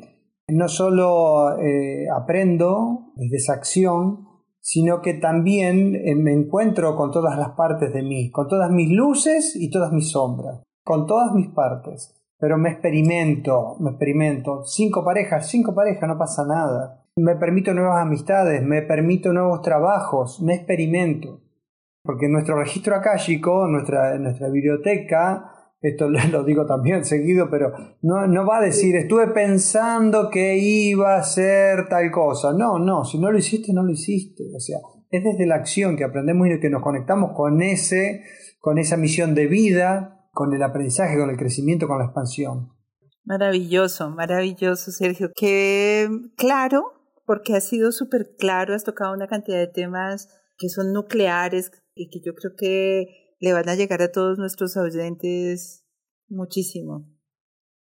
no 0.49 0.66
solo 0.68 1.57
eh, 1.61 2.07
aprendo 2.12 3.12
desde 3.14 3.37
esa 3.37 3.53
acción, 3.53 4.26
sino 4.61 5.01
que 5.01 5.14
también 5.14 5.95
eh, 5.95 6.16
me 6.16 6.32
encuentro 6.32 6.97
con 6.97 7.12
todas 7.12 7.39
las 7.39 7.51
partes 7.51 7.93
de 7.93 8.03
mí, 8.03 8.32
con 8.32 8.49
todas 8.49 8.68
mis 8.72 8.91
luces 8.91 9.55
y 9.55 9.70
todas 9.70 9.93
mis 9.93 10.11
sombras, 10.11 10.64
con 10.84 11.07
todas 11.07 11.32
mis 11.34 11.51
partes. 11.51 12.16
Pero 12.37 12.59
me 12.59 12.70
experimento, 12.70 13.76
me 13.78 13.91
experimento. 13.91 14.64
Cinco 14.64 15.05
parejas, 15.05 15.49
cinco 15.49 15.72
parejas, 15.72 16.09
no 16.09 16.18
pasa 16.18 16.45
nada. 16.45 17.05
Me 17.14 17.37
permito 17.37 17.72
nuevas 17.72 18.03
amistades, 18.03 18.61
me 18.61 18.82
permito 18.82 19.32
nuevos 19.32 19.62
trabajos, 19.62 20.43
me 20.43 20.57
experimento. 20.57 21.45
Porque 22.07 22.29
nuestro 22.29 22.59
registro 22.59 22.95
akáshico, 22.95 23.67
nuestra, 23.67 24.17
nuestra 24.19 24.49
biblioteca, 24.49 25.53
esto 25.81 26.09
lo 26.33 26.45
digo 26.45 26.67
también 26.67 27.05
seguido, 27.05 27.49
pero 27.51 27.73
no, 28.03 28.27
no 28.27 28.47
va 28.47 28.59
a 28.59 28.63
decir 28.63 28.97
estuve 28.97 29.29
pensando 29.29 30.31
que 30.31 30.57
iba 30.59 31.17
a 31.17 31.23
ser 31.23 31.89
tal 31.89 32.11
cosa. 32.11 32.53
No, 32.53 32.79
no, 32.79 33.05
si 33.05 33.19
no 33.19 33.31
lo 33.31 33.39
hiciste, 33.39 33.73
no 33.73 33.83
lo 33.83 33.93
hiciste. 33.93 34.45
O 34.55 34.61
sea, 34.61 34.79
es 35.11 35.23
desde 35.23 35.47
la 35.47 35.57
acción 35.57 35.97
que 35.97 36.05
aprendemos 36.05 36.49
y 36.49 36.61
que 36.61 36.71
nos 36.71 36.83
conectamos 36.83 37.33
con 37.35 37.63
ese, 37.63 38.23
con 38.61 38.79
esa 38.79 38.97
misión 38.97 39.35
de 39.35 39.47
vida, 39.47 40.29
con 40.33 40.55
el 40.55 40.63
aprendizaje, 40.63 41.19
con 41.19 41.31
el 41.31 41.37
crecimiento, 41.37 41.87
con 41.87 41.99
la 41.99 42.05
expansión. 42.05 42.73
Maravilloso, 43.25 44.11
maravilloso, 44.11 44.93
Sergio. 44.93 45.31
Qué 45.35 46.09
claro, 46.37 46.93
porque 47.25 47.57
ha 47.57 47.61
sido 47.61 47.91
súper 47.91 48.37
claro, 48.39 48.75
has 48.75 48.85
tocado 48.85 49.13
una 49.13 49.27
cantidad 49.27 49.59
de 49.59 49.67
temas 49.67 50.29
que 50.59 50.69
son 50.69 50.93
nucleares 50.93 51.71
y 51.97 52.11
que 52.11 52.20
yo 52.20 52.34
creo 52.34 52.53
que 52.57 53.34
le 53.40 53.53
van 53.53 53.68
a 53.68 53.74
llegar 53.74 54.03
a 54.03 54.12
todos 54.12 54.38
nuestros 54.38 54.76
oyentes 54.76 55.84
muchísimo. 56.28 57.09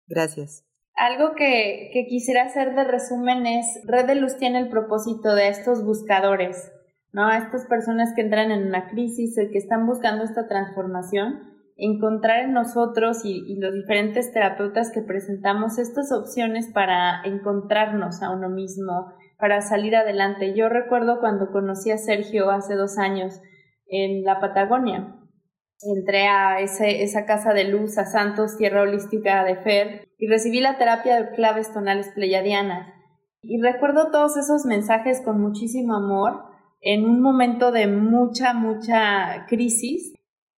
Gracias. 0.07 0.63
Algo 0.95 1.35
que, 1.35 1.89
quisiera 2.07 2.43
hacer 2.43 2.73
de 2.73 2.85
resumen 2.85 3.45
es, 3.45 3.65
Red 3.85 4.05
de 4.05 4.15
Luz 4.15 4.37
tiene 4.37 4.59
el 4.59 4.69
propósito 4.69 5.35
de 5.35 5.49
estos 5.49 5.83
buscadores, 5.83 6.71
¿no? 7.11 7.29
Estas 7.31 7.65
personas 7.65 8.13
que 8.15 8.21
entran 8.21 8.51
en 8.51 8.67
una 8.67 8.87
crisis, 8.89 9.35
que 9.35 9.57
están 9.57 9.87
buscando 9.87 10.23
esta 10.23 10.47
transformación, 10.47 11.55
encontrar 11.75 12.45
en 12.45 12.53
nosotros 12.53 13.25
y, 13.25 13.59
los 13.59 13.73
diferentes 13.73 14.31
terapeutas 14.31 14.91
que 14.93 15.01
presentamos 15.01 15.79
estas 15.79 16.13
opciones 16.13 16.67
para 16.73 17.21
encontrarnos 17.25 18.21
a 18.21 18.29
uno 18.29 18.49
mismo, 18.49 19.11
para 19.37 19.59
salir 19.61 19.97
adelante. 19.97 20.53
Yo 20.55 20.69
recuerdo 20.69 21.19
cuando 21.19 21.51
conocí 21.51 21.91
a 21.91 21.97
Sergio 21.97 22.51
hace 22.51 22.75
dos 22.75 22.97
años 22.97 23.41
en 24.03 24.23
la 24.23 24.39
Patagonia 24.39 25.15
entré 25.81 26.27
a 26.27 26.59
ese, 26.59 27.03
esa 27.03 27.25
casa 27.25 27.53
de 27.53 27.65
luz, 27.65 27.97
a 27.97 28.05
Santos, 28.05 28.57
Tierra 28.57 28.81
Holística 28.81 29.43
de 29.43 29.57
Fer, 29.57 30.07
y 30.17 30.27
recibí 30.27 30.61
la 30.61 30.77
terapia 30.77 31.21
de 31.21 31.35
claves 31.35 31.71
tonales 31.73 32.09
pleyadianas. 32.13 32.93
Y 33.41 33.61
recuerdo 33.61 34.09
todos 34.11 34.37
esos 34.37 34.65
mensajes 34.65 35.21
con 35.23 35.39
muchísimo 35.39 35.95
amor 35.95 36.43
en 36.81 37.05
un 37.05 37.21
momento 37.21 37.71
de 37.71 37.87
mucha, 37.87 38.53
mucha 38.53 39.45
crisis. 39.47 40.13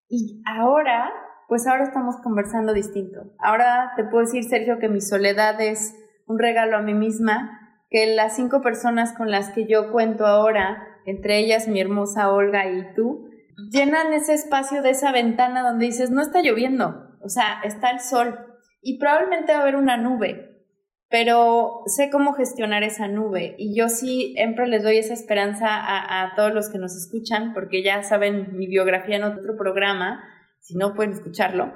Y 0.08 0.42
ahora, 0.46 1.10
pues 1.48 1.66
ahora 1.66 1.84
estamos 1.84 2.16
conversando 2.22 2.72
distinto. 2.72 3.20
Ahora 3.38 3.92
te 3.96 4.04
puedo 4.04 4.24
decir, 4.24 4.44
Sergio, 4.44 4.78
que 4.78 4.88
mi 4.88 5.00
soledad 5.00 5.60
es 5.60 5.94
un 6.26 6.38
regalo 6.38 6.76
a 6.76 6.82
mí 6.82 6.94
misma, 6.94 7.84
que 7.90 8.14
las 8.14 8.36
cinco 8.36 8.60
personas 8.62 9.14
con 9.14 9.30
las 9.30 9.50
que 9.50 9.66
yo 9.66 9.90
cuento 9.90 10.26
ahora, 10.26 10.82
entre 11.04 11.38
ellas 11.38 11.68
mi 11.68 11.80
hermosa 11.80 12.32
Olga 12.32 12.70
y 12.70 12.94
tú, 12.94 13.27
llenan 13.70 14.12
ese 14.12 14.34
espacio 14.34 14.82
de 14.82 14.90
esa 14.90 15.12
ventana 15.12 15.62
donde 15.62 15.86
dices, 15.86 16.10
no 16.10 16.22
está 16.22 16.42
lloviendo, 16.42 17.16
o 17.20 17.28
sea, 17.28 17.60
está 17.64 17.90
el 17.90 18.00
sol 18.00 18.38
y 18.80 18.98
probablemente 18.98 19.52
va 19.52 19.58
a 19.58 19.62
haber 19.62 19.76
una 19.76 19.96
nube, 19.96 20.64
pero 21.10 21.82
sé 21.86 22.10
cómo 22.10 22.34
gestionar 22.34 22.82
esa 22.84 23.08
nube 23.08 23.56
y 23.58 23.76
yo 23.76 23.88
sí 23.88 24.32
siempre 24.36 24.68
les 24.68 24.82
doy 24.82 24.98
esa 24.98 25.14
esperanza 25.14 25.68
a, 25.70 26.34
todos 26.36 26.54
los 26.54 26.70
que 26.70 26.78
nos 26.78 26.96
escuchan, 26.96 27.52
porque 27.54 27.82
ya 27.82 28.02
saben 28.02 28.56
mi 28.56 28.66
biografía 28.68 29.16
en 29.16 29.24
otro 29.24 29.56
programa, 29.56 30.22
si 30.60 30.76
no 30.76 30.94
pueden 30.94 31.12
escucharlo, 31.12 31.72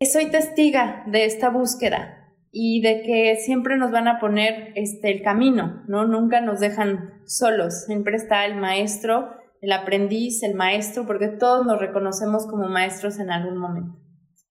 soy 0.00 0.26
testiga 0.26 1.04
de 1.06 1.24
esta 1.24 1.48
búsqueda 1.48 2.14
y 2.52 2.82
de 2.82 3.02
que 3.02 3.36
siempre 3.36 3.76
nos 3.76 3.90
van 3.90 4.08
a 4.08 4.18
poner 4.20 4.72
este, 4.74 5.10
el 5.10 5.22
camino, 5.22 5.84
¿no? 5.86 6.06
Nunca 6.06 6.40
nos 6.40 6.60
dejan 6.60 7.22
solos, 7.26 7.84
siempre 7.84 8.16
está 8.16 8.46
el 8.46 8.56
maestro 8.56 9.37
el 9.60 9.72
aprendiz, 9.72 10.42
el 10.42 10.54
maestro, 10.54 11.06
porque 11.06 11.28
todos 11.28 11.66
nos 11.66 11.78
reconocemos 11.78 12.46
como 12.46 12.68
maestros 12.68 13.18
en 13.18 13.30
algún 13.30 13.58
momento. 13.58 13.98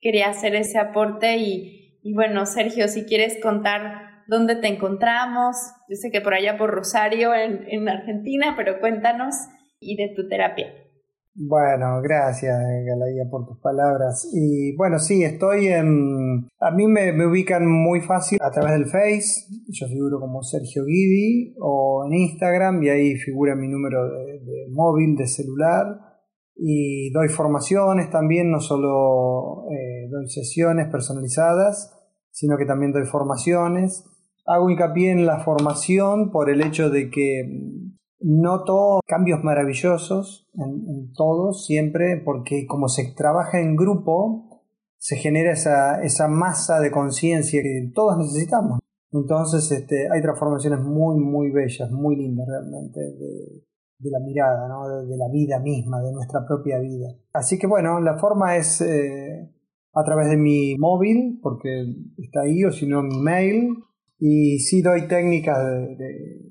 Quería 0.01 0.29
hacer 0.29 0.55
ese 0.55 0.79
aporte 0.79 1.37
y, 1.37 1.99
y 2.03 2.13
bueno, 2.13 2.45
Sergio, 2.45 2.87
si 2.87 3.05
quieres 3.05 3.37
contar 3.41 4.23
dónde 4.27 4.55
te 4.55 4.67
encontramos, 4.67 5.55
yo 5.89 5.95
sé 5.95 6.11
que 6.11 6.21
por 6.21 6.33
allá 6.33 6.57
por 6.57 6.71
Rosario, 6.71 7.33
en, 7.33 7.65
en 7.67 7.87
Argentina, 7.89 8.53
pero 8.55 8.79
cuéntanos 8.79 9.35
y 9.79 9.95
de 9.95 10.13
tu 10.15 10.27
terapia. 10.27 10.73
Bueno, 11.39 12.01
gracias 12.01 12.57
Galaya 12.57 13.29
por 13.29 13.45
tus 13.45 13.59
palabras. 13.59 14.27
Y 14.33 14.75
bueno, 14.75 14.97
sí, 14.97 15.23
estoy 15.23 15.67
en... 15.67 16.47
A 16.59 16.71
mí 16.71 16.87
me, 16.87 17.11
ubican 17.27 17.67
muy 17.67 18.01
fácil 18.01 18.39
a 18.41 18.49
través 18.49 18.71
del 18.71 18.87
Face, 18.87 19.45
yo 19.67 19.87
figuro 19.87 20.19
como 20.19 20.41
Sergio 20.41 20.83
Guidi, 20.83 21.53
o 21.61 22.05
en 22.07 22.15
Instagram, 22.15 22.81
y 22.81 22.89
ahí 22.89 23.15
figura 23.17 23.55
mi 23.55 23.67
número 23.67 24.03
de, 24.05 24.67
móvil, 24.71 25.15
de 25.15 25.27
celular. 25.27 25.85
Y 26.55 27.11
doy 27.11 27.29
formaciones 27.29 28.09
también, 28.09 28.49
no 28.49 28.59
solo 28.59 29.65
eh, 29.69 30.09
doy 30.09 30.27
sesiones 30.29 30.89
personalizadas, 30.89 31.93
sino 32.31 32.57
que 32.57 32.65
también 32.65 32.93
doy 32.93 33.05
formaciones. 33.05 34.05
Hago 34.47 34.71
hincapié 34.71 35.11
en 35.11 35.27
la 35.27 35.41
formación 35.41 36.31
por 36.31 36.49
el 36.49 36.63
hecho 36.63 36.89
de 36.89 37.11
que 37.11 37.43
Noto 38.19 38.99
cambios 39.05 39.43
maravillosos 39.43 40.49
en, 40.55 41.13
todo, 41.13 41.53
siempre, 41.53 42.21
porque 42.23 42.65
como 42.67 42.87
se 42.89 43.13
trabaja 43.15 43.59
en 43.59 43.75
grupo, 43.75 44.63
se 44.97 45.17
genera 45.17 45.53
esa, 45.53 46.01
esa 46.01 46.27
masa 46.27 46.79
de 46.79 46.91
conciencia 46.91 47.61
que 47.61 47.91
todos 47.93 48.17
necesitamos. 48.17 48.79
Entonces 49.11 49.71
este, 49.71 50.07
hay 50.11 50.21
transformaciones 50.21 50.79
muy, 50.79 51.19
muy 51.19 51.51
bellas, 51.51 51.91
muy 51.91 52.15
lindas 52.15 52.47
realmente 52.47 52.99
de, 52.99 53.63
de 53.99 54.11
la 54.11 54.19
mirada, 54.19 54.67
¿no? 54.67 55.05
de, 55.05 55.17
la 55.17 55.29
vida 55.31 55.59
misma, 55.59 56.01
de 56.01 56.11
nuestra 56.11 56.45
propia 56.45 56.79
vida. 56.79 57.07
Así 57.33 57.57
que 57.57 57.67
bueno, 57.67 57.99
la 57.99 58.17
forma 58.17 58.55
es 58.55 58.81
eh, 58.81 59.49
a 59.93 60.03
través 60.03 60.29
de 60.29 60.37
mi 60.37 60.75
móvil, 60.77 61.39
porque 61.41 61.85
está 62.17 62.41
ahí, 62.41 62.63
o 62.63 62.71
si 62.71 62.87
no 62.87 63.01
mi 63.01 63.21
mail, 63.21 63.77
y 64.19 64.59
sí 64.59 64.81
doy 64.81 65.07
técnicas 65.07 65.57
de 65.97 66.46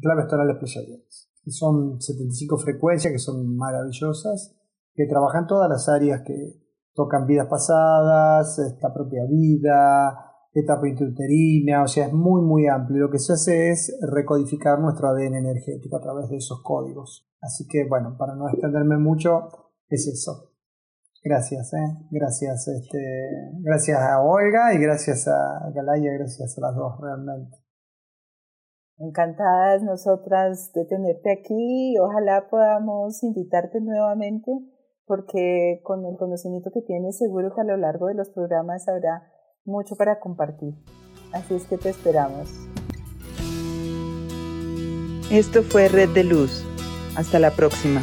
claves 0.00 0.26
tonales 0.28 0.56
pleyadianas. 0.58 1.30
Son 1.46 2.00
75 2.00 2.58
frecuencias 2.58 3.12
que 3.12 3.18
son 3.18 3.56
maravillosas, 3.56 4.54
que 4.94 5.06
trabajan 5.06 5.46
todas 5.46 5.68
las 5.68 5.88
áreas 5.88 6.22
que 6.26 6.60
tocan 6.94 7.26
vidas 7.26 7.46
pasadas, 7.48 8.58
esta 8.58 8.92
propia 8.92 9.22
vida, 9.30 10.28
etapa 10.52 10.88
intrauterina, 10.88 11.82
o 11.84 11.88
sea, 11.88 12.06
es 12.06 12.12
muy, 12.12 12.42
muy 12.42 12.66
amplio. 12.66 13.02
Lo 13.02 13.10
que 13.10 13.18
se 13.18 13.32
hace 13.32 13.70
es 13.70 13.96
recodificar 14.02 14.78
nuestro 14.80 15.08
ADN 15.08 15.36
energético 15.36 15.96
a 15.96 16.02
través 16.02 16.28
de 16.28 16.36
esos 16.36 16.60
códigos. 16.62 17.28
Así 17.40 17.66
que, 17.68 17.86
bueno, 17.88 18.16
para 18.18 18.34
no 18.34 18.48
extenderme 18.48 18.98
mucho, 18.98 19.48
es 19.88 20.06
eso. 20.08 20.52
Gracias, 21.22 21.72
¿eh? 21.74 22.06
gracias, 22.10 22.68
este, 22.68 22.98
gracias 23.60 24.00
a 24.00 24.20
Olga 24.20 24.72
y 24.72 24.78
gracias 24.78 25.26
a 25.26 25.70
Galaya, 25.74 26.12
gracias 26.12 26.56
a 26.56 26.60
las 26.60 26.76
dos 26.76 26.94
realmente. 27.00 27.57
Encantadas 28.98 29.82
nosotras 29.82 30.72
de 30.72 30.84
tenerte 30.84 31.32
aquí. 31.32 31.96
Ojalá 31.98 32.48
podamos 32.50 33.22
invitarte 33.22 33.80
nuevamente 33.80 34.50
porque 35.06 35.80
con 35.84 36.04
el 36.04 36.16
conocimiento 36.16 36.70
que 36.72 36.82
tienes 36.82 37.16
seguro 37.16 37.54
que 37.54 37.60
a 37.60 37.64
lo 37.64 37.76
largo 37.76 38.06
de 38.06 38.14
los 38.14 38.28
programas 38.30 38.88
habrá 38.88 39.22
mucho 39.64 39.96
para 39.96 40.18
compartir. 40.18 40.74
Así 41.32 41.54
es 41.54 41.66
que 41.66 41.78
te 41.78 41.90
esperamos. 41.90 42.50
Esto 45.30 45.62
fue 45.62 45.88
Red 45.88 46.10
de 46.14 46.24
Luz. 46.24 46.64
Hasta 47.16 47.38
la 47.38 47.50
próxima. 47.50 48.00